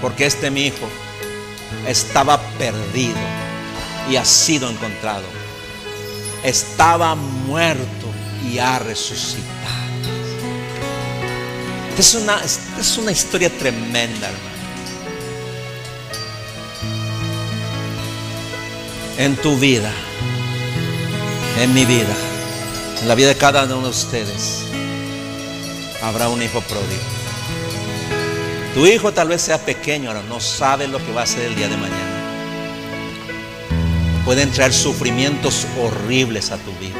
Porque 0.00 0.26
este 0.26 0.50
mi 0.50 0.66
hijo 0.66 0.88
estaba 1.86 2.40
perdido 2.58 3.18
y 4.10 4.16
ha 4.16 4.24
sido 4.24 4.70
encontrado. 4.70 5.24
Estaba 6.42 7.14
muerto 7.14 8.06
y 8.50 8.58
ha 8.58 8.78
resucitado. 8.78 9.52
Es 11.98 12.14
una, 12.14 12.40
es 12.42 12.98
una 12.98 13.12
historia 13.12 13.50
tremenda, 13.50 14.28
hermano. 14.28 14.52
En 19.18 19.36
tu 19.36 19.56
vida, 19.58 19.92
en 21.60 21.74
mi 21.74 21.84
vida, 21.84 22.16
en 23.02 23.08
la 23.08 23.16
vida 23.16 23.28
de 23.28 23.36
cada 23.36 23.64
uno 23.64 23.82
de 23.82 23.88
ustedes, 23.88 24.62
habrá 26.02 26.28
un 26.28 26.40
hijo 26.40 26.60
pródigo. 26.60 27.02
Tu 28.74 28.86
hijo 28.86 29.12
tal 29.12 29.28
vez 29.28 29.42
sea 29.42 29.58
pequeño, 29.58 30.08
ahora 30.08 30.22
no 30.22 30.38
sabe 30.38 30.86
lo 30.86 31.04
que 31.04 31.12
va 31.12 31.22
a 31.22 31.26
ser 31.26 31.46
el 31.46 31.56
día 31.56 31.68
de 31.68 31.76
mañana. 31.76 32.22
Pueden 34.24 34.52
traer 34.52 34.72
sufrimientos 34.72 35.66
horribles 35.80 36.52
a 36.52 36.58
tu 36.58 36.70
vida. 36.78 36.96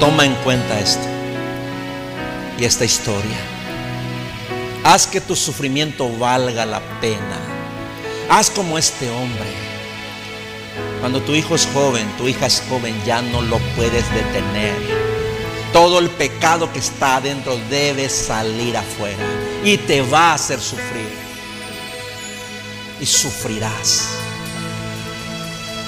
Toma 0.00 0.24
en 0.24 0.34
cuenta 0.36 0.80
esto 0.80 1.06
y 2.58 2.64
esta 2.64 2.86
historia. 2.86 3.38
Haz 4.84 5.06
que 5.06 5.20
tu 5.20 5.36
sufrimiento 5.36 6.10
valga 6.16 6.64
la 6.64 6.80
pena. 7.00 7.38
Haz 8.30 8.48
como 8.48 8.78
este 8.78 9.10
hombre. 9.10 9.73
Cuando 11.00 11.20
tu 11.20 11.34
hijo 11.34 11.54
es 11.54 11.68
joven, 11.72 12.06
tu 12.16 12.28
hija 12.28 12.46
es 12.46 12.62
joven, 12.68 12.94
ya 13.04 13.22
no 13.22 13.42
lo 13.42 13.58
puedes 13.76 14.08
detener. 14.12 14.74
Todo 15.72 15.98
el 15.98 16.08
pecado 16.10 16.72
que 16.72 16.78
está 16.78 17.16
adentro 17.16 17.58
debe 17.68 18.08
salir 18.08 18.76
afuera 18.76 19.22
y 19.64 19.76
te 19.76 20.00
va 20.02 20.30
a 20.30 20.34
hacer 20.34 20.60
sufrir. 20.60 21.08
Y 23.00 23.06
sufrirás. 23.06 24.08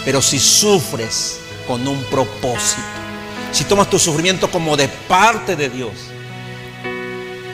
Pero 0.04 0.20
si 0.20 0.38
sufres 0.38 1.40
con 1.66 1.86
un 1.86 2.02
propósito, 2.04 2.82
si 3.52 3.64
tomas 3.64 3.88
tu 3.88 3.98
sufrimiento 3.98 4.50
como 4.50 4.76
de 4.76 4.88
parte 4.88 5.56
de 5.56 5.70
Dios, 5.70 5.92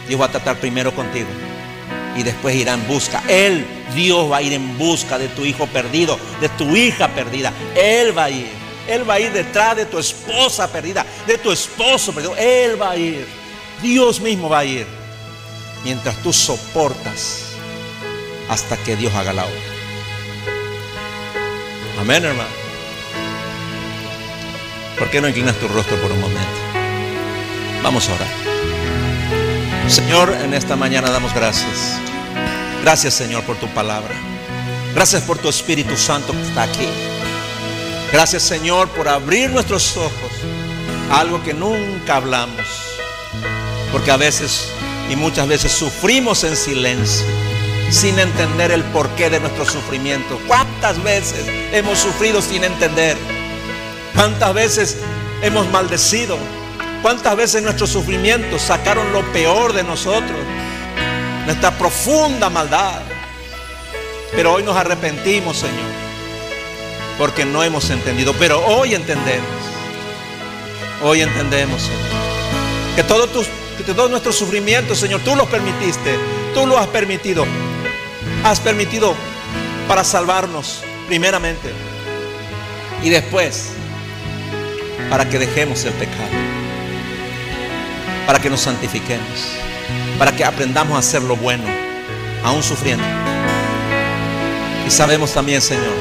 Dios 0.09 0.21
va 0.21 0.27
a 0.27 0.31
tratar 0.31 0.59
primero 0.59 0.95
contigo 0.95 1.29
y 2.17 2.23
después 2.23 2.55
irá 2.55 2.75
en 2.75 2.87
busca. 2.87 3.23
Él, 3.29 3.65
Dios 3.95 4.31
va 4.31 4.39
a 4.39 4.43
ir 4.43 4.53
en 4.53 4.77
busca 4.79 5.19
de 5.19 5.29
tu 5.29 5.45
hijo 5.45 5.67
perdido, 5.67 6.19
de 6.41 6.49
tu 6.51 6.77
hija 6.77 7.09
perdida. 7.09 7.53
Él 7.75 8.17
va 8.17 8.25
a 8.25 8.31
ir. 8.31 8.51
Él 8.87 9.09
va 9.09 9.15
a 9.15 9.21
ir 9.21 9.33
detrás 9.33 9.77
de 9.77 9.87
tu 9.87 9.99
esposa 9.99 10.71
perdida, 10.71 11.07
de 11.27 11.39
tu 11.39 11.53
esposo 11.53 12.13
perdido. 12.13 12.37
Él 12.37 12.81
va 12.81 12.91
a 12.91 12.97
ir. 12.97 13.27
Dios 13.81 14.21
mismo 14.21 14.49
va 14.49 14.61
a 14.61 14.65
ir. 14.65 14.87
Mientras 15.85 16.17
tú 16.23 16.33
soportas 16.33 17.45
hasta 18.49 18.77
que 18.77 18.97
Dios 18.97 19.15
haga 19.15 19.33
la 19.33 19.45
obra. 19.45 19.61
Amén, 22.01 22.25
hermano. 22.25 22.51
¿Por 24.99 25.11
qué 25.11 25.21
no 25.21 25.29
inclinas 25.29 25.57
tu 25.57 25.69
rostro 25.69 25.97
por 25.97 26.13
un 26.13 26.21
momento? 26.21 26.61
Vamos 27.83 28.09
a 28.09 28.15
orar. 28.15 28.29
Señor, 29.89 30.33
en 30.43 30.55
esta 30.55 30.77
mañana 30.77 31.11
damos 31.11 31.35
gracias. 31.35 32.01
Gracias, 32.83 33.15
Señor, 33.15 33.45
por 33.45 33.57
tu 33.57 33.69
palabra. 33.69 34.15
Gracias 34.95 35.23
por 35.23 35.39
tu 35.39 35.49
Espíritu 35.49 35.97
Santo 35.97 36.33
que 36.33 36.43
está 36.43 36.65
aquí. 36.65 36.89
Gracias, 38.13 38.43
Señor, 38.43 38.89
por 38.89 39.09
abrir 39.09 39.51
nuestros 39.51 39.97
ojos 39.97 40.33
a 41.11 41.21
algo 41.21 41.43
que 41.43 41.55
nunca 41.55 42.17
hablamos. 42.17 42.67
Porque 43.91 44.11
a 44.11 44.17
veces 44.17 44.69
y 45.11 45.17
muchas 45.17 45.47
veces 45.47 45.73
sufrimos 45.73 46.43
en 46.45 46.57
silencio, 46.57 47.27
sin 47.91 48.19
entender 48.19 48.71
el 48.71 48.83
porqué 48.85 49.31
de 49.31 49.41
nuestro 49.41 49.65
sufrimiento. 49.65 50.39
¿Cuántas 50.47 51.03
veces 51.03 51.45
hemos 51.73 51.99
sufrido 51.99 52.41
sin 52.41 52.65
entender? 52.65 53.17
¿Cuántas 54.15 54.55
veces 54.55 54.97
hemos 55.43 55.69
maldecido? 55.71 56.39
¿Cuántas 57.03 57.37
veces 57.37 57.63
nuestros 57.63 57.91
sufrimientos 57.91 58.63
sacaron 58.63 59.13
lo 59.13 59.21
peor 59.33 59.73
de 59.73 59.83
nosotros? 59.83 60.39
Nuestra 61.47 61.71
profunda 61.73 62.49
maldad. 62.51 63.03
Pero 64.35 64.55
hoy 64.55 64.63
nos 64.63 64.77
arrepentimos, 64.77 65.59
Señor, 65.59 65.91
porque 67.19 67.45
no 67.45 67.63
hemos 67.63 67.91
entendido. 67.91 68.33
Pero 68.39 68.65
hoy 68.67 68.95
entendemos. 68.95 69.49
Hoy 71.03 71.21
entendemos, 71.21 71.83
Señor, 71.83 72.97
que 72.97 73.03
todos 73.03 73.33
tus, 73.33 73.49
nuestros 74.11 74.37
sufrimientos, 74.37 74.99
Señor, 74.99 75.21
tú 75.21 75.35
los 75.37 75.49
permitiste. 75.49 76.17
Tú 76.55 76.67
los 76.67 76.79
has 76.79 76.87
permitido. 76.89 77.45
Has 78.45 78.61
permitido 78.61 79.15
para 79.89 80.05
salvarnos, 80.05 80.83
primeramente. 81.09 81.73
Y 83.03 83.11
después, 83.11 83.71
para 85.11 85.29
que 85.29 85.39
dejemos 85.39 85.85
el 85.85 85.93
pecado 85.95 86.43
para 88.27 88.41
que 88.41 88.51
nos 88.51 88.61
santifiquemos, 88.61 89.57
para 90.23 90.37
que 90.37 90.45
aprendamos 90.45 90.95
a 90.95 91.01
hacer 91.01 91.21
lo 91.21 91.35
bueno, 91.35 91.65
aún 92.45 92.63
sufriendo. 92.63 93.03
Y 94.87 94.91
sabemos 94.93 95.33
también, 95.33 95.61
Señor, 95.61 95.97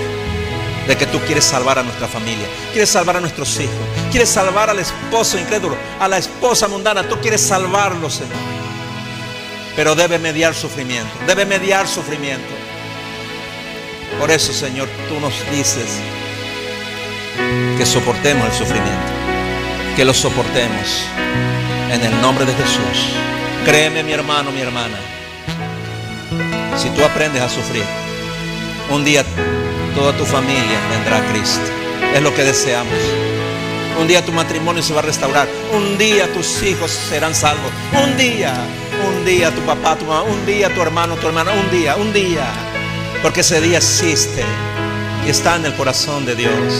de 0.88 0.95
que 0.95 1.07
tú 1.07 1.19
quieres 1.22 1.43
salvar 1.43 1.80
a 1.80 1.82
nuestra 1.82 2.07
familia, 2.07 2.45
quieres 2.72 2.91
salvar 2.91 3.17
a 3.17 3.19
nuestros 3.19 3.59
hijos, 3.59 3.74
quieres 4.11 4.30
salvar 4.30 4.69
al 4.69 4.78
esposo 4.78 5.39
incrédulo, 5.39 5.76
a 5.99 6.07
la 6.07 6.19
esposa 6.19 6.67
mundana, 6.67 7.01
tú 7.09 7.19
quieres 7.19 7.41
salvarlo, 7.41 8.11
Señor. 8.11 8.38
Pero 9.76 9.95
debe 9.95 10.19
mediar 10.19 10.53
sufrimiento, 10.53 11.09
debe 11.26 11.43
mediar 11.43 11.88
sufrimiento. 11.88 12.53
Por 14.19 14.30
eso, 14.30 14.53
Señor, 14.53 14.88
tú 15.09 15.19
nos 15.19 15.34
dices 15.49 15.89
que 17.76 17.88
soportemos 17.88 18.45
el 18.45 18.53
sufrimiento, 18.53 19.11
que 19.95 20.05
lo 20.05 20.13
soportemos 20.13 21.07
en 21.89 22.03
el 22.03 22.22
nombre 22.22 22.45
de 22.45 22.53
Jesús. 22.53 23.15
Créeme 23.66 24.01
mi 24.03 24.12
hermano, 24.12 24.51
mi 24.51 24.62
hermana. 24.62 24.97
Si 26.78 26.89
tú 26.89 27.03
aprendes 27.03 27.41
a 27.43 27.49
sufrir, 27.49 27.84
un 28.89 29.05
día 29.05 29.24
toda 29.93 30.18
tu 30.18 30.26
familia 30.26 30.80
vendrá 30.89 31.18
a 31.18 31.32
Cristo. 31.32 31.62
Es 32.14 32.22
lo 32.24 32.34
que 32.34 32.43
deseamos. 32.43 32.97
Un 33.99 34.07
día 34.07 34.26
tu 34.26 34.32
matrimonio 34.32 34.82
se 34.82 34.93
va 34.93 35.01
a 35.01 35.03
restaurar. 35.03 35.47
Un 35.74 35.97
día 35.97 36.32
tus 36.34 36.64
hijos 36.64 36.89
serán 36.89 37.36
salvos. 37.36 37.72
Un 38.03 38.18
día, 38.18 38.51
un 39.07 39.26
día 39.26 39.53
tu 39.53 39.62
papá, 39.62 39.95
tu 39.95 40.05
mamá, 40.05 40.24
un 40.24 40.43
día 40.45 40.74
tu 40.74 40.82
hermano, 40.82 41.16
tu 41.18 41.28
hermana, 41.28 41.51
un 41.51 41.70
día, 41.70 41.95
un 41.97 42.12
día. 42.12 42.47
Porque 43.22 43.41
ese 43.41 43.62
día 43.62 43.78
existe 43.78 44.43
y 45.26 45.30
está 45.30 45.57
en 45.57 45.68
el 45.68 45.76
corazón 45.76 46.26
de 46.26 46.36
Dios. 46.36 46.74